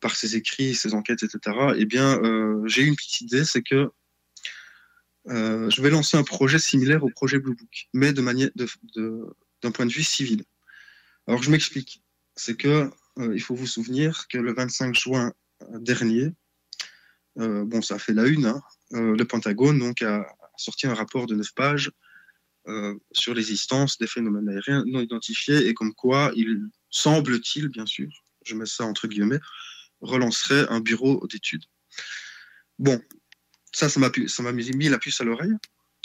[0.02, 1.56] par ses écrits, ses enquêtes, etc.
[1.77, 2.19] Eh bien,
[2.65, 3.91] j'ai une petite idée, c'est que
[5.27, 9.86] je vais lancer un projet similaire au projet Blue Book, mais de manière, d'un point
[9.86, 10.44] de vue civil.
[11.27, 12.02] Alors je m'explique.
[12.36, 15.34] C'est que il faut vous souvenir que le 25 juin
[15.76, 16.32] dernier,
[17.36, 18.48] bon, ça a fait la une.
[18.48, 20.26] hein, le Pentagone donc a,
[20.57, 21.91] sorti un rapport de neuf pages
[22.67, 28.07] euh, sur l'existence des phénomènes aériens non identifiés et comme quoi il semble-t-il, bien sûr,
[28.43, 29.39] je mets ça entre guillemets,
[30.01, 31.63] relancerait un bureau d'études.
[32.79, 33.01] Bon,
[33.71, 35.53] ça, ça m'a mis la puce à l'oreille.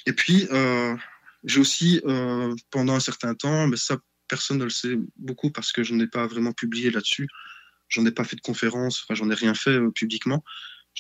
[0.07, 0.97] Et puis, euh,
[1.45, 5.73] j'ai aussi, euh, pendant un certain temps, mais ça, personne ne le sait beaucoup parce
[5.73, 7.29] que je n'ai pas vraiment publié là-dessus.
[7.89, 10.45] J'en ai pas fait de conférence, enfin, j'en ai rien fait publiquement.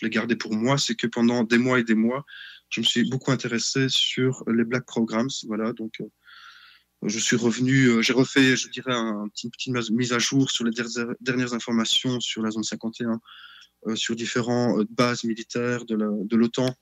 [0.01, 0.79] Je l'ai gardé pour moi.
[0.79, 2.25] C'est que pendant des mois et des mois,
[2.71, 5.29] je me suis beaucoup intéressé sur les Black Programs.
[5.47, 6.09] Voilà, donc, euh,
[7.03, 10.65] je suis revenu, euh, j'ai refait, je dirais, un petit, petite mise à jour sur
[10.65, 13.21] les dernières, dernières informations sur la zone 51
[13.87, 16.75] euh, sur différentes bases militaires de l'OTAN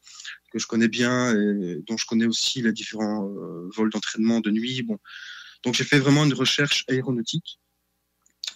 [0.52, 3.28] que je connais bien et dont je connais aussi les différents
[3.74, 4.82] vols d'entraînement de nuit.
[4.82, 4.98] Bon.
[5.62, 7.60] Donc j'ai fait vraiment une recherche aéronautique,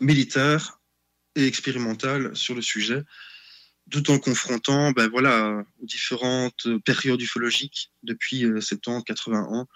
[0.00, 0.80] militaire
[1.36, 3.02] et expérimentale sur le sujet
[3.90, 9.68] tout en confrontant ben voilà, différentes périodes ufologiques depuis 70, 80 ans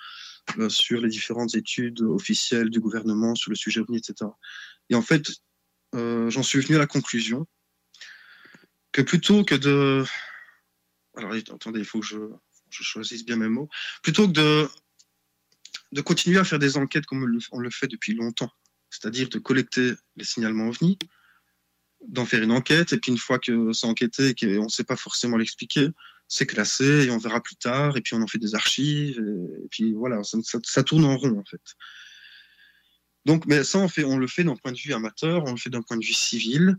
[0.69, 4.31] sur les différentes études officielles du gouvernement sur le sujet OVNI, etc.
[4.91, 5.31] Et en fait,
[5.95, 7.47] euh, j'en suis venu à la conclusion
[8.93, 10.05] que plutôt que de...
[11.16, 12.19] Alors attendez, il faut que je,
[12.70, 13.69] je, choisisse bien mes mots.
[14.03, 14.69] Plutôt que de,
[15.93, 18.51] de continuer à faire des enquêtes comme on le fait depuis longtemps,
[18.91, 20.99] c'est-à-dire de collecter les signalements OVNI,
[22.09, 24.85] d'en faire une enquête, et puis une fois que c'est enquêté et qu'on ne sait
[24.85, 25.89] pas forcément l'expliquer,
[26.28, 29.69] c'est classé et on verra plus tard, et puis on en fait des archives, et,
[29.70, 31.61] puis voilà, ça, tourne en rond en fait.
[33.24, 35.57] Donc, mais ça, on, fait, on le fait d'un point de vue amateur, on le
[35.57, 36.77] fait d'un point de vue civil,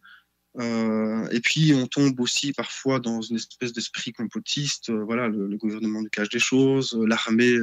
[0.60, 5.56] euh, et puis on tombe aussi parfois dans une espèce d'esprit complotiste, euh, voilà, le,
[5.56, 7.58] gouvernement nous cache des choses, euh, l'armée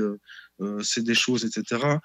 [0.83, 1.99] c'est des choses, etc.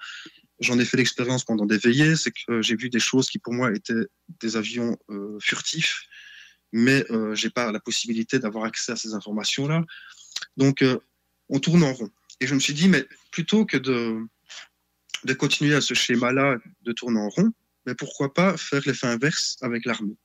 [0.60, 3.54] J'en ai fait l'expérience pendant des veillées, c'est que j'ai vu des choses qui pour
[3.54, 4.06] moi étaient
[4.40, 4.96] des avions
[5.40, 6.06] furtifs,
[6.72, 9.84] mais euh, je n'ai pas la possibilité d'avoir accès à ces informations-là.
[10.56, 10.98] Donc, euh,
[11.48, 12.10] on tourne en rond.
[12.40, 14.18] Et je me suis dit, mais plutôt que de,
[15.24, 17.52] de continuer à ce schéma-là, de tourner en rond,
[17.86, 20.16] mais pourquoi pas faire l'effet inverse avec l'armée?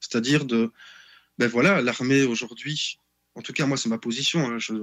[0.00, 0.72] C'est-à-dire de,
[1.38, 2.98] ben voilà, l'armée aujourd'hui,
[3.34, 4.74] en tout cas moi c'est ma position, hein, je,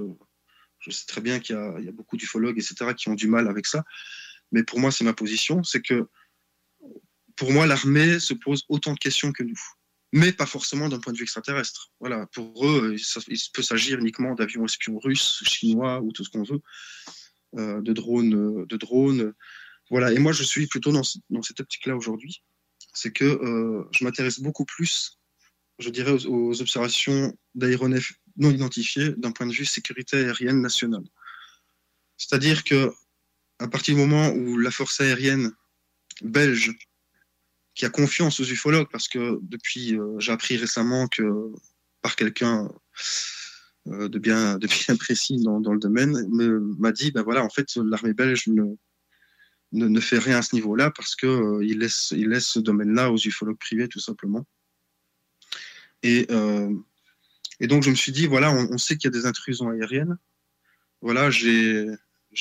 [0.90, 3.84] sais très bien qu'il y, a beaucoup d'ufologues, etc., qui ont du mal avec ça,
[4.52, 6.08] mais pour moi c'est ma position, c'est que
[7.36, 9.60] pour moi l'armée se pose autant de questions que nous
[10.12, 11.90] mais pas forcément d'un point de vue extraterrestre.
[11.98, 12.94] Voilà, pour eux,
[13.28, 16.60] il peut s'agir uniquement d'avions espions russes, chinois ou tout ce qu'on veut,
[17.56, 19.32] euh, de drones, euh, de drones.
[19.90, 22.42] Voilà, et moi je suis plutôt dans, dans cette optique-là aujourd'hui,
[22.92, 25.18] c'est que euh, je m'intéresse beaucoup plus,
[25.78, 31.04] je dirais, aux, observations d'aéronefs non identifiés d'un point de vue sécurité aérienne nationale.
[32.18, 32.92] C'est-à-dire que
[33.58, 35.52] à partir du moment où la force aérienne
[36.22, 36.76] belge
[37.74, 41.22] qui a confiance aux ufologues parce que depuis, euh, j'ai appris récemment que
[42.02, 42.68] par quelqu'un
[43.88, 46.28] euh, de, bien, de bien précis dans, le domaine
[46.78, 48.74] m'a dit, ben voilà, en fait, l'armée belge ne,
[49.72, 53.58] ne, fait rien à ce niveau-là parce qu'il euh, laisse, il ce domaine-là aux ufologues
[53.58, 54.46] privés, tout simplement.
[56.04, 56.26] Et,
[57.60, 60.18] et donc, je me suis dit, voilà, on, sait qu'il y a des intrusions aériennes.
[61.00, 61.86] Voilà, j'ai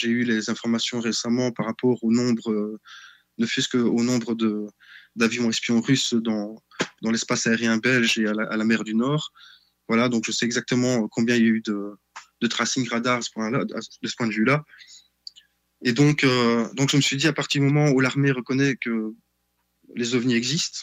[0.04, 2.80] eu les informations récemment par rapport au nombre,
[3.38, 4.36] ne fût-ce qu'au nombre
[5.16, 6.56] d'avions espions russes dans,
[7.02, 9.32] dans l'espace aérien belge et à la, mer du Nord.
[9.88, 11.92] Voilà, donc je sais exactement combien il y a eu de,
[12.42, 14.64] de tracing radar de ce point de vue-là.
[15.84, 18.76] Et donc, euh, donc je me suis dit, à partir du moment où l'armée reconnaît
[18.76, 19.14] que
[19.96, 20.82] les ovnis existent,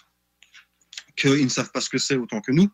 [1.17, 2.69] qu'ils ne savent pas ce que c'est autant que nous,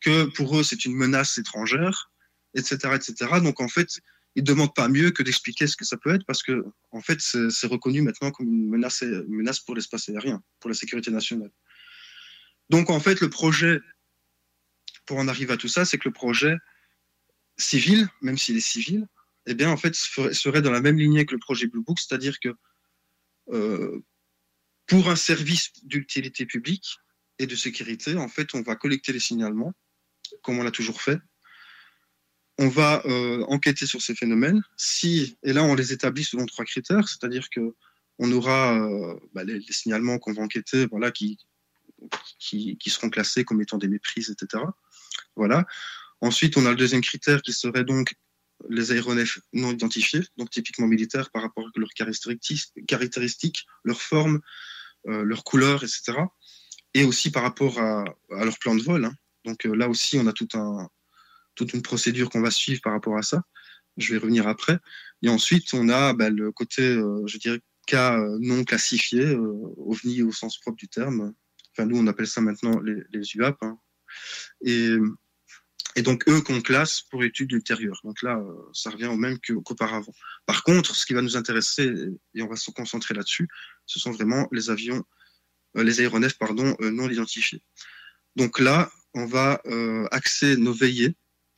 [0.00, 2.10] que pour eux c'est une menace étrangère,
[2.54, 3.40] etc., etc.
[3.42, 3.88] Donc en fait,
[4.36, 7.00] ils ne demandent pas mieux que d'expliquer ce que ça peut être parce que, en
[7.00, 11.50] fait, c'est reconnu maintenant comme une menace, menace pour l'espace aérien, pour la sécurité nationale.
[12.68, 13.80] Donc, en fait, le projet,
[15.06, 16.54] pour en arriver à tout ça, c'est que le projet
[17.56, 19.06] civil, même s'il est civil,
[19.46, 22.38] eh bien, en fait, serait dans la même lignée que le projet Blue Book, c'est-à-dire
[22.38, 22.50] que
[23.52, 24.04] euh,
[24.86, 26.98] pour un service d'utilité publique
[27.38, 29.72] et de sécurité, en fait, on va collecter les signalements,
[30.42, 31.18] comme on l'a toujours fait,
[32.58, 34.62] on va euh, enquêter sur ces phénomènes.
[34.76, 37.74] Si, et là, on les établit selon trois critères, c'est-à-dire que
[38.18, 41.38] on aura euh, bah, les, signalements qu'on va enquêter, voilà, qui,
[42.86, 44.62] seront classés comme étant des méprises, etc.
[45.34, 45.66] Voilà.
[46.22, 48.14] Ensuite, on a le deuxième critère qui serait donc
[48.70, 51.92] les aéronefs non identifiés, donc typiquement militaires par rapport à leurs
[52.86, 54.40] caractéristiques, leur forme,
[55.08, 56.14] euh, leur couleur, etc.
[56.94, 59.04] Et aussi par rapport à, leur plan de vol.
[59.04, 59.12] Hein.
[59.44, 60.88] Donc là aussi, on a tout un,
[61.56, 63.42] toute une procédure qu'on va suivre par rapport à ça.
[63.96, 64.78] Je vais revenir après.
[65.22, 69.74] Et ensuite, on a bah, le côté, euh, je dirais, cas euh, non classifié, euh,
[69.78, 71.32] OVNI au sens propre du terme.
[71.72, 73.56] Enfin, nous, on appelle ça maintenant les, UAP.
[73.62, 73.78] Hein.
[74.62, 74.90] Et,
[75.94, 78.00] et, donc, eux qu'on classe pour études ultérieures.
[78.04, 78.42] Donc là,
[78.72, 80.12] ça revient au même qu'auparavant.
[80.44, 81.92] Par contre, ce qui va nous intéresser,
[82.34, 83.48] et on va se concentrer là-dessus,
[83.86, 85.04] ce sont vraiment les avions,
[85.74, 87.62] les aéronefs pardon, non identifiés.
[88.36, 89.60] Donc là, on va
[90.10, 91.14] axer nos veillées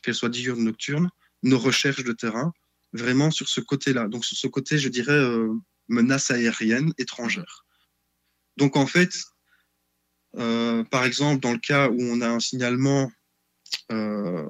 [0.08, 1.10] qu'elles soient diurnes, nocturnes,
[1.42, 2.50] nos recherches de terrain,
[2.94, 4.08] vraiment sur ce côté-là.
[4.08, 5.52] Donc sur ce côté, je dirais, euh,
[5.88, 7.66] menace aérienne étrangère.
[8.56, 9.12] Donc en fait,
[10.38, 13.12] euh, par exemple, dans le cas où on a un signalement
[13.92, 14.46] euh,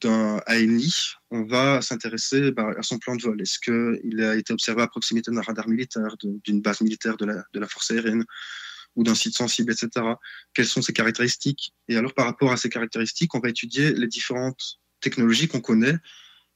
[0.00, 0.94] d'un ANI,
[1.32, 3.42] on va s'intéresser bah, à son plan de vol.
[3.42, 7.44] Est-ce qu'il a été observé à proximité d'un radar militaire, d'une base militaire de la,
[7.52, 8.24] de la force aérienne?
[8.98, 10.04] Ou d'un site sensible, etc.
[10.52, 11.72] Quelles sont ses caractéristiques?
[11.86, 15.96] Et alors, par rapport à ces caractéristiques, on va étudier les différentes technologies qu'on connaît,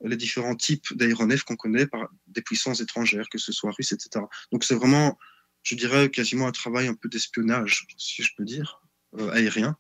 [0.05, 4.24] les différents types d'aéronefs qu'on connaît par des puissances étrangères, que ce soit russes, etc.
[4.51, 5.16] Donc, c'est vraiment,
[5.62, 8.82] je dirais, quasiment un travail un peu d'espionnage, si je peux dire,
[9.20, 9.77] euh, aérien.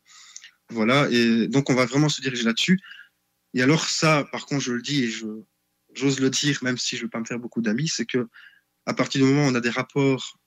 [0.70, 2.78] Voilà, et donc on va vraiment se diriger là-dessus.
[3.54, 5.10] Et alors, ça, par contre, je le dis et
[5.94, 8.28] j'ose le dire, même si je ne veux pas me faire beaucoup d'amis, c'est que
[8.86, 10.38] à partir du moment où on a des rapports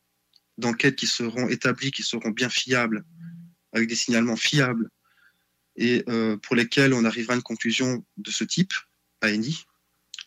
[0.58, 3.04] d'enquête qui seront établis, qui seront bien fiables,
[3.74, 4.90] avec des signalements fiables,
[5.76, 8.74] et euh, pour lesquels on arrivera à une conclusion de ce type,
[9.22, 9.64] à ENI,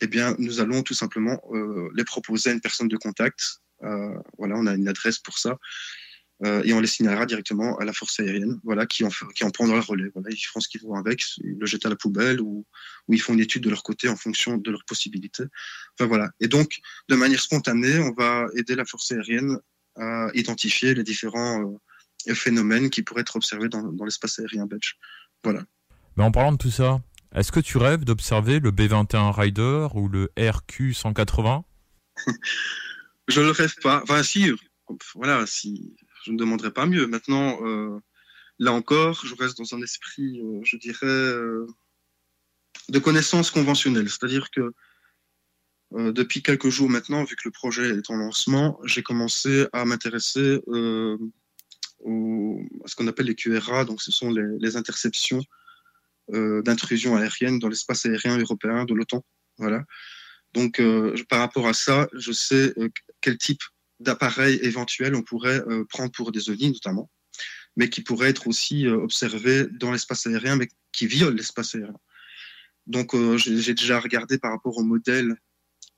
[0.01, 3.61] eh bien, nous allons tout simplement euh, les proposer à une personne de contact.
[3.83, 5.57] Euh, voilà, on a une adresse pour ça.
[6.63, 9.75] Et on les signalera directement à la force aérienne, voilà, qui en, qui en prendra
[9.75, 10.09] le relais.
[10.13, 12.65] Voilà, ils feront ce qu'ils vont avec, ils le jettent à la poubelle ou,
[13.09, 15.43] ou ils font une étude de leur côté en fonction de leurs possibilités.
[15.95, 16.29] Enfin voilà.
[16.39, 16.79] Et donc,
[17.09, 19.57] de manière spontanée, on va aider la force aérienne
[19.99, 21.61] à identifier les différents
[22.27, 24.97] euh, phénomènes qui pourraient être observés dans, dans l'espace aérien belge.
[25.43, 25.63] Voilà.
[26.17, 26.99] Mais en parlant de tout ça,
[27.35, 31.63] est-ce que tu rêves d'observer le B-21 Rider ou le RQ-180
[33.27, 34.01] Je le rêve pas.
[34.03, 34.51] Enfin, si,
[35.13, 35.95] voilà, si
[36.25, 37.07] je ne demanderai pas mieux.
[37.07, 37.99] Maintenant, euh,
[38.57, 41.67] là encore, je reste dans un esprit, euh, je dirais, euh,
[42.89, 44.09] de connaissance conventionnelle.
[44.09, 44.73] C'est-à-dire que
[45.93, 49.85] euh, depuis quelques jours maintenant, vu que le projet est en lancement, j'ai commencé à
[49.85, 50.61] m'intéresser
[52.05, 55.41] euh, à ce qu'on appelle les QRA, donc ce sont les, interceptions
[56.33, 59.25] euh, d'intrusion aérienne dans l'espace aérien européen de l'OTAN.
[59.57, 59.83] Voilà.
[60.53, 62.73] Donc, euh, par rapport à ça, je sais
[63.21, 63.61] quel type
[63.99, 67.09] d'appareil éventuel on pourrait prendre pour des ovnis notamment,
[67.75, 71.99] mais qui pourraient être aussi observés dans l'espace aérien, mais qui violent l'espace aérien.
[72.87, 75.35] Donc, j'ai déjà regardé par rapport au modèle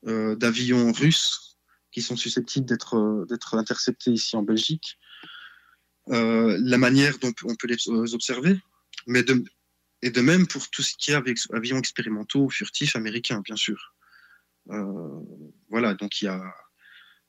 [0.04, 1.58] d'avions russes
[1.92, 4.98] qui sont susceptibles d'être euh, d'être interceptés ici en Belgique,
[6.10, 8.58] euh, la manière dont on peut les euh, observer,
[9.08, 9.44] mais de,
[10.02, 13.94] et de même pour tout ce qui est avec avions expérimentaux furtifs américains, bien sûr.
[14.70, 15.20] Euh,
[15.70, 16.42] voilà, donc il y a,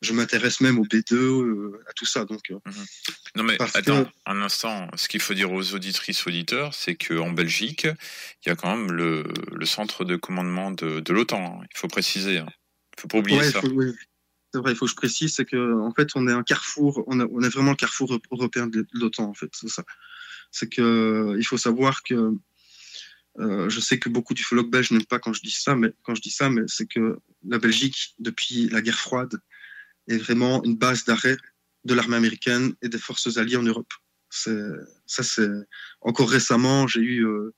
[0.01, 2.24] je m'intéresse même au B2, euh, à tout ça.
[2.24, 2.59] Donc, euh,
[3.36, 7.31] Non mais attends que- un instant, ce qu'il faut dire aux auditrices auditeurs, c'est qu'en
[7.31, 7.86] Belgique,
[8.44, 11.61] il y a quand même le, le centre de commandement de, de l'OTAN.
[11.62, 11.66] hein.
[11.73, 12.39] Il faut préciser.
[12.39, 12.49] hein.
[12.98, 13.60] Faut pas oublier Ouais, ça.
[13.60, 13.93] faut- oui.
[14.55, 17.05] C'est vrai, il faut que je précise, c'est que en fait, on est un carrefour,
[17.06, 19.82] on, a- on est vraiment le carrefour européen de l'OTAN, en fait, c'est ça.
[20.51, 22.32] C'est que il faut savoir que
[23.39, 26.14] euh, je sais que beaucoup d'ufologues belges n'aiment pas quand je dis ça, mais quand
[26.14, 29.40] je dis ça, mais c'est que la Belgique, depuis la guerre froide,
[30.06, 31.39] est vraiment une base d'arrêt
[31.85, 33.93] de l'armée américaine et des forces alliées en Europe.
[34.28, 34.51] Ça,
[35.06, 35.48] c'est
[36.02, 37.55] encore récemment, j'ai eu euh,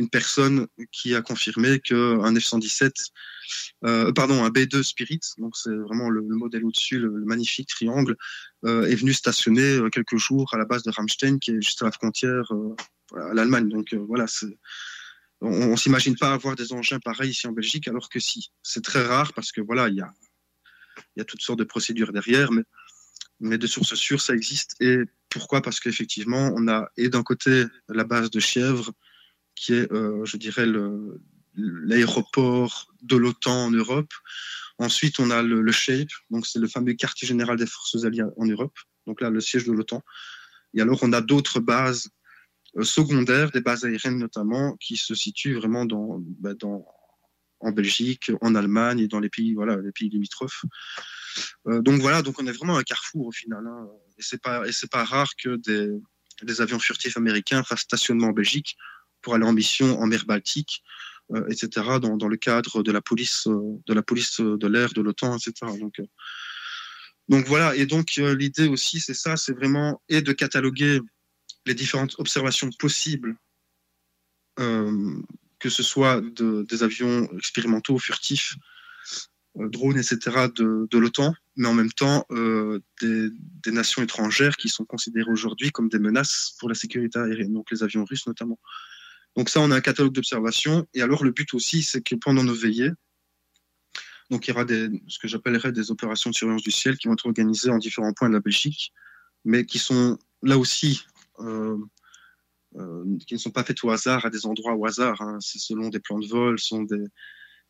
[0.00, 2.90] une personne qui a confirmé qu'un F-117,
[3.84, 8.16] euh, pardon, un B-2 Spirit, donc c'est vraiment le, le modèle au-dessus, le, magnifique triangle,
[8.64, 11.82] euh, est venu stationner euh, quelques jours à la base de Ramstein, qui est juste
[11.82, 12.50] à la frontière
[13.14, 13.68] à l'Allemagne.
[13.68, 14.24] Donc voilà,
[15.42, 18.50] on, on s'imagine pas avoir des engins pareils ici en Belgique, alors que si.
[18.62, 20.00] C'est très rare parce que voilà, il y
[21.20, 22.62] a, toutes sortes de procédures derrière, mais,
[23.38, 24.76] mais de sources sûres, ça existe.
[24.80, 24.96] Et
[25.28, 25.60] pourquoi?
[25.60, 28.92] Parce qu'effectivement, on a, et d'un côté, la base de Chièvre,
[29.60, 30.66] qui est, euh, je dirais,
[31.54, 34.12] l'aéroport de l'OTAN en Europe.
[34.78, 38.24] Ensuite, on a le, le SHAPE, donc c'est le fameux quartier général des forces alliées
[38.38, 40.02] en Europe, donc là, le siège de l'OTAN.
[40.72, 42.08] Et alors, on a d'autres bases
[42.78, 46.86] euh, secondaires, des bases aériennes notamment, qui se situent vraiment dans, bah, dans,
[47.60, 50.64] en Belgique, en Allemagne et dans les pays, voilà, les pays limitrophes.
[51.66, 53.66] Euh, donc voilà, donc on est vraiment un carrefour au final.
[53.66, 53.88] hein.
[54.16, 55.50] Et c'est pas pas rare que
[56.48, 58.78] des avions furtifs américains fassent stationnement en Belgique
[59.22, 60.82] pour aller en mission en mer Baltique,
[61.32, 61.98] euh, etc.
[62.00, 65.36] Dans, dans le cadre de la police euh, de la police de l'air de l'OTAN,
[65.36, 65.52] etc.
[65.78, 66.06] Donc euh,
[67.28, 67.76] donc voilà.
[67.76, 71.00] Et donc l'idée aussi, c'est ça, c'est vraiment et de cataloguer
[71.66, 73.36] les différentes observations possibles
[75.58, 78.56] que ce soit de- des avions expérimentaux, furtifs,
[79.54, 83.28] drones, etc., de, de l'OTAN, mais en même temps des,
[83.64, 87.70] des nations étrangères qui sont considérées aujourd'hui comme des menaces pour la sécurité aérienne, donc
[87.70, 88.58] les avions russes notamment.
[89.36, 90.86] Donc ça, on a un catalogue d'observations.
[90.94, 92.90] Et alors le but aussi, c'est que pendant nos veillées,
[94.30, 97.08] donc il y aura des, ce que j'appellerais des opérations de surveillance du ciel qui
[97.08, 98.92] vont être organisées en différents points de la Belgique,
[99.44, 101.04] mais qui sont là aussi
[101.40, 101.76] euh,
[102.76, 105.20] euh, qui ne sont pas faites au hasard à des endroits au hasard.
[105.22, 105.38] hein.
[105.40, 107.04] C'est selon des plans de vol, sont des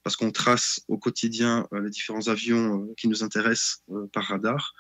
[0.03, 3.83] parce qu'on trace au quotidien euh, les différents avions qui nous intéressent
[4.13, 4.75] par radar.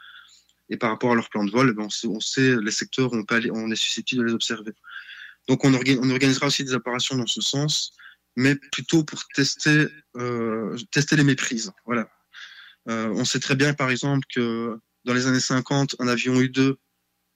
[0.70, 3.24] Et par rapport à leur plan de vol, eh ben, on, sait, les secteurs où
[3.52, 4.72] on est susceptible de les observer.
[5.48, 7.92] Donc on, orga- on organisera aussi des opérations dans ce sens,
[8.36, 9.86] mais plutôt pour tester,
[10.16, 11.72] euh, tester les méprises.
[11.86, 12.08] Voilà.
[12.88, 16.76] Euh, on sait très bien, par exemple, que dans les années 50, un avion U-2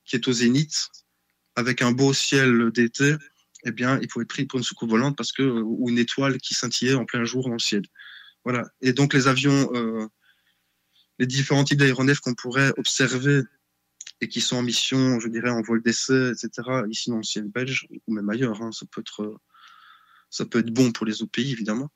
[0.04, 0.88] qui est au zénith,
[1.56, 3.16] avec un beau ciel d'été,
[3.64, 6.38] eh bien, il pouvait être pris pour une soucoupe volante parce que, ou une étoile
[6.38, 7.82] qui scintillait en plein jour dans le ciel.
[8.44, 8.68] Voilà.
[8.82, 10.06] Et donc, les avions, euh,
[11.18, 13.42] les différents types d'aéronefs qu'on pourrait observer
[14.24, 16.48] et qui sont en mission, je dirais, en vol d'essai, etc.,
[16.88, 19.38] ici dans le ciel belge, ou même ailleurs, hein, ça, peut être,
[20.30, 21.90] ça peut être bon pour les autres pays, évidemment,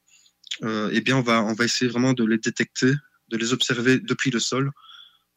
[0.63, 2.93] euh, eh bien, on va, essayer vraiment de les détecter,
[3.29, 4.71] de les observer depuis le sol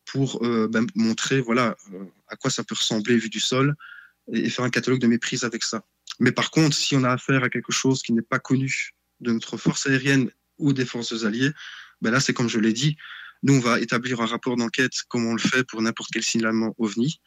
[0.04, 3.76] pour euh, ben, montrer voilà, euh, à quoi ça peut ressembler vu du sol
[4.34, 5.86] et, et faire un catalogue de méprise avec ça.
[6.20, 8.92] Mais par contre, si on a affaire à quelque chose qui n'est pas connu
[9.22, 11.52] de notre force aérienne ou des forces alliées,
[12.02, 12.98] ben là, c'est comme je l'ai dit,
[13.44, 16.76] nous, on va établir un rapport d'enquête comme on le fait pour n'importe quel signalement
[16.78, 17.20] OVNI.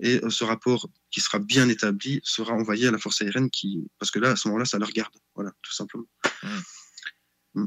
[0.00, 3.86] Et euh, ce rapport qui sera bien établi sera envoyé à la force aérienne qui,
[3.98, 5.14] parce que là, à ce moment-là, ça la regarde.
[5.34, 6.06] Voilà, tout simplement.
[7.54, 7.66] Mm.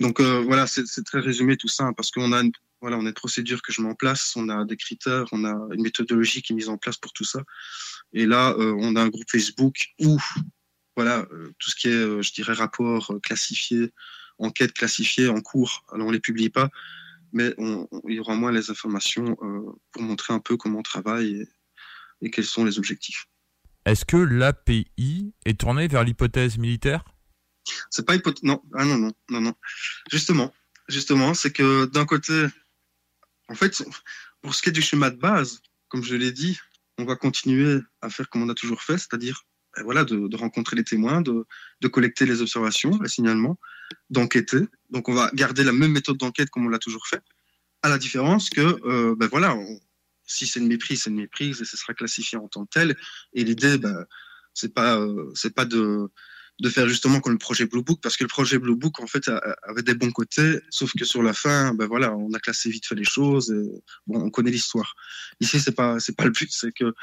[0.00, 3.08] Donc euh, voilà, c'est très résumé tout ça, parce qu'on a une, voilà, on a
[3.08, 6.42] une procédure que je mets en place, on a des critères, on a une méthodologie
[6.42, 7.42] qui est mise en place pour tout ça.
[8.12, 10.18] Et là, euh, on a un groupe Facebook où
[10.96, 13.92] voilà, euh, tout ce qui est, je dirais, rapport classifié,
[14.42, 16.68] enquête classifiée en cours, alors on les publie pas,
[17.32, 20.80] mais on- on- il y aura moins les informations euh, pour montrer un peu comment
[20.80, 21.48] on travaille et,
[22.22, 23.26] et quels sont les objectifs.
[23.84, 27.04] Est-ce que l'API est tournée vers l'hypothèse militaire?
[27.90, 29.54] C'est pas hypoth- non, ah non, non, non, non.
[30.10, 30.52] Justement,
[30.88, 32.46] justement, c'est que d'un côté,
[33.48, 33.84] en fait,
[34.40, 36.58] pour ce qui est du schéma de base, comme je l'ai dit,
[36.98, 39.42] on va continuer à faire comme on a toujours fait, c'est-à-dire
[39.76, 41.46] ben voilà, de, de rencontrer les témoins, de,
[41.80, 43.58] de collecter les observations, les signalements,
[44.10, 44.60] d'enquêter.
[44.90, 47.22] Donc on va garder la même méthode d'enquête comme on l'a toujours fait,
[47.82, 49.56] à la différence que, euh, ben voilà,
[50.24, 52.96] si c'est une méprise, c'est une méprise et ce sera classifié en tant que tel.
[53.32, 54.04] Et l'idée, ben,
[54.54, 56.08] c'est pas, euh, c'est pas de,
[56.60, 59.06] de faire justement comme le projet Blue Book, parce que le projet Blue Book, en
[59.06, 59.28] fait,
[59.64, 62.86] avait des bons côtés, sauf que sur la fin, ben voilà, on a classé vite
[62.86, 64.94] fait les choses, et, bon, on connaît l'histoire.
[65.40, 66.94] Ici, c'est pas, c'est pas le but, c'est que,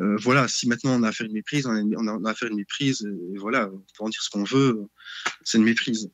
[0.00, 2.48] euh, voilà, si maintenant on a affaire à une méprise, on a, on a- affaire
[2.48, 4.82] à une méprise, et, et voilà, on peut en dire ce qu'on veut,
[5.42, 6.10] c'est une méprise.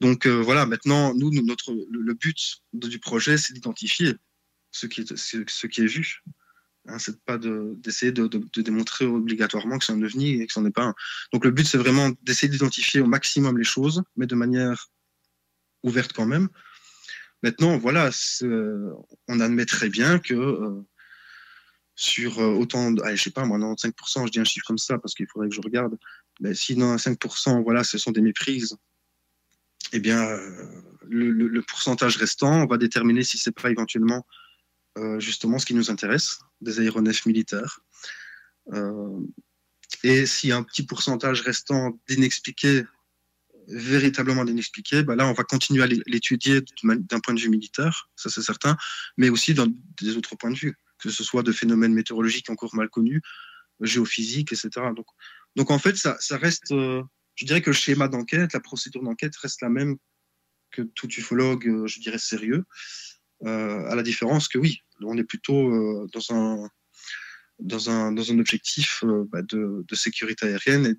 [0.00, 4.14] Donc euh, voilà, maintenant, nous, notre, le, but de- du projet, c'est d'identifier
[4.72, 6.22] ce qui est, ce, ce qui est vu.
[6.86, 10.46] Hein, c'est pas de- d'essayer de, de- de démontrer obligatoirement que c'est un ovni et
[10.46, 10.94] que ce n'est pas un.
[11.32, 14.88] Donc le but, c'est vraiment d'essayer d'identifier au maximum les choses, mais de manière
[15.82, 16.48] ouverte quand même.
[17.42, 18.46] Maintenant, voilà, c'est-
[19.28, 20.82] on admet très bien que euh,
[22.00, 24.78] sur euh, autant, de, allez, je sais pas, moi, 95%, je dis un chiffre comme
[24.78, 25.98] ça parce qu'il faudrait que je regarde,
[26.40, 28.74] mais si 95%, voilà, ce sont des méprises,
[29.92, 30.64] eh bien, euh,
[31.02, 34.26] le, pourcentage restant, on va déterminer si c'est pas éventuellement
[34.96, 37.80] euh, justement ce qui nous intéresse, des aéronefs militaires.
[40.02, 42.84] Et a un petit pourcentage restant d'inexpliqués,
[43.68, 48.08] véritablement d'inexpliqués, bah là, on va continuer à l'é- l'étudier d'un point de vue militaire,
[48.16, 48.78] ça c'est certain,
[49.18, 49.66] mais aussi dans
[50.00, 53.22] des autres points de vue, que ce soit de phénomènes météorologiques encore mal connus,
[53.80, 54.70] géophysiques, etc.
[55.56, 57.02] Donc, en fait, ça, reste, euh,
[57.34, 59.96] je dirais que le schéma d'enquête, la procédure d'enquête reste la même
[60.70, 62.64] que tout ufologue, euh, je dirais, sérieux,
[63.44, 70.46] euh, à la différence que oui, on est plutôt dans, un, objectif bah, de, sécurité
[70.46, 70.94] aérienne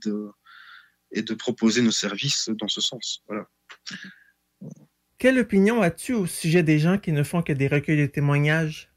[1.11, 3.23] et de, proposer nos services dans ce sens.
[5.19, 8.90] Quelle opinion as-tu au sujet des gens qui ne font que des recueils de témoignages?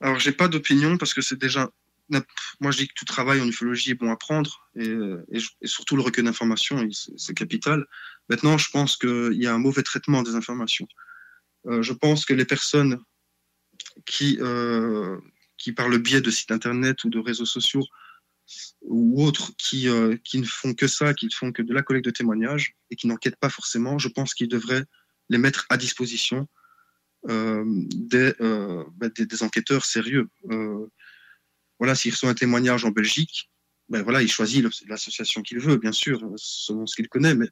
[0.00, 1.70] Alors, j'ai pas d'opinion parce que c'est déjà.
[2.60, 4.90] Moi, je dis que tout travail en ufologie est bon à prendre et,
[5.64, 7.84] surtout le recueil d'informations, c'est capital.
[8.30, 10.88] Maintenant, je pense qu'il y a un mauvais traitement des informations.
[11.66, 12.98] Euh, je pense que les personnes
[14.06, 15.18] qui, euh,
[15.58, 17.84] qui, par le biais de sites internet ou de réseaux sociaux
[18.80, 22.06] ou autres, qui, euh, ne font que ça, qui ne font que de la collecte
[22.06, 24.84] de témoignages et qui n'enquêtent pas forcément, je pense qu'ils devraient
[25.28, 26.48] les mettre à disposition
[27.28, 30.28] des, euh, bah, des, des enquêteurs sérieux.
[30.50, 30.86] Euh,
[31.78, 33.50] voilà, s'il reçoit un témoignage en Belgique,
[33.88, 37.48] ben voilà, il choisit l'association qu'il veut, bien sûr, selon ce qu'il connaît, mais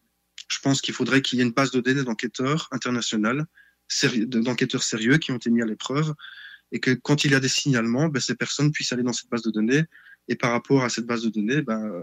[0.48, 3.46] je pense qu'il faudrait qu'il y ait une base de données d'enquêteurs internationales,
[4.26, 6.14] d'enquêteurs sérieux qui ont été mis à l'épreuve,
[6.72, 9.30] et que quand il y a des signalements, ben, ces personnes puissent aller dans cette
[9.30, 9.84] base de données,
[10.28, 12.02] et par rapport à cette base de données, ben, euh,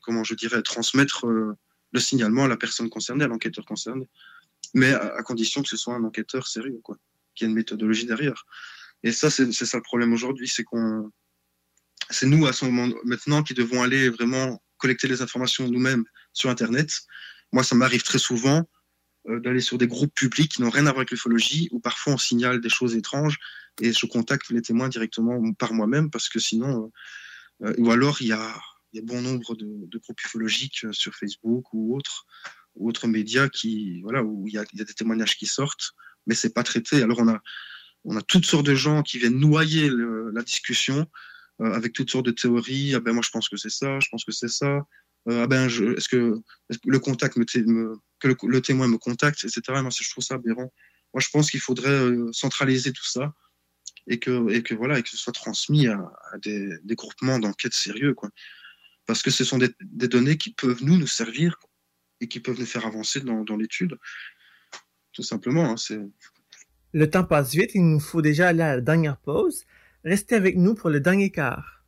[0.00, 1.56] comment je dirais, transmettre euh,
[1.92, 4.08] le signalement à la personne concernée, à l'enquêteur concerné,
[4.74, 6.96] mais à, condition que ce soit un enquêteur sérieux, quoi,
[7.34, 8.44] qui ait une méthodologie derrière.
[9.02, 11.10] Et ça, c'est ça le problème aujourd'hui, c'est qu'on,
[12.10, 16.50] c'est nous à ce moment maintenant qui devons aller vraiment collecter les informations nous-mêmes sur
[16.50, 17.00] Internet.
[17.52, 18.68] Moi, ça m'arrive très souvent
[19.28, 22.14] euh, d'aller sur des groupes publics qui n'ont rien à voir avec l'ufologie, où parfois
[22.14, 23.38] on signale des choses étranges
[23.80, 26.90] et je contacte les témoins directement par moi-même parce que sinon,
[27.62, 28.60] euh, euh, ou alors il y a,
[28.92, 32.26] y bon nombre de, groupes ufologiques sur Facebook ou autres,
[32.76, 35.92] ou autres médias qui, voilà, où il y a, des témoignages qui sortent,
[36.26, 37.02] mais c'est pas traité.
[37.02, 37.40] Alors on a,
[38.04, 39.90] on a toutes sortes de gens qui viennent noyer
[40.32, 41.06] la discussion
[41.60, 42.94] euh, avec toutes sortes de théories.
[42.94, 44.86] Ah ben moi je pense que c'est ça, je pense que c'est ça.
[45.28, 46.40] Euh, ah ben est-ce que,
[46.84, 49.62] le contact me, me- que le, témoin me contacte, etc.
[49.82, 50.72] Moi je trouve ça aberrant.
[51.14, 53.32] Moi je pense qu'il faudrait euh, centraliser tout ça
[54.08, 56.00] et que et que voilà et que ce soit transmis à,
[56.42, 58.30] des, groupements d'enquête sérieux quoi.
[59.06, 61.58] Parce que ce sont des données qui peuvent nous nous servir
[62.22, 63.98] et qui peuvent nous faire avancer dans, dans l'étude.
[65.12, 65.98] Tout simplement, hein, c'est
[66.92, 69.64] Le temps passe vite, il nous faut déjà aller à la dernière pause.
[70.04, 71.82] Restez avec nous pour le dernier quart.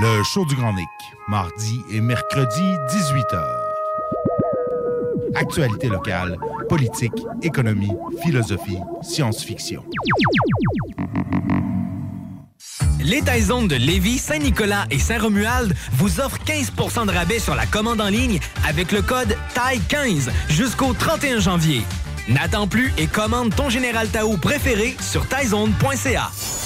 [0.00, 0.88] Le show du Grand Nick,
[1.28, 3.64] mardi et mercredi, 18h.
[5.36, 6.36] Actualité locale,
[6.68, 7.12] politique,
[7.42, 9.84] économie, philosophie, science-fiction.
[13.00, 18.00] Les Taizones de Lévis, Saint-Nicolas et Saint-Romuald vous offrent 15% de rabais sur la commande
[18.00, 21.82] en ligne avec le code TAI15 jusqu'au 31 janvier.
[22.28, 26.30] N'attends plus et commande ton Général Tao préféré sur taizone.ca.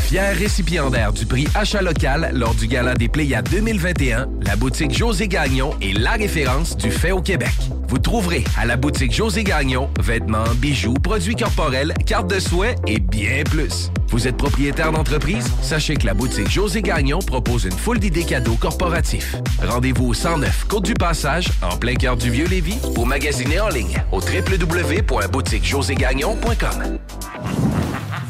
[0.00, 5.28] Fier récipiendaire du prix Achat local lors du Gala des Pléiades 2021, la boutique José
[5.28, 7.52] Gagnon est la référence du fait au Québec.
[7.88, 12.98] Vous trouverez à la boutique José Gagnon vêtements, bijoux, produits corporels, cartes de souhait et
[12.98, 13.92] bien plus.
[14.08, 15.46] Vous êtes propriétaire d'entreprise?
[15.62, 19.36] Sachez que la boutique José Gagnon propose une foule d'idées cadeaux corporatifs.
[19.62, 24.02] Rendez-vous au 109 Côte du Passage, en plein cœur du Vieux-Lévis, ou magasinez en ligne
[24.10, 26.98] au www.boutiquejoségagnon.com.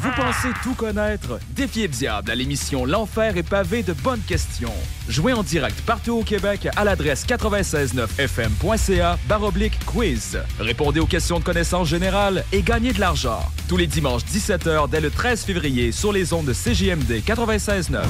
[0.02, 1.38] Vous pensez tout connaître?
[1.50, 4.72] Défiez le diable à l'émission L'Enfer est pavé de bonnes questions.
[5.10, 10.38] Jouez en direct partout au Québec à l'adresse 969fm.ca baroblique quiz.
[10.58, 13.40] Répondez aux questions de connaissance générale et gagnez de l'argent.
[13.68, 18.00] Tous les dimanches 17h dès le 13 février sur les ondes de CJMD 96.9.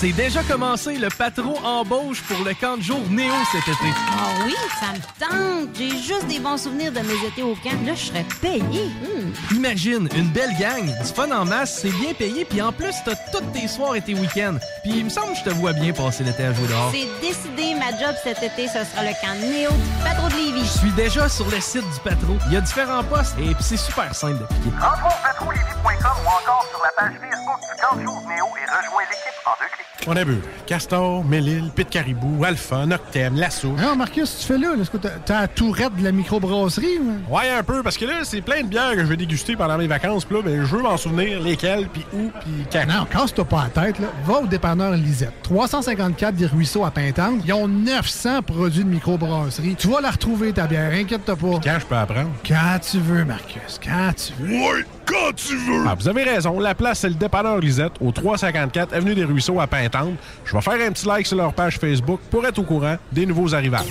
[0.00, 3.92] C'est déjà commencé le patron embauche pour le camp de jour Néo cet été.
[4.12, 5.70] Ah oui, ça me tente.
[5.76, 7.84] J'ai juste des bons souvenirs de mes étés au camp.
[7.84, 8.60] Là, je serais payé.
[8.62, 9.56] Hmm.
[9.56, 10.88] Imagine, une belle gang,
[11.18, 14.14] fun en masse, c'est bien payé, puis en plus, t'as tous tes soirs et tes
[14.14, 14.58] week-ends.
[14.84, 16.92] Puis il me semble que je te vois bien passer l'été à jouer dehors.
[16.92, 20.60] C'est décidé, ma job cet été, ce sera le camp Néo du patron de Lévis.
[20.74, 22.38] Je suis déjà sur le site du patron.
[22.46, 24.70] Il y a différents postes et puis c'est super simple d'appliquer.
[24.80, 29.02] Rentre au patrouillevie.com ou encore sur la page Facebook du camp jour Néo et rejoins
[29.10, 29.84] l'équipe en deux clics.
[30.06, 33.68] On a vu Castor, Mélile, Pit Caribou, Alpha, Noctem, Lasso.
[33.72, 34.74] Non, Marcus, tu fais là?
[34.76, 36.98] là, Est-ce que t'as- t'as la tourette de la microbrasserie?
[37.00, 37.34] ou?
[37.34, 39.76] Ouais, un peu, parce que là, c'est plein de bières que je vais déguster pendant
[39.76, 40.24] mes vacances.
[40.24, 42.86] Puis là, ben, je veux m'en souvenir lesquelles, puis où, puis quand.
[42.86, 43.98] Non, casse-toi pas la tête.
[43.98, 44.08] Là.
[44.24, 45.34] Va au dépanneur Lisette.
[45.42, 47.40] 354 des Ruisseaux à Pintante.
[47.44, 49.76] Ils ont 900 produits de microbrasserie.
[49.76, 50.92] Tu vas la retrouver, ta bière.
[50.92, 51.60] Inquiète-toi pas.
[51.62, 52.30] Quand je peux apprendre?
[52.46, 53.80] Quand tu veux, Marcus.
[53.82, 54.48] Quand tu veux.
[54.48, 55.84] Oui, quand tu veux.
[55.86, 56.60] Ah, vous avez raison.
[56.60, 60.14] La place, c'est le dépanneur Lisette, au 354 Avenue des Ruisseaux à Pintante.
[60.44, 63.26] Je vais faire un petit like sur leur page Facebook pour être au courant des
[63.26, 63.86] nouveaux arrivages.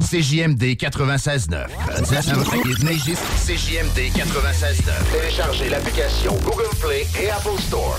[0.00, 1.66] CJMD 96.9.
[3.46, 4.90] CJMD 96.9.
[5.12, 7.98] Téléchargez l'application Google Play et Apple Store.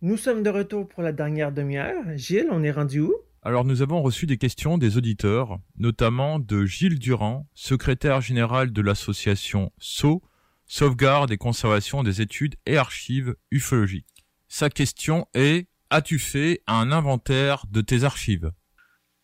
[0.00, 2.04] Nous sommes de retour pour la dernière demi-heure.
[2.16, 3.14] Gilles, on est rendu où?
[3.42, 8.82] Alors nous avons reçu des questions des auditeurs, notamment de Gilles Durand, secrétaire général de
[8.82, 10.22] l'association SO,
[10.66, 14.24] Sauvegarde et Conservation des études et archives ufologiques.
[14.48, 18.50] Sa question est As-tu fait un inventaire de tes archives?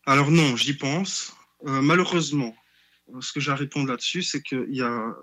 [0.07, 1.35] Alors non, j'y pense.
[1.67, 2.55] Euh, malheureusement,
[3.19, 5.13] ce que j'ai à répondre là-dessus, c'est qu'il y a...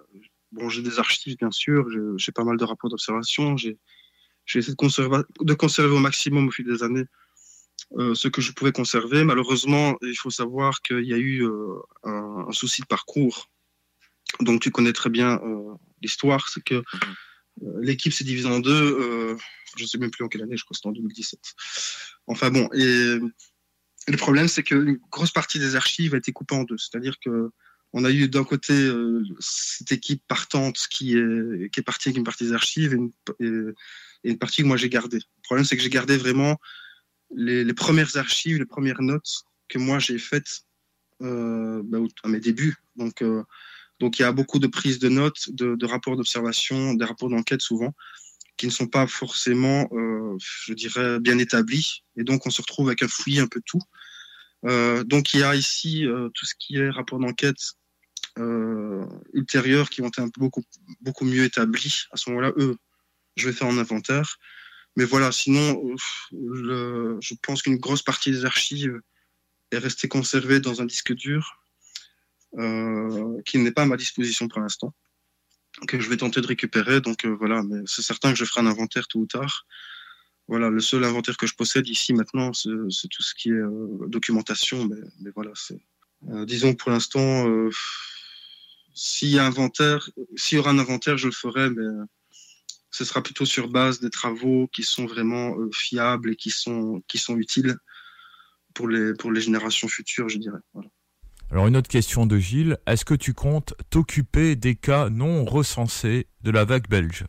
[0.52, 3.78] Bon, j'ai des archives, bien sûr, j'ai- j'ai pas mal de rapports d'observation, j'ai
[4.46, 7.04] j'ai essayé de conserver, de conserver au maximum au fil des années
[7.98, 9.24] euh, ce que je pouvais conserver.
[9.24, 13.50] Malheureusement, il faut savoir qu'il y a eu euh, un, un souci de parcours.
[14.40, 16.82] Donc tu connais très bien euh, l'histoire, c'est que euh,
[17.80, 19.36] l'équipe s'est divisée en deux.
[19.76, 21.38] je ne sais même plus en quelle année, je crois que c'était en 2017.
[22.26, 23.18] Enfin bon, et
[24.08, 26.78] le problème, c'est qu'une grosse partie des archives a été coupée en deux.
[26.78, 27.50] C'est-à-dire que
[27.92, 28.90] on a eu d'un côté
[29.38, 33.10] cette équipe partante qui est, qui est partie avec une partie des archives et une,
[33.38, 33.74] et-
[34.24, 35.18] et une partie que moi j'ai gardée.
[35.18, 36.58] Le problème, c'est que j'ai gardé vraiment
[37.34, 40.62] les, premières archives, les premières notes que moi j'ai faites
[41.22, 42.76] euh, bah, à mes débuts.
[42.96, 43.42] Donc, euh,
[44.00, 47.62] donc il y a beaucoup de prises de notes, de, rapports d'observation, des rapports d'enquête
[47.62, 47.94] souvent,
[48.56, 52.04] qui ne sont pas forcément, euh, je dirais, bien établis.
[52.16, 53.80] Et donc on se retrouve avec un fouillis un peu tout.
[54.64, 56.04] Euh, donc il y a ici
[56.34, 57.62] tout ce qui est rapport d'enquête
[59.34, 60.62] ultérieurs qui ont été beaucoup,
[61.00, 62.04] beaucoup mieux établis.
[62.12, 62.76] À ce moment-là, eux,
[63.36, 64.38] je vais faire en inventaire.
[64.96, 65.80] Mais voilà, sinon,
[66.32, 69.00] je pense qu'une grosse partie des archives
[69.70, 71.62] est restée conservée dans un disque dur
[72.58, 74.94] euh, qui n'est pas à ma disposition pour l'instant,
[75.88, 77.00] que je vais tenter de récupérer.
[77.00, 79.66] Donc euh, voilà, mais c'est certain que je ferai un inventaire tôt ou tard.
[80.48, 84.06] Voilà, le seul inventaire que je possède ici maintenant, c'est tout ce qui est euh,
[84.08, 84.86] documentation.
[85.20, 85.80] Mais, voilà, c'est.
[86.44, 87.46] disons pour l'instant,
[88.92, 91.86] s'il y a inventaire, s'il y aura un inventaire, je le ferai, mais
[92.92, 97.02] ce sera plutôt sur base des travaux qui sont vraiment euh, fiables et qui sont,
[97.08, 97.76] qui sont utiles
[98.74, 100.60] pour les, pour les générations futures, je dirais.
[100.74, 100.88] Voilà.
[101.50, 106.26] Alors une autre question de Gilles, est-ce que tu comptes t'occuper des cas non recensés
[106.42, 107.24] de la vague belge?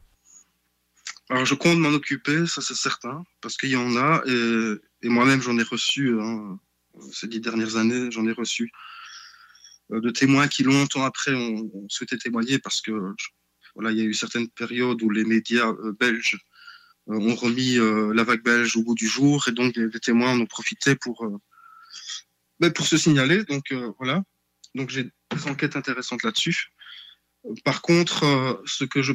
[1.29, 5.09] Alors je compte m'en occuper, ça c'est certain, parce qu'il y en a, et, et
[5.09, 6.59] moi-même j'en ai reçu, hein,
[7.11, 8.71] ces dix dernières années, j'en ai reçu
[9.91, 13.27] euh, de témoins qui longtemps après ont, ont souhaité témoigner, parce que je-
[13.75, 16.37] voilà, il y a eu certaines périodes où les médias euh, belges
[17.09, 20.31] euh, ont remis euh, la vague belge au bout du jour, et donc les, témoins
[20.31, 21.27] en ont profité pour,
[22.59, 23.43] ben, pour se signaler.
[23.45, 24.23] Donc voilà,
[24.75, 26.71] donc j'ai des enquêtes intéressantes là-dessus.
[27.65, 29.11] Par contre, ce que je,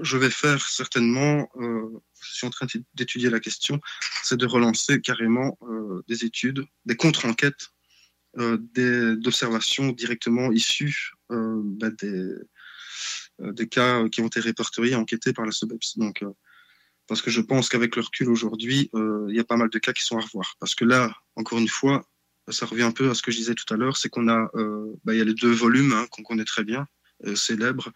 [0.00, 3.80] je vais faire certainement, je suis en train d'étudier la question,
[4.22, 5.58] c'est de relancer carrément
[6.06, 7.70] des études, des contre-enquêtes,
[8.38, 12.34] euh, d'observations directement issues bah, des,
[13.38, 15.98] des cas qui ont été répertoriés, enquêtés par la SOBEPS.
[15.98, 16.30] Donc, euh,
[17.06, 19.78] parce que je pense qu'avec le recul aujourd'hui, euh, il y a pas mal de
[19.78, 20.56] cas qui sont à revoir.
[20.58, 22.04] Parce que là, encore une fois,
[22.48, 24.50] ça revient un peu à ce que je disais tout à l'heure, c'est qu'on a,
[24.54, 26.86] euh, bah, y a les deux volumes hein, qu'on connaît très bien,
[27.24, 27.92] euh, célèbres,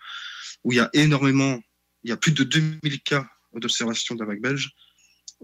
[0.65, 1.61] où il y a énormément,
[2.03, 4.71] il y a plus de 2000 cas d'observation de la vague belge.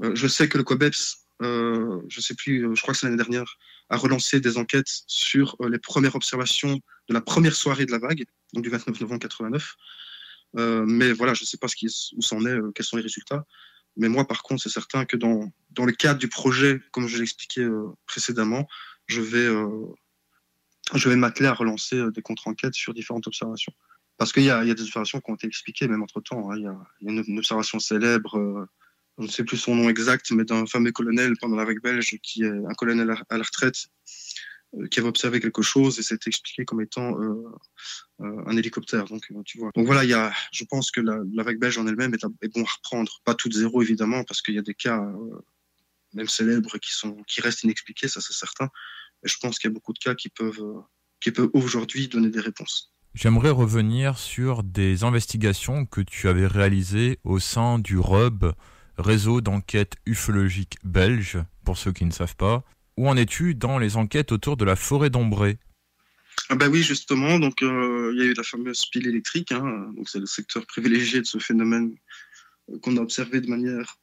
[0.03, 3.07] Euh, je sais que le COBEPS, euh, je sais plus, euh, je crois que c'est
[3.07, 3.57] l'année dernière,
[3.89, 7.99] a relancé des enquêtes sur euh, les premières observations de la première soirée de la
[7.99, 9.75] vague, donc du 29 novembre 89.
[10.57, 12.87] Euh, mais voilà, je ne sais pas ce qui est- où c'en est, euh, quels
[12.87, 13.45] sont les résultats.
[13.97, 17.17] Mais moi, par contre, c'est certain que dans, dans le cadre du projet, comme je
[17.17, 18.67] l'ai expliqué euh, précédemment,
[19.07, 19.49] je vais,
[20.95, 23.73] je vais m'atteler à relancer des contre-enquêtes sur différentes observations.
[24.19, 26.51] Parce qu'il y y a des observations qui ont été expliquées, même entre-temps.
[26.51, 26.57] hein.
[26.57, 28.67] Il, y a, une, observation célèbre,
[29.19, 32.17] je ne sais plus son nom exact, mais d'un fameux colonel pendant la vague belge,
[32.23, 33.87] qui est un colonel à, la retraite,
[34.75, 37.43] euh, qui avait observé quelque chose et c'était expliqué comme étant euh,
[38.21, 39.07] euh, un hélicoptère.
[39.07, 39.71] Donc, tu vois.
[39.75, 42.65] Donc voilà, il y a, je pense que la, vague belge en elle-même est, bon
[42.65, 43.21] à reprendre.
[43.25, 45.03] Pas toute zéro, évidemment, parce qu'il y a des cas,
[46.13, 48.69] même célèbres, qui, sont, qui restent inexpliqués, ça c'est certain.
[49.23, 50.83] Mais je pense qu'il y a beaucoup de cas qui peuvent,
[51.21, 52.93] qui peuvent aujourd'hui donner des réponses.
[53.15, 58.53] J'aimerais revenir sur des investigations que tu avais réalisées au sein du RUB,
[58.99, 62.65] Réseau d'enquête ufologique belge, pour ceux qui ne savent pas.
[62.97, 65.59] Où en es-tu dans les enquêtes autour de la forêt d'Ombré
[66.49, 69.93] Ah bah oui, justement, donc euh, il y a eu la fameuse pile électrique, hein,
[69.95, 71.95] donc c'est le secteur privilégié de ce phénomène
[72.71, 73.99] euh, qu'on a observé de manière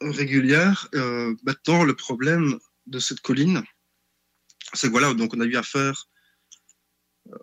[0.00, 0.88] régulière.
[0.94, 3.64] Euh, maintenant, le problème de cette colline,
[4.74, 6.08] c'est que voilà, donc on a eu affaire.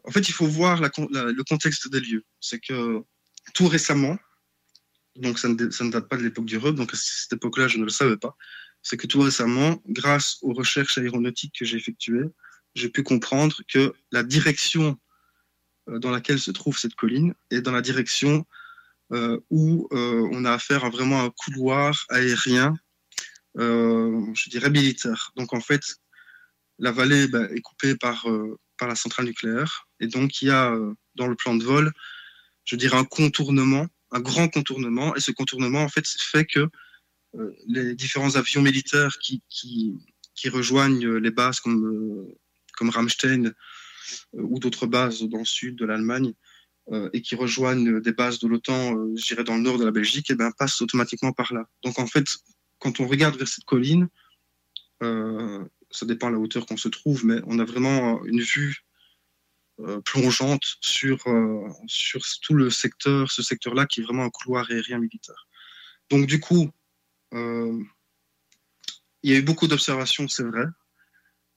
[0.06, 2.24] En fait, il faut voir le contexte des lieux.
[2.40, 3.04] C'est que
[3.54, 4.18] tout récemment,
[5.16, 7.84] donc ça ne, date pas de l'époque du RUB, donc à cette époque-là, je ne
[7.84, 8.36] le savais pas.
[8.82, 12.26] C'est que tout récemment, grâce aux recherches aéronautiques que j'ai effectuées,
[12.76, 14.98] j'ai pu comprendre que la direction
[15.90, 18.46] euh, dans laquelle se trouve cette colline est dans la direction
[19.12, 22.74] euh, où euh, on a affaire à vraiment un couloir aérien,
[23.58, 25.34] euh, je dirais militaire.
[25.36, 25.82] Donc en fait,
[26.80, 28.26] la vallée bah, est coupée par,
[28.78, 30.74] par la centrale nucléaire et donc il y a
[31.16, 31.92] dans le plan de vol,
[32.64, 36.68] je dirais un contournement, un grand contournement et ce contournement en fait fait que
[37.36, 39.96] euh, les différents avions militaires qui, qui,
[40.36, 42.38] qui rejoignent les bases comme, euh,
[42.78, 43.52] comme Ramstein euh,
[44.34, 46.34] ou d'autres bases dans le sud de l'Allemagne
[46.92, 49.92] euh, et qui rejoignent des bases de l'OTAN, je dirais dans le nord de la
[49.92, 51.70] Belgique, et ben, passent automatiquement par là.
[51.84, 52.26] Donc en fait,
[52.80, 54.08] quand on regarde vers cette colline,
[55.00, 58.86] ça dépend de la hauteur qu'on se trouve, mais on a vraiment une vue
[60.06, 65.00] plongeante sur, euh, sur tout le secteur, ce secteur-là qui est vraiment un couloir aérien
[65.00, 65.48] militaire.
[66.10, 66.70] Donc du coup,
[67.34, 67.82] euh,
[69.24, 70.66] il y a eu beaucoup d'observations, c'est vrai.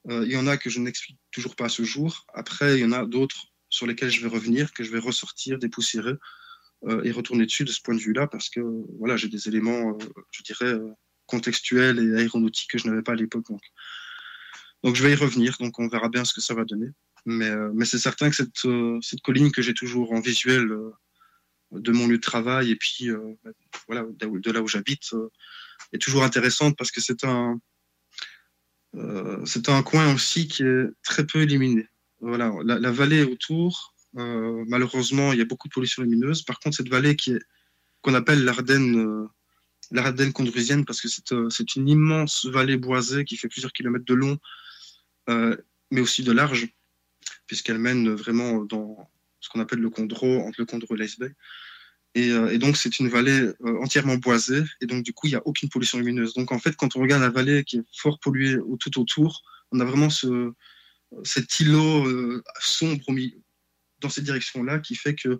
[0.09, 2.25] Euh, il y en a que je n'explique toujours pas à ce jour.
[2.33, 5.57] Après, il y en a d'autres sur lesquels je vais revenir, que je vais ressortir,
[5.57, 6.13] dépoussiérer
[6.85, 8.61] euh, et retourner dessus de ce point de vue-là, parce que
[8.99, 10.91] voilà, j'ai des éléments, euh, je dirais, euh,
[11.25, 13.45] contextuels et aéronautiques que je n'avais pas à l'époque.
[13.49, 13.61] Donc.
[14.83, 16.89] donc je vais y revenir, donc on verra bien ce que ça va donner.
[17.25, 20.71] Mais, euh, mais c'est certain que cette, euh, cette colline que j'ai toujours en visuel
[20.71, 20.91] euh,
[21.71, 23.09] de mon lieu de travail et puis
[23.87, 25.13] voilà, de, là où j'habite
[25.91, 27.59] est toujours intéressante parce que c'est un,
[28.93, 31.87] un coin aussi qui est très peu éliminé.
[32.21, 36.43] Voilà, la, vallée autour, malheureusement, il y a beaucoup de pollution lumineuse.
[36.43, 37.17] Par contre, cette vallée
[38.01, 39.27] qu'on appelle l'Ardenne, euh,
[39.91, 44.13] l'Ardenne condrusienne, parce que c'est c'est une immense vallée boisée qui fait plusieurs kilomètres de
[44.13, 44.37] long,
[45.27, 46.69] mais aussi de large,
[47.47, 49.09] puisqu'elle mène vraiment dans
[49.39, 51.31] ce qu'on appelle le Condro, entre le Condro et l'Ice Bay.
[52.15, 55.35] Et, euh, donc, c'est une vallée euh, entièrement boisée, et donc, du coup, il n'y
[55.35, 56.33] a aucune pollution lumineuse.
[56.33, 59.79] Donc, en fait, quand on regarde la vallée qui est fort polluée tout autour, on
[59.79, 60.53] a vraiment ce,
[61.23, 63.03] cet îlot euh, sombre
[63.99, 65.39] dans cette direction-là qui fait que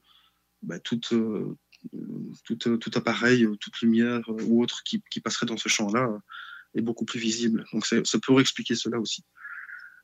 [0.62, 1.58] bah, toute, euh,
[2.44, 6.10] tout, euh, tout appareil, toute lumière ou autre qui, passerait dans ce champ-là
[6.76, 7.66] est beaucoup plus visible.
[7.74, 9.24] Donc, ça pourrait expliquer cela aussi.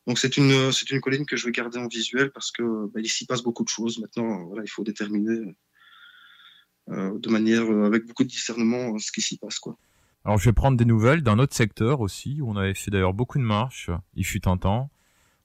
[0.07, 3.01] Donc, c'est une, c'est une colline que je vais garder en visuel parce que bah,
[3.05, 3.99] s'y passe beaucoup de choses.
[3.99, 5.55] Maintenant, voilà, il faut déterminer
[6.89, 9.59] euh, de manière euh, avec beaucoup de discernement euh, ce qui s'y passe.
[9.59, 9.77] Quoi.
[10.25, 13.13] Alors je vais prendre des nouvelles d'un autre secteur aussi, où on avait fait d'ailleurs
[13.13, 14.91] beaucoup de marches, il fut un temps,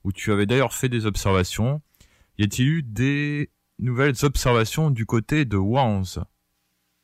[0.03, 1.83] où tu avais d'ailleurs fait des observations.
[2.39, 6.25] Y a-t-il eu des nouvelles observations du côté de Wands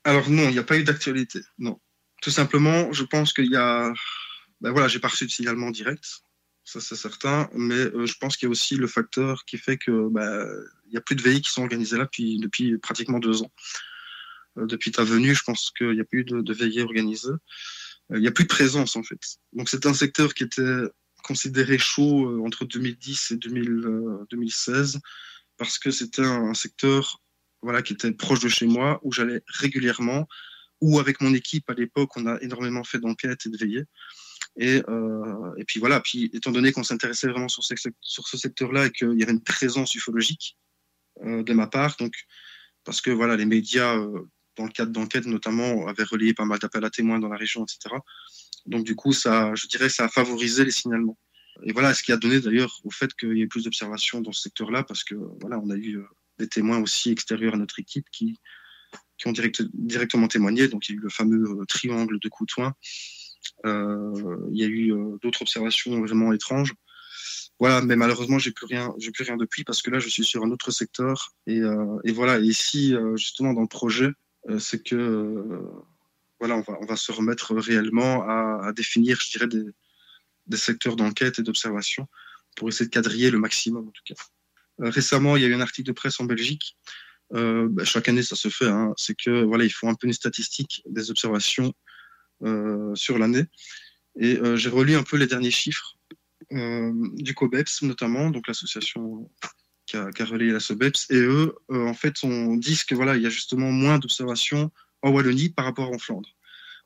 [0.04, 1.40] Alors non, il n'y a pas eu d'actualité.
[1.58, 1.78] Non.
[2.20, 3.92] Tout simplement, je pense qu'il y a...
[4.60, 6.22] Ben voilà, j'ai pas reçu de signalement direct,
[6.73, 9.77] ça c'est certain, mais euh, je pense qu'il y a aussi le facteur qui fait
[9.77, 10.49] que ben,
[10.86, 13.53] il y a plus de veillées qui sont organisées là depuis, pratiquement deux ans.
[14.59, 17.28] Euh, depuis ta venue, je pense qu'il n'y a plus de, de veillées organisées.
[18.11, 19.20] Euh, il n'y a plus de présence en fait.
[19.53, 20.82] Donc c'est un secteur qui était
[21.23, 24.99] considéré chaud entre 2010 et 2000, euh, 2016
[25.59, 27.20] parce que c'était un, un secteur
[27.61, 30.27] voilà, qui était proche de chez moi, où j'allais régulièrement,
[30.81, 33.85] ou avec mon équipe à l'époque, on a énormément fait d'enquêtes et de veillées.
[34.56, 38.90] Et, euh, et puis voilà, puis étant donné qu'on s'intéressait vraiment sur ce, secteur-là et
[38.90, 40.58] qu'il y avait une présence ufologique
[41.22, 42.12] euh, de ma part, donc
[42.84, 46.58] parce que voilà, les médias, euh, dans le cadre d'enquêtes notamment, avaient relayé pas mal
[46.58, 47.96] d'appels à témoins dans la région, etc.
[48.66, 51.18] Donc du coup, ça, je dirais, ça a favorisé les signalements.
[51.64, 54.32] Et voilà, ce qui a donné d'ailleurs au fait qu'il y ait plus d'observations dans
[54.32, 56.02] ce secteur-là, parce que voilà, on a eu
[56.38, 58.38] des témoins aussi extérieurs à notre équipe qui,
[59.24, 60.68] ont direct, directement témoigné.
[60.68, 62.74] Donc il y a eu le fameux triangle de Coutouin.
[63.64, 66.74] Euh, il y a eu euh, d'autres observations vraiment étranges.
[67.59, 70.24] Voilà, mais malheureusement, j'ai plus rien, j'ai plus rien depuis parce que là, je suis
[70.24, 71.32] sur un autre secteur.
[71.47, 74.09] Et, euh, voilà, et ici, justement, dans le projet,
[74.59, 75.60] c'est que
[76.40, 82.09] voilà, on va, se remettre réellement à, définir, je dirais, des, secteurs d'enquête et d'observation
[82.56, 84.14] pour essayer de quadriller le maximum, en tout cas.
[84.78, 86.77] Récemment, il y a eu un article de presse en Belgique.
[87.31, 88.66] Bah, chaque année, ça se fait.
[88.66, 91.73] Hein, c'est que voilà, il faut un peu une statistique des observations
[92.94, 93.47] sur l'année.
[94.16, 95.97] Et euh, j'ai relu un peu les derniers chiffres
[96.52, 99.31] euh, du COBEPS, notamment, donc l'association
[99.86, 101.10] qui a, relayé la SOBEPS.
[101.10, 104.70] Et eux, euh, en fait, on dit que voilà, il y a justement moins d'observations
[105.02, 106.28] en Wallonie par rapport en Flandre,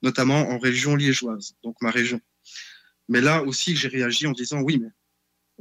[0.02, 2.20] notamment en région liégeoise, donc ma région.
[3.08, 4.90] Mais là aussi, j'ai réagi en disant oui, mais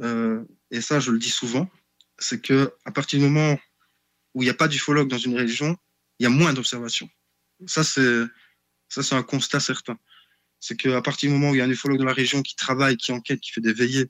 [0.06, 1.70] euh, et ça, je le dis souvent,
[2.18, 3.60] c'est que à partir du moment
[4.34, 5.78] où il n'y a pas d'ufologue dans une région,
[6.20, 7.10] il y a moins d'observations.
[7.66, 8.24] Ça, c'est
[8.90, 9.98] ça, c'est un constat certain.
[10.60, 12.56] C'est qu'à partir du moment où il y a un ufologue dans la région qui
[12.56, 14.10] travaille, qui enquête, qui fait des veillées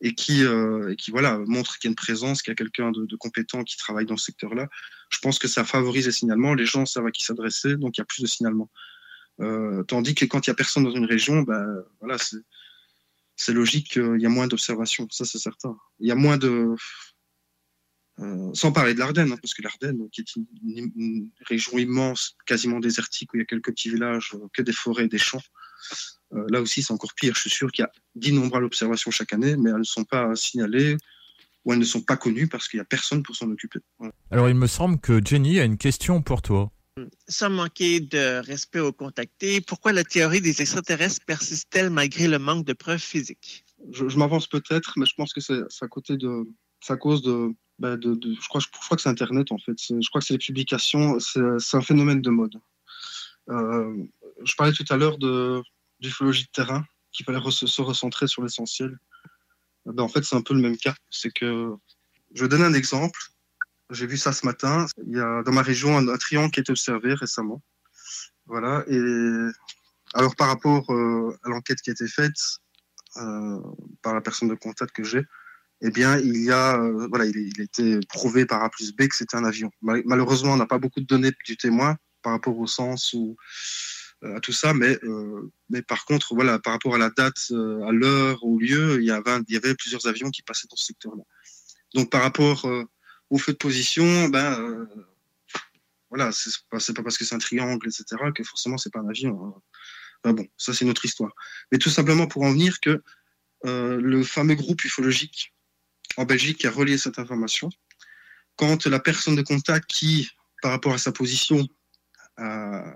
[0.00, 2.90] et qui, euh, qui voilà, montre qu'il y a une présence, qu'il y a quelqu'un
[2.90, 4.68] de, compétent qui travaille dans ce secteur-là,
[5.10, 6.54] je pense que ça favorise les signalements.
[6.54, 8.70] Les gens savent à qui s'adresser, donc il y a plus de signalements.
[9.40, 11.66] Euh, tandis que quand il n'y a personne dans une région, ben,
[12.00, 12.16] voilà,
[13.36, 15.76] c'est logique qu'il y a moins d'observations, ça c'est certain.
[15.98, 16.74] Il y a moins de...
[18.20, 21.78] Euh, sans parler de l'Ardenne, hein, parce que l'Ardenne, qui est une, une- une région
[21.78, 25.16] immense, quasiment désertique, où il y a quelques petits villages, euh, que des forêts, des
[25.18, 25.40] champs,
[26.34, 27.34] euh, là aussi c'est encore pire.
[27.34, 30.34] Je suis sûr qu'il y a d'innombrables observations chaque année, mais elles ne sont pas
[30.36, 30.96] signalées
[31.64, 33.78] ou elles ne sont pas connues parce qu'il n'y a personne pour s'en occuper.
[33.98, 34.12] Voilà.
[34.30, 36.70] Alors il me semble que Jenny a une question pour toi.
[37.28, 42.66] Sans manquer de respect aux contactés, pourquoi la théorie des extraterrestres persiste-t-elle malgré le manque
[42.66, 43.64] de preuves physiques?
[43.90, 46.46] je, je m'avance peut-être, mais je pense que c'est à côté de,
[46.82, 47.48] c'est à cause de,
[47.80, 49.74] bah, je crois, que c'est Internet en fait.
[49.78, 51.18] Je crois que c'est les publications.
[51.18, 52.60] C'est un phénomène de mode.
[53.48, 54.04] Euh,
[54.44, 55.62] je parlais tout à l'heure de
[55.98, 58.98] d'ufologie de terrain, qu'il fallait se recentrer sur l'essentiel.
[59.86, 60.94] Euh, ben, en fait, c'est un peu le même cas.
[61.08, 61.74] C'est que
[62.34, 63.18] Je donne un exemple.
[63.88, 64.84] J'ai vu ça ce matin.
[65.06, 67.62] Il y a dans ma région un, triangle qui a été observé récemment.
[68.44, 68.84] Voilà.
[68.88, 69.00] Et
[70.12, 72.38] alors par rapport euh, à l'enquête qui a été faite
[74.02, 75.24] par la personne de contact que j'ai,
[75.82, 79.16] eh bien il a euh, voilà, il, il été prouvé par A plus B que
[79.16, 79.70] c'était un avion.
[79.82, 83.36] Mal- Malheureusement, on n'a pas beaucoup de données du témoin par rapport au sens ou
[84.24, 87.50] euh, à tout ça, mais euh, mais par contre voilà, par rapport à la date,
[87.50, 91.22] à l'heure, au lieu, il y avait plusieurs avions qui passaient dans ce secteur-là.
[91.94, 92.68] Donc par rapport
[93.30, 94.86] au feu de position, ben
[96.10, 98.04] voilà, c'est pas, parce que c'est un triangle, etc.,
[98.34, 99.40] que forcément c'est pas un avion.
[99.46, 99.54] hein.
[100.22, 101.32] Enfin bon, ça c'est notre histoire.
[101.72, 103.02] Mais tout simplement pour en venir que
[103.64, 105.54] le fameux groupe ufologique
[106.16, 107.70] en Belgique qui a relié cette information,
[108.56, 110.30] quand la personne de contact qui,
[110.62, 111.66] par rapport à sa position,
[112.36, 112.94] a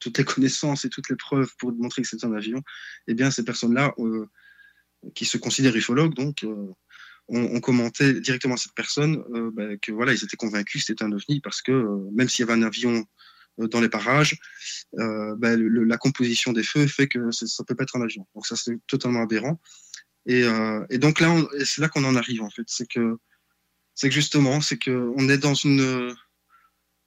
[0.00, 2.62] toutes les connaissances et toutes les preuves pour montrer que c'est un avion,
[3.06, 4.26] eh bien ces personnes-là, euh,
[5.14, 6.72] qui se considèrent ufologues, donc, euh,
[7.28, 11.04] ont, commenté directement à cette personne euh, ben, que voilà, ils étaient convaincus que c'était
[11.04, 13.04] un ovni parce que euh, même s'il y avait un avion
[13.58, 14.38] dans les parages,
[14.94, 18.26] ben, la composition des feux fait que ça peut pas être un avion.
[18.34, 19.60] Donc ça c'est totalement aberrant.
[20.30, 21.34] Et, euh, et donc là,
[21.64, 23.18] c'est là qu'on en arrive en fait, c'est que
[23.96, 26.14] c'est que justement, c'est que on est dans une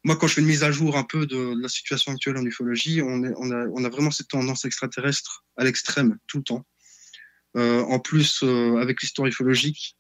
[0.04, 2.46] moi, quand je fais une mise à jour un peu de la situation actuelle en
[2.46, 6.66] ufologie, on, a, vraiment cette tendance extraterrestre à l'extrême tout le temps.
[7.56, 9.96] Euh, en plus, euh, avec l'histoire ufologique,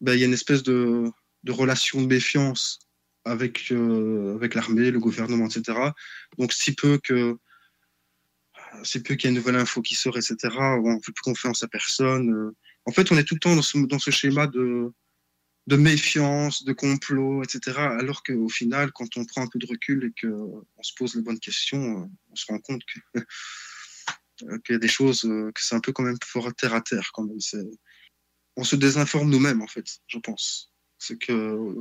[0.00, 1.10] ben, il y a une espèce de,
[1.46, 2.78] relation de méfiance
[3.26, 5.78] avec, avec l'armée, le gouvernement, etc.
[6.38, 7.36] Donc, si peu que
[8.84, 11.22] si peu qu'il y a une nouvelle info qui sort, etc., on ne fait plus
[11.22, 12.30] confiance à personne.
[12.32, 12.56] euh.
[12.84, 14.92] En fait, on est tout le temps dans ce, schéma de,
[15.70, 17.78] méfiance, de complot, etc.
[17.78, 21.22] Alors qu'au final, quand on prend un peu de recul et qu'on se pose les
[21.22, 22.82] bonnes questions, euh, on se rend compte
[23.16, 26.80] euh, qu'il y a des choses, que c'est un peu quand même fort terre à
[26.80, 27.40] terre quand même.
[27.40, 27.70] C'est-
[28.56, 30.72] On se désinforme nous-mêmes en fait, je pense.
[30.98, 31.74] C'est que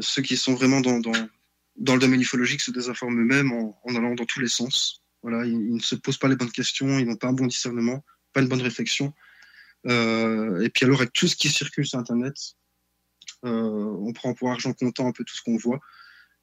[0.00, 4.40] ceux qui sont vraiment dans, le domaine ufologique se désinforment eux-mêmes en allant dans tous
[4.40, 5.02] les sens.
[5.22, 8.04] Voilà, ils, ne se posent pas les bonnes questions, ils n'ont pas un bon discernement,
[8.32, 9.12] pas une bonne réflexion.
[9.86, 12.34] Euh, et puis alors avec tout ce qui circule sur Internet,
[13.44, 15.80] euh, on prend pour argent comptant un peu tout ce qu'on voit.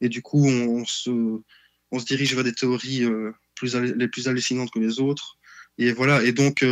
[0.01, 1.09] Et du coup, on, se,
[1.91, 5.37] on se dirige vers des théories euh, plus, les plus hallucinantes que les autres.
[5.77, 6.23] Et voilà.
[6.23, 6.65] Et donc,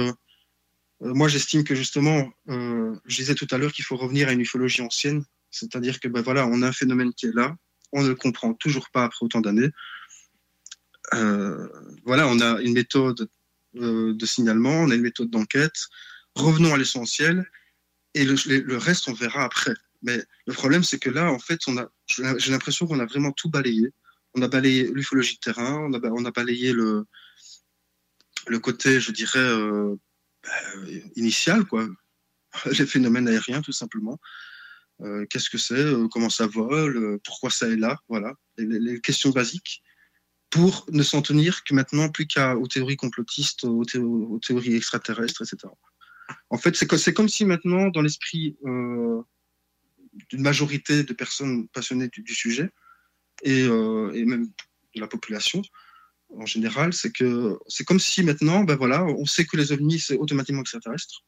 [1.02, 4.82] moi, j'estime que justement, je disais tout à l'heure qu'il faut revenir à une ufologie
[4.82, 5.24] ancienne.
[5.52, 7.56] C'est-à-dire que, ben voilà, on a un phénomène qui est là.
[7.92, 9.70] On ne le comprend toujours pas après autant d'années.
[11.14, 11.68] Euh,
[12.06, 13.30] voilà, on a une méthode
[13.76, 15.88] euh, de signalement, on a une méthode d'enquête.
[16.36, 17.50] Revenons à l'essentiel
[18.14, 19.74] et le, reste, on verra après.
[20.02, 21.90] Mais le problème, c'est que là, en fait, on a,
[22.38, 23.92] j'ai l'impression qu'on a vraiment tout balayé.
[24.36, 27.06] On a balayé l'ufologie de terrain, on a, balayé le,
[28.48, 29.96] le côté, je dirais, euh,
[30.46, 31.88] euh, initial, quoi.
[32.78, 34.20] Les phénomènes aériens, tout simplement.
[35.30, 35.84] Qu'est-ce que c'est?
[36.12, 37.20] Comment ça vole?
[37.26, 38.00] Pourquoi ça est là?
[38.08, 38.32] Voilà.
[38.58, 39.84] Les questions basiques
[40.54, 44.76] pour ne s'en tenir que maintenant plus qu'à aux théories complotistes, aux, thé- aux théories
[44.76, 45.74] extraterrestres, etc.
[46.52, 49.20] En fait, c'est co- c'est comme si maintenant, dans l'esprit euh,
[50.30, 52.70] d'une majorité de personnes passionnées du, du sujet,
[53.42, 54.46] et, euh, et même
[54.96, 55.64] de la population
[56.38, 60.00] en général, c'est que c'est comme si maintenant, ben voilà, on sait que les ovnis,
[60.00, 61.24] c'est automatiquement extraterrestre.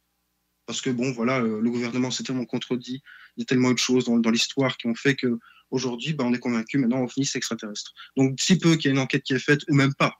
[0.65, 3.03] Parce que bon, voilà, euh, le gouvernement s'est tellement contredit,
[3.37, 5.37] il y a tellement de choses dans, l'histoire qui ont fait que
[5.71, 7.93] aujourd'hui, ben, on est convaincu maintenant, ovnis, c'est extraterrestre.
[8.17, 10.17] Donc, si peu qu'il y ait une enquête qui est faite, ou même pas,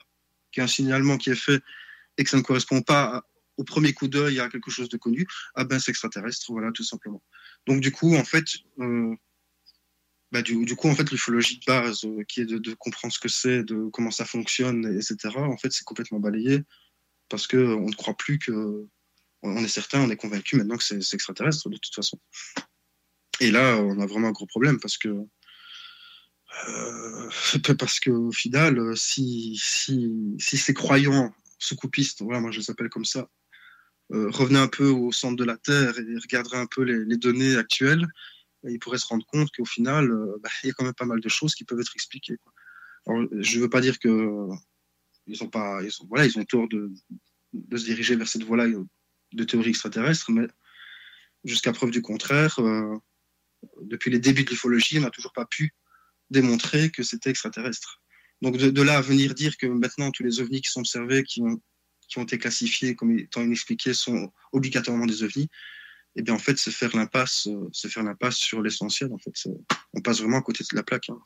[0.52, 1.62] qu'il y ait un signalement qui est fait
[2.18, 3.24] et que ça ne correspond pas
[3.58, 6.84] au premier coup d'œil à quelque chose de connu, ah ben c'est extraterrestre, voilà, tout
[6.84, 7.24] simplement.
[7.68, 8.46] Donc du coup, en fait,
[8.80, 9.16] euh,
[10.32, 13.20] bah, du coup, en fait, l'ufologie de base, euh, qui est de, de comprendre ce
[13.20, 15.38] que c'est, de comment ça fonctionne, etc.
[15.38, 16.64] En fait, c'est complètement balayé
[17.30, 18.86] parce que on ne croit plus que,
[19.46, 22.20] on est certain, on est convaincu maintenant que c'est extraterrestre de toute façon.
[23.40, 25.10] Et là, on a vraiment un gros problème parce que
[26.68, 27.30] euh,
[27.80, 32.90] parce qu'au final, euh, si, si, si ces croyants soucoupistes, voilà, moi je les appelle
[32.90, 33.30] comme ça,
[34.12, 37.58] euh, revenaient un peu au centre de la Terre et regarderaient un peu les, données
[37.58, 38.06] actuelles,
[38.68, 40.94] et ils pourraient se rendre compte qu'au final, euh, bah, il y a quand même
[40.94, 42.38] pas mal de choses qui peuvent être expliquées.
[43.08, 44.48] je ne veux pas dire que
[45.28, 46.92] ils ont pas, voilà, ils ont tort de,
[47.54, 48.68] de se diriger vers cette voie-là
[49.34, 50.48] de théorie extraterrestre, mais
[51.44, 52.98] jusqu'à preuve du contraire, euh,
[53.82, 55.74] depuis les débuts de l'ufologie, on n'a toujours pas pu
[56.30, 58.02] démontrer que c'était extraterrestre.
[58.42, 61.42] Donc de, là à venir dire que maintenant tous les ovnis qui sont observés, qui
[61.42, 61.62] ont,
[62.24, 65.50] été classifiés comme étant inexpliqués, sont obligatoirement des ovnis,
[66.16, 69.12] eh bien en fait c'est faire l'impasse, euh, c'est faire l'impasse sur l'essentiel.
[69.14, 69.34] En fait,
[69.94, 71.10] on passe vraiment à côté de la plaque.
[71.10, 71.20] hein.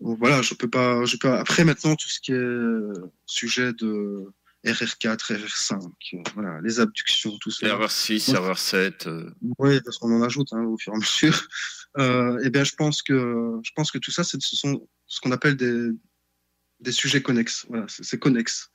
[0.00, 1.02] Voilà, je peux pas.
[1.38, 2.92] Après maintenant tout ce qui est euh,
[3.24, 4.26] sujet de
[4.66, 5.74] RR4, RR5,
[6.14, 7.66] euh, voilà, les abductions, tout ça.
[7.66, 9.08] RR6, Donc, RR7.
[9.08, 11.48] euh, oui, parce qu'on en ajoute hein, au fur et à mesure.
[11.98, 15.32] Euh, eh bien, je pense que je pense que tout ça, ce sont ce qu'on
[15.32, 15.88] appelle des,
[16.80, 17.64] des sujets connexes.
[17.68, 18.70] Voilà, c'est connexe.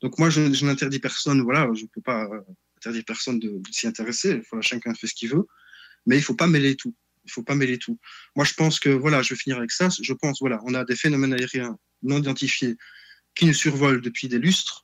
[0.00, 1.40] Donc moi, je, je n'interdis personne.
[1.42, 2.26] Voilà, je ne peux pas
[2.78, 4.42] interdire personne de, de s'y intéresser.
[4.50, 5.46] Voilà, chacun fait ce qu'il veut,
[6.06, 6.94] mais il faut pas mêler tout.
[7.26, 7.98] Il faut pas mêler tout.
[8.34, 9.88] Moi, je pense que voilà, je vais finir avec ça.
[10.02, 12.76] Je pense voilà, on a des phénomènes aériens non identifiés
[13.34, 14.83] qui nous survolent depuis des lustres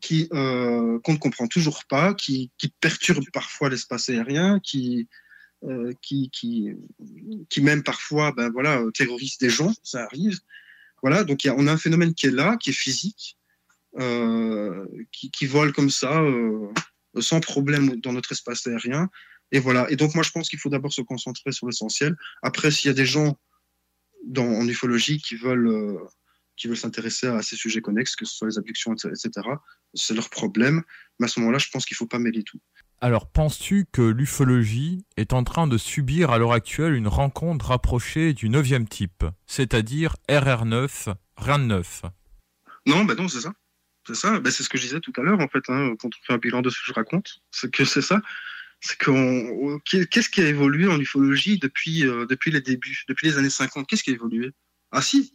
[0.00, 5.08] qui euh, qu'on ne comprend toujours pas, qui, qui perturbent parfois l'espace aérien, qui,
[5.64, 10.38] euh, qui, qui, même parfois ben, voilà, terrorisent des gens, ça arrive.
[11.02, 13.38] Voilà, donc y a, on a un phénomène qui est là, qui est physique,
[13.98, 16.22] euh, qui, qui vole comme ça,
[17.18, 19.08] sans problème dans notre espace aérien.
[19.52, 19.90] Et voilà.
[19.90, 22.16] Et donc moi je pense qu'il faut d'abord se concentrer sur l'essentiel.
[22.42, 23.38] Après, s'il y a des gens
[24.36, 25.98] en ufologie qui veulent
[26.60, 29.30] qui veulent s'intéresser à ces sujets connexes, que ce soit les abductions, etc.,
[29.94, 30.82] c'est leur problème.
[31.18, 32.60] Mais à ce moment-là, je pense qu'il ne faut pas mêler tout.
[33.00, 38.34] Alors, penses-tu que l'ufologie est en train de subir à l'heure actuelle une rencontre rapprochée
[38.34, 42.02] du neuvième type, c'est-à-dire RR9, rien de neuf?
[42.86, 43.54] Non, ben non, c'est ça.
[44.06, 44.38] C'est ça.
[44.38, 46.32] Ben, c'est ce que je disais tout à l'heure, en fait, hein, quand on fait
[46.34, 47.40] un bilan de ce que je raconte.
[47.50, 48.20] C'est que c'est ça.
[48.80, 49.78] C'est qu'on.
[49.86, 53.86] Qu'est-ce qui a évolué en ufologie depuis, euh, depuis les débuts, depuis les années 50
[53.86, 54.52] Qu'est-ce qui a évolué?
[54.90, 55.32] Ah, si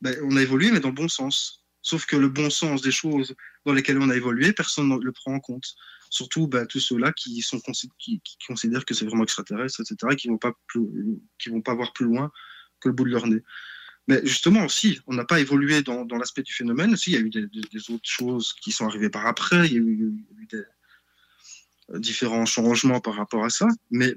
[0.00, 1.64] ben, On a évolué, mais dans le bon sens.
[1.82, 3.34] Sauf que le bon sens des choses
[3.64, 5.74] dans lesquelles on a évolué, personne ne le prend en compte.
[6.10, 7.44] Surtout ben, tous ceux-là qui,
[8.46, 12.30] considèrent que c'est vraiment extraterrestre, etc., et qui ne vont, pas voir plus loin
[12.80, 13.42] que le bout de leur nez.
[14.06, 17.20] Mais justement, si, on n'a pas évolué dans, l'aspect du phénomène, si, il y a
[17.20, 20.64] eu des, autres choses qui sont arrivées par après, il y a eu, des
[21.90, 24.14] euh, différents changements par rapport à ça, mais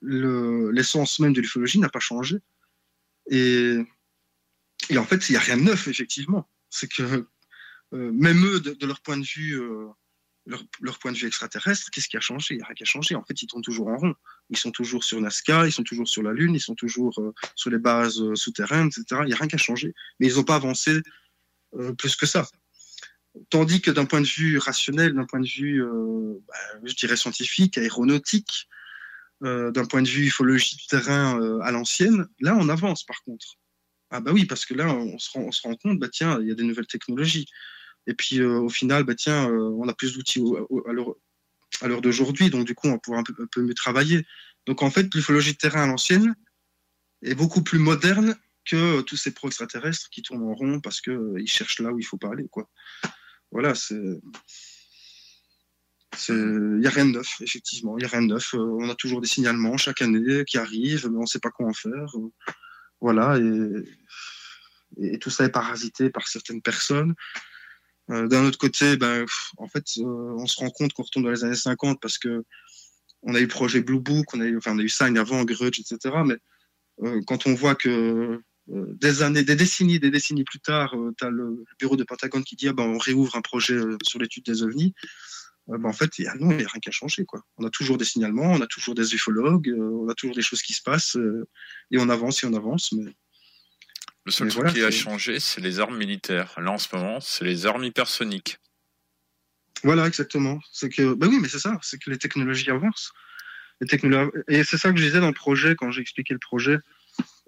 [0.00, 2.38] le- l'essence même de l'ufologie n'a pas changé.
[3.28, 3.78] Et,
[4.90, 6.48] et en fait, il n'y a rien de neuf, effectivement.
[6.70, 7.26] C'est que
[7.94, 9.88] euh, même eux, de, leur point de vue, euh,
[10.80, 12.54] leur, point de vue extraterrestre, qu'est-ce qui a changé?
[12.54, 13.14] Il n'y a rien qui a changé.
[13.14, 14.14] En fait, ils tournent toujours en rond.
[14.50, 17.32] Ils sont toujours sur Nazca, ils sont toujours sur la Lune, ils sont toujours euh,
[17.54, 19.20] sur les bases souterraines, etc.
[19.24, 19.94] Il n'y a rien qui a changé.
[20.20, 21.00] Mais ils n'ont pas avancé
[21.96, 22.46] plus que ça.
[23.48, 25.82] Tandis que d'un point de vue rationnel, d'un point de vue,
[26.46, 26.54] bah,
[26.84, 28.68] je dirais scientifique, aéronautique,
[29.40, 33.56] d'un point de vue ufologie de terrain à l'ancienne, là on avance par contre.
[34.14, 36.38] Ah bah oui, parce que là on se rend, on se rend compte, bah tiens,
[36.42, 37.46] il y a des nouvelles technologies.
[38.06, 40.42] Et puis euh, au final, bah tiens, euh, on a plus d'outils
[40.86, 44.26] à l'heure- d'aujourd'hui, donc du coup on va pouvoir un peu, mieux travailler.
[44.66, 46.36] Donc en fait, l'ufologie de terrain à l'ancienne
[47.22, 48.36] est beaucoup plus moderne
[48.66, 52.04] que tous ces pros extraterrestres qui tournent en rond parce qu'ils cherchent là où il
[52.04, 52.46] faut pas aller.
[52.50, 52.68] Quoi.
[53.50, 54.20] Voilà, c'est.
[56.28, 57.96] Il n'y a rien de neuf, effectivement.
[57.96, 58.54] Il n'y a rien de neuf.
[58.54, 61.50] Euh, on a toujours des signalements chaque année qui arrivent, mais on ne sait pas
[61.50, 62.06] quoi en faire.
[62.16, 62.30] Euh,
[63.00, 63.42] Voilà, et,
[65.00, 67.14] et tout ça est parasité par certaines personnes.
[68.10, 69.24] Euh, D'un autre côté, ben,
[69.58, 72.44] en fait, euh, on se rend compte qu'on retourne dans les années 50 parce que
[73.22, 75.16] on a eu le projet Blue Book, on a eu, enfin, on a eu Sign
[75.16, 76.16] avant, Grudge, etc.
[76.26, 76.36] Mais
[77.02, 81.30] euh, quand on voit que des années, des décennies, des décennies plus tard, tu as
[81.30, 84.62] le, bureau de Pentagone qui dit ah ben, on réouvre un projet sur l'étude des
[84.62, 84.94] ovnis.
[85.68, 86.10] Ben, en fait,
[86.40, 87.24] non, il n'y a rien qui a changé.
[87.24, 87.42] Quoi.
[87.58, 90.62] On a toujours des signalements, on a toujours des ufologues, on a toujours des choses
[90.62, 91.16] qui se passent,
[91.92, 92.92] et on avance et on avance.
[92.92, 93.14] Mais
[94.24, 96.54] Le seul Mais truc voilà, qui a changé, c'est les armes militaires.
[96.60, 98.58] Là, en ce moment, c'est les armes hypersoniques.
[99.82, 100.60] Voilà, exactement.
[100.70, 103.10] C'est que, bah oui, mais c'est ça, c'est que les technologies avancent.
[103.80, 106.38] Les technolo- Et c'est ça que je disais dans le projet, quand j'ai expliqué le
[106.38, 106.78] projet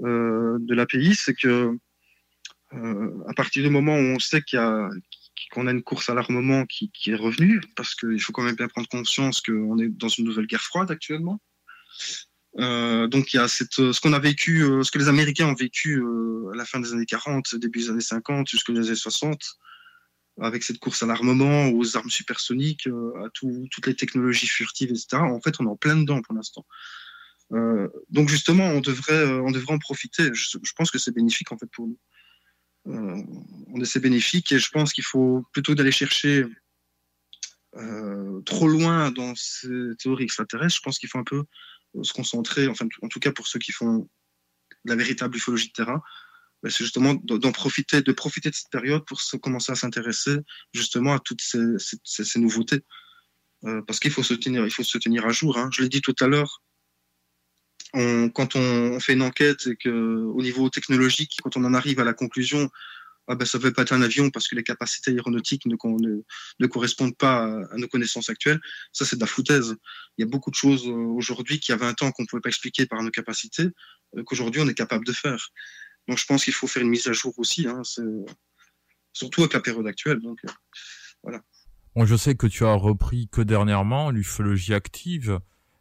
[0.03, 1.77] euh, de l'API, c'est que
[2.73, 4.91] euh, à partir du moment où on sait qu'il y a
[5.53, 8.57] qu'on a une course à l'armement qui, qui est revenue, parce qu'il faut quand même
[8.57, 11.41] bien prendre conscience qu'on est dans une nouvelle guerre froide actuellement.
[12.61, 15.49] Euh, donc il y a cette, ce qu'on a vécu, euh, ce que les Américains
[15.49, 18.95] ont vécu euh, à la fin des années 40, début des années 50, jusqu'aux années
[18.95, 19.41] 60,
[20.41, 24.91] avec cette course à l'armement, aux armes supersoniques, euh, à tout- toutes les technologies furtives,
[24.91, 25.17] etc.
[25.17, 26.65] En fait, on est en plein dedans pour l'instant.
[27.53, 30.31] Euh, donc justement, on devrait, euh, on devrait en profiter.
[30.33, 31.99] Je, pense que c'est bénéfique en fait pour nous.
[32.87, 33.23] Euh,
[33.69, 36.45] on c'est bénéfique et je pense qu'il faut plutôt d'aller chercher
[37.77, 39.69] euh, trop loin dans ces
[39.99, 40.77] théories extraterrestres.
[40.77, 41.45] Je pense qu'il faut un peu euh,
[42.03, 44.09] se concentrer, enfin en tout cas pour ceux qui font
[44.85, 46.03] de la véritable ufologie de terrain,
[46.63, 50.37] ben, c'est justement d'en profiter, de profiter de cette période pour commencer à s'intéresser
[50.73, 52.81] justement à toutes ces, nouveautés.
[53.65, 55.59] Euh, parce qu'il faut se tenir, faut se tenir à jour.
[55.59, 55.71] hein.
[55.73, 56.63] Je l'ai dit tout à l'heure.
[57.93, 62.01] Quand on, on fait une enquête et que au niveau technologique, quand on en arrive
[62.01, 62.69] à la conclusion,
[63.27, 65.77] ah ben ça peut pas être un avion parce que les capacités aéronautiques ne,
[66.61, 68.61] ne, correspondent pas à, nos connaissances actuelles,
[68.93, 69.77] ça c'est de la foutaise.
[70.19, 72.23] Il y a beaucoup de choses euh, aujourd'hui qui, il y a 20 ans, qu'on
[72.23, 73.69] ne pouvait pas expliquer par nos capacités,
[74.17, 75.51] euh, qu'aujourd'hui on est capable de faire.
[76.07, 77.83] Donc je pense qu'il faut faire une mise à jour aussi, hein,
[79.13, 80.21] surtout avec la période actuelle.
[80.21, 80.53] Donc, euh,
[81.23, 81.43] Voilà.
[81.97, 85.39] Bon, je sais que tu as repris que dernièrement l'ufologie active,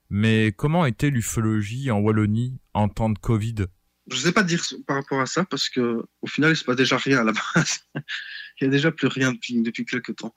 [0.09, 3.65] mais comment était l'ufologie en Wallonie en temps de Covid?
[4.07, 6.63] Je ne sais pas dire par rapport à ça parce que au final, il se
[6.65, 7.79] passe déjà rien à la base.
[8.59, 10.35] il y a déjà plus rien depuis, depuis quelques temps.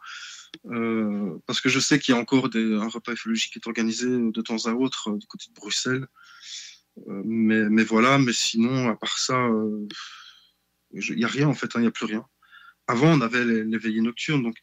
[0.66, 3.66] Euh, parce que je sais qu'il y a encore des, un repas ufologique qui est
[3.66, 6.06] organisé de temps à autre euh, du côté de Bruxelles.
[7.08, 9.48] Euh, mais, mais voilà, mais sinon, à part ça,
[10.92, 12.24] il n'y a rien en fait, hein, il n'y a plus rien.
[12.86, 14.56] Avant, on avait les, veillées nocturnes, donc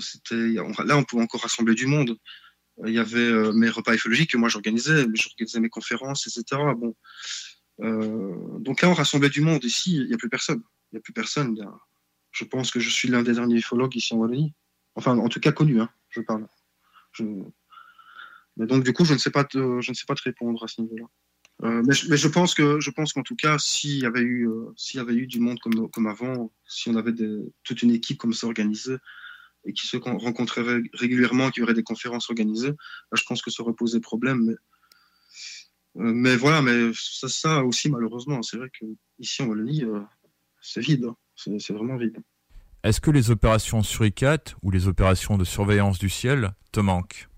[0.00, 0.52] c'était,
[0.84, 2.18] là, on pouvait encore rassembler du monde.
[2.84, 6.60] Il y avait mes repas ufologiques que moi j'organisais, j'organisais mes conférences, etc.
[6.76, 6.94] Bon,
[7.78, 9.64] donc là, on rassemblait du monde.
[9.64, 10.62] Ici, il n'y a plus personne.
[10.90, 11.56] Il n'y a plus personne.
[12.30, 14.54] Je pense que je suis l'un des derniers ufologues ici en Wallonie.
[14.94, 16.46] Enfin, en tout cas connu, hein, je parle.
[18.56, 20.62] Mais donc, du coup, je ne sais pas te, je ne sais pas te répondre
[20.62, 21.06] à ce niveau-là.
[21.64, 24.72] Euh, mais, je, pense que je pense qu'en tout cas, s'il y avait eu euh,
[24.76, 27.12] s'il y avait eu du monde comme avant, si on avait
[27.62, 28.96] toute une équipe comme ça organisée
[29.64, 32.72] et qui se con- rencontrait ré- régulièrement, qui aurait des conférences organisées,
[33.12, 34.50] je pense que ça aurait posé problème.
[34.50, 34.56] Euh,
[35.94, 38.86] mais voilà, mais ça, ça aussi malheureusement, c'est vrai que
[39.18, 40.00] ici en Wallonie, euh,
[40.60, 41.16] c'est vide, hein.
[41.36, 42.16] c'est vraiment vide.
[42.82, 47.28] Est-ce que les opérations Suricat ou les opérations de surveillance du ciel te manquent?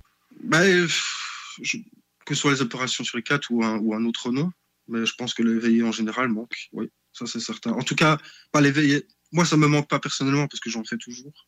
[1.63, 1.79] Je-
[2.25, 4.51] que ce soit les opérations sur les quatre ou un, ou un autre nom,
[4.89, 7.73] mais je pense que les veillées en général manquent, oui, ça c'est certain.
[7.73, 8.17] En tout cas,
[8.51, 9.07] pas les veillées.
[9.33, 11.47] Moi, ça me manque pas personnellement parce que j'en fais toujours.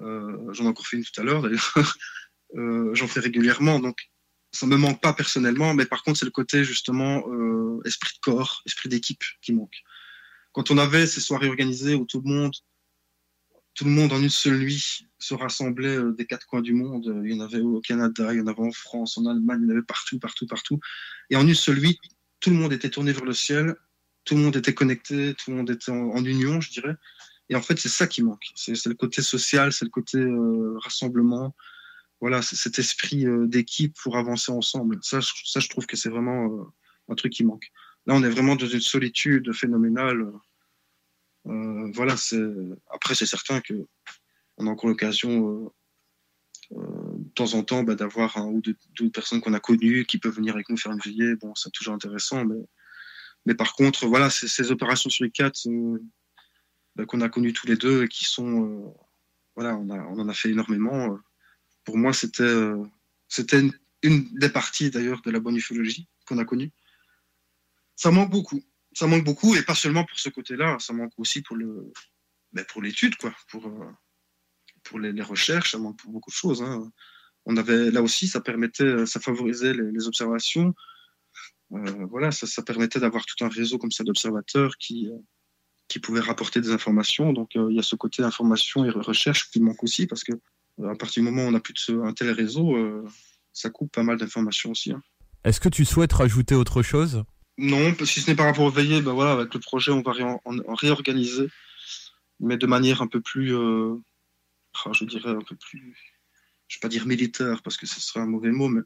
[0.00, 1.74] Euh, j'en ai encore fait une tout à l'heure d'ailleurs.
[2.54, 3.96] Euh, j'en fais régulièrement, donc
[4.56, 8.20] ça me manque pas personnellement, mais par contre, c'est le côté justement euh, esprit de
[8.20, 9.82] corps, esprit d'équipe qui manque.
[10.52, 12.52] Quand on avait ces soirées organisées où tout le monde
[13.76, 17.20] tout le monde en une seule nuit se rassemblait euh, des quatre coins du monde.
[17.24, 19.68] Il y en avait au Canada, il y en avait en France, en Allemagne, il
[19.68, 20.80] y en avait partout, partout, partout.
[21.28, 21.98] Et en une seule nuit,
[22.40, 23.76] tout le monde était tourné vers le ciel,
[24.24, 26.96] tout le monde était connecté, tout le monde était en, union, je dirais.
[27.50, 28.46] Et en fait, c'est ça qui manque.
[28.54, 31.54] C'est le côté social, c'est le côté euh, rassemblement.
[32.20, 34.98] Voilà, cet esprit euh, d'équipe pour avancer ensemble.
[35.02, 36.64] Ça, je, ça, je trouve que c'est vraiment euh,
[37.08, 37.70] un truc qui manque.
[38.06, 40.32] Là, on est vraiment dans une solitude phénoménale.
[41.46, 42.14] Euh, voilà,
[42.90, 43.86] après c'est certain que
[44.56, 45.70] on a encore l'occasion
[46.72, 50.34] de temps en temps bah, d'avoir un ou deux, personnes qu'on a connues qui peuvent
[50.34, 51.36] venir avec nous faire une veillée.
[51.36, 52.56] Bon, c'est toujours intéressant, mais
[53.44, 55.60] mais par contre, voilà, ces opérations sur les quatre
[56.96, 58.96] bah, qu'on a connues tous les deux et qui sont
[59.54, 61.18] voilà, on en a fait énormément.
[61.86, 61.92] Euh.
[61.92, 62.84] Pour moi, c'était euh,
[64.02, 66.72] une, des parties d'ailleurs de la bonne ufologie qu'on a connue.
[67.96, 68.62] Ça manque beaucoup
[68.96, 73.14] ça manque beaucoup et pas seulement pour ce côté-là, ça manque aussi pour ben, l'étude
[73.16, 76.62] quoi, pour euh, les, recherches, ça manque pour beaucoup de choses.
[76.62, 76.90] Hein.
[77.44, 80.74] On avait là aussi, ça permettait, ça favorisait les, observations.
[81.72, 85.18] Euh, voilà, ça, permettait d'avoir tout un réseau comme ça d'observateurs qui euh,
[85.88, 87.34] qui pouvaient rapporter des informations.
[87.34, 90.32] Donc il y a ce côté information et recherche qui manque aussi parce que
[90.82, 92.76] à partir du moment où on n'a plus de ce, un tel réseau,
[93.52, 94.92] ça coupe pas mal d'informations aussi.
[94.92, 95.02] Hein.
[95.44, 97.24] Est-ce que tu souhaites rajouter autre chose?
[97.58, 100.12] Non, si ce n'est par rapport au veillées, ben voilà, avec le projet, on va
[100.12, 101.48] ré en, en réorganiser,
[102.38, 103.94] mais de manière un peu plus, euh,
[104.92, 105.96] je dirais un peu plus,
[106.68, 108.82] je vais pas dire militaire parce que ce serait un mauvais mot, mais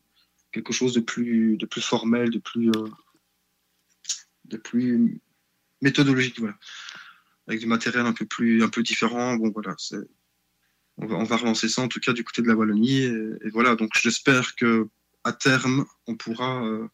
[0.53, 2.89] quelque chose de plus, de plus formel, de plus, euh,
[4.45, 5.21] de plus
[5.81, 6.57] méthodologique, voilà,
[7.49, 9.35] avec du matériel un peu plus, un peu différent.
[9.37, 9.97] Bon, voilà, c'est,
[11.01, 13.77] on va, relancer ça en tout cas du côté de la Wallonie, et, voilà.
[13.77, 14.89] Donc j'espère que
[15.25, 16.89] à terme, on pourra euh,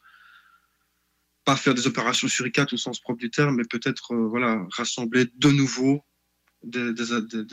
[1.45, 4.67] pas faire des opérations sur ICAT au sens propre du terme, mais peut-être euh, voilà,
[4.71, 6.03] rassembler de nouveau
[6.63, 6.91] des,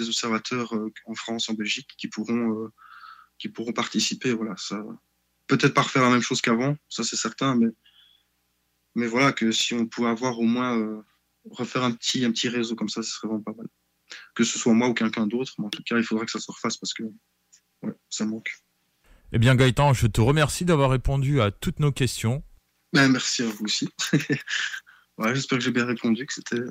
[0.08, 2.70] observateurs euh, en France, en Belgique, qui pourront,
[3.38, 4.34] qui pourront participer.
[4.34, 4.84] Voilà, ça,
[5.48, 7.70] peut-être pas refaire la même chose qu'avant, ça c'est certain, mais,
[8.96, 11.04] mais voilà, que si on pouvait avoir au moins
[11.52, 13.68] refaire un petit, un petit réseau comme ça, ce serait vraiment pas mal.
[14.36, 16.40] Que ce soit moi ou quelqu'un d'autre, mais en tout cas, il faudrait que ça
[16.40, 17.04] se refasse parce que
[17.84, 18.52] ouais, ça manque.
[19.32, 22.44] Eh bien, Gaëtan, je te remercie d'avoir répondu à toutes nos questions.
[22.94, 23.90] Ben, merci à vous aussi.
[25.18, 26.62] ouais, J'espère que j'ai bien répondu, que c'était.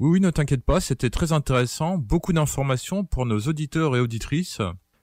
[0.00, 4.60] Oui, oui, ne t'inquiète pas, c'était très intéressant, beaucoup d'informations pour nos auditeurs et auditrices.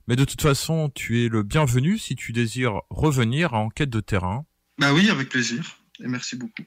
[0.08, 4.00] Mais de toute façon, tu es le bienvenu si tu désires revenir en quête de
[4.00, 4.46] terrain.
[4.78, 6.64] Bah oui, avec plaisir, et merci beaucoup.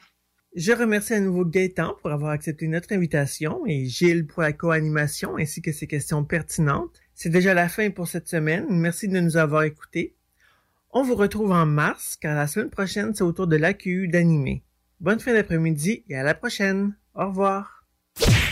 [0.55, 5.37] Je remercie à nouveau Gaëtan pour avoir accepté notre invitation et Gilles pour la co-animation
[5.37, 7.01] ainsi que ses questions pertinentes.
[7.15, 8.67] C'est déjà la fin pour cette semaine.
[8.71, 10.15] Merci de nous avoir écoutés.
[10.91, 14.63] On vous retrouve en mars, car la semaine prochaine, c'est au tour de l'AQU d'animer.
[15.01, 16.95] Bonne fin d'après-midi et à la prochaine.
[17.15, 17.78] Au revoir.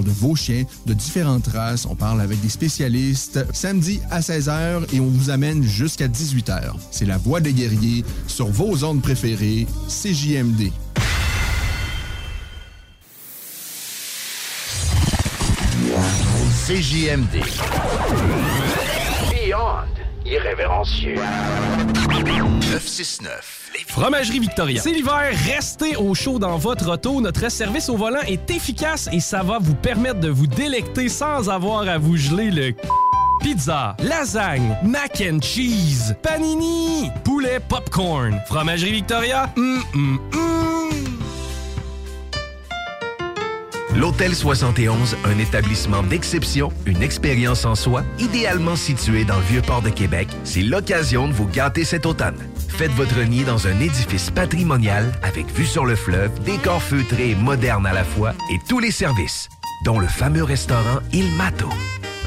[0.00, 3.44] de vos chiens, de différentes races, on parle avec des spécialistes.
[3.52, 6.72] Samedi à 16h et on vous amène jusqu'à 18h.
[6.90, 10.70] C'est La Voix des guerriers sur vos ondes préférées, CJMD.
[16.66, 17.42] CJMD.
[19.30, 19.84] Beyond
[20.24, 21.16] irrévérencieux.
[22.08, 23.61] 969.
[23.86, 24.80] Fromagerie Victoria.
[24.80, 27.20] C'est l'hiver, restez au chaud dans votre auto.
[27.20, 31.48] Notre service au volant est efficace et ça va vous permettre de vous délecter sans
[31.48, 32.74] avoir à vous geler le
[33.40, 38.40] Pizza, lasagne, mac and cheese, panini, poulet popcorn.
[38.46, 40.52] Fromagerie Victoria, hum, hum, hum.
[43.96, 49.90] L'Hôtel 71, un établissement d'exception, une expérience en soi, idéalement situé dans le Vieux-Port de
[49.90, 52.38] Québec, c'est l'occasion de vous gâter cet automne.
[52.76, 57.34] Faites votre nid dans un édifice patrimonial avec vue sur le fleuve, décor feutré et
[57.34, 59.50] moderne à la fois et tous les services,
[59.84, 61.68] dont le fameux restaurant Il Mato.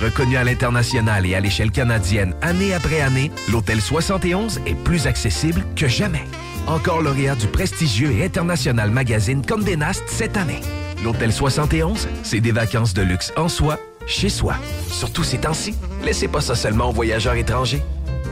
[0.02, 5.66] Reconnu à l'international et à l'échelle canadienne année après année, l'Hôtel 71 est plus accessible
[5.76, 6.24] que jamais.
[6.68, 10.62] Encore lauréat du prestigieux et international magazine Condé Nast cette année.
[11.04, 14.56] L'Hôtel 71, c'est des vacances de luxe en soi, chez soi.
[14.88, 17.82] Surtout ces temps-ci, laissez pas ça seulement aux voyageurs étrangers.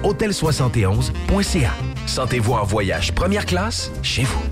[0.04, 1.72] Hôtel71.ca.
[2.06, 4.44] Sentez-vous en voyage première classe chez vous.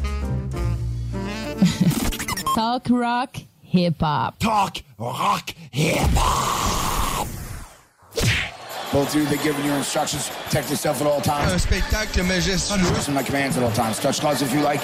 [2.55, 4.37] Talk rock, hip hop.
[4.39, 7.27] Talk rock hip hop.
[8.91, 10.29] Both of you, they're giving you instructions.
[10.49, 11.53] Protect yourself at all times.
[11.53, 12.75] Un spectacle majestueux.
[12.93, 13.99] Listen my commands at all times.
[13.99, 14.81] Touch gloves if you like.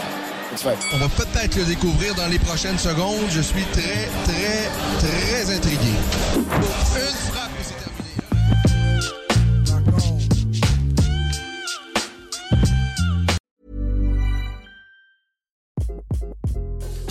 [0.54, 0.78] It's fine.
[0.94, 3.28] On va peut-être le découvrir dans les prochaines secondes.
[3.30, 4.70] Je suis très, très,
[5.00, 5.92] très intrigué.
[6.36, 7.52] Une frappe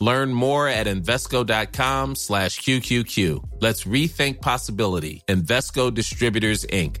[0.00, 3.60] Learn more at Invesco.com slash QQQ.
[3.60, 5.22] Let's rethink possibility.
[5.28, 6.96] Invesco Distributors, Inc.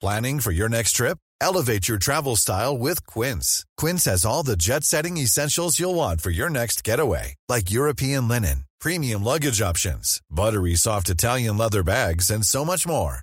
[0.00, 1.18] Planning for your next trip?
[1.40, 3.64] Elevate your travel style with Quince.
[3.76, 8.28] Quince has all the jet setting essentials you'll want for your next getaway, like European
[8.28, 13.22] linen, premium luggage options, buttery soft Italian leather bags, and so much more.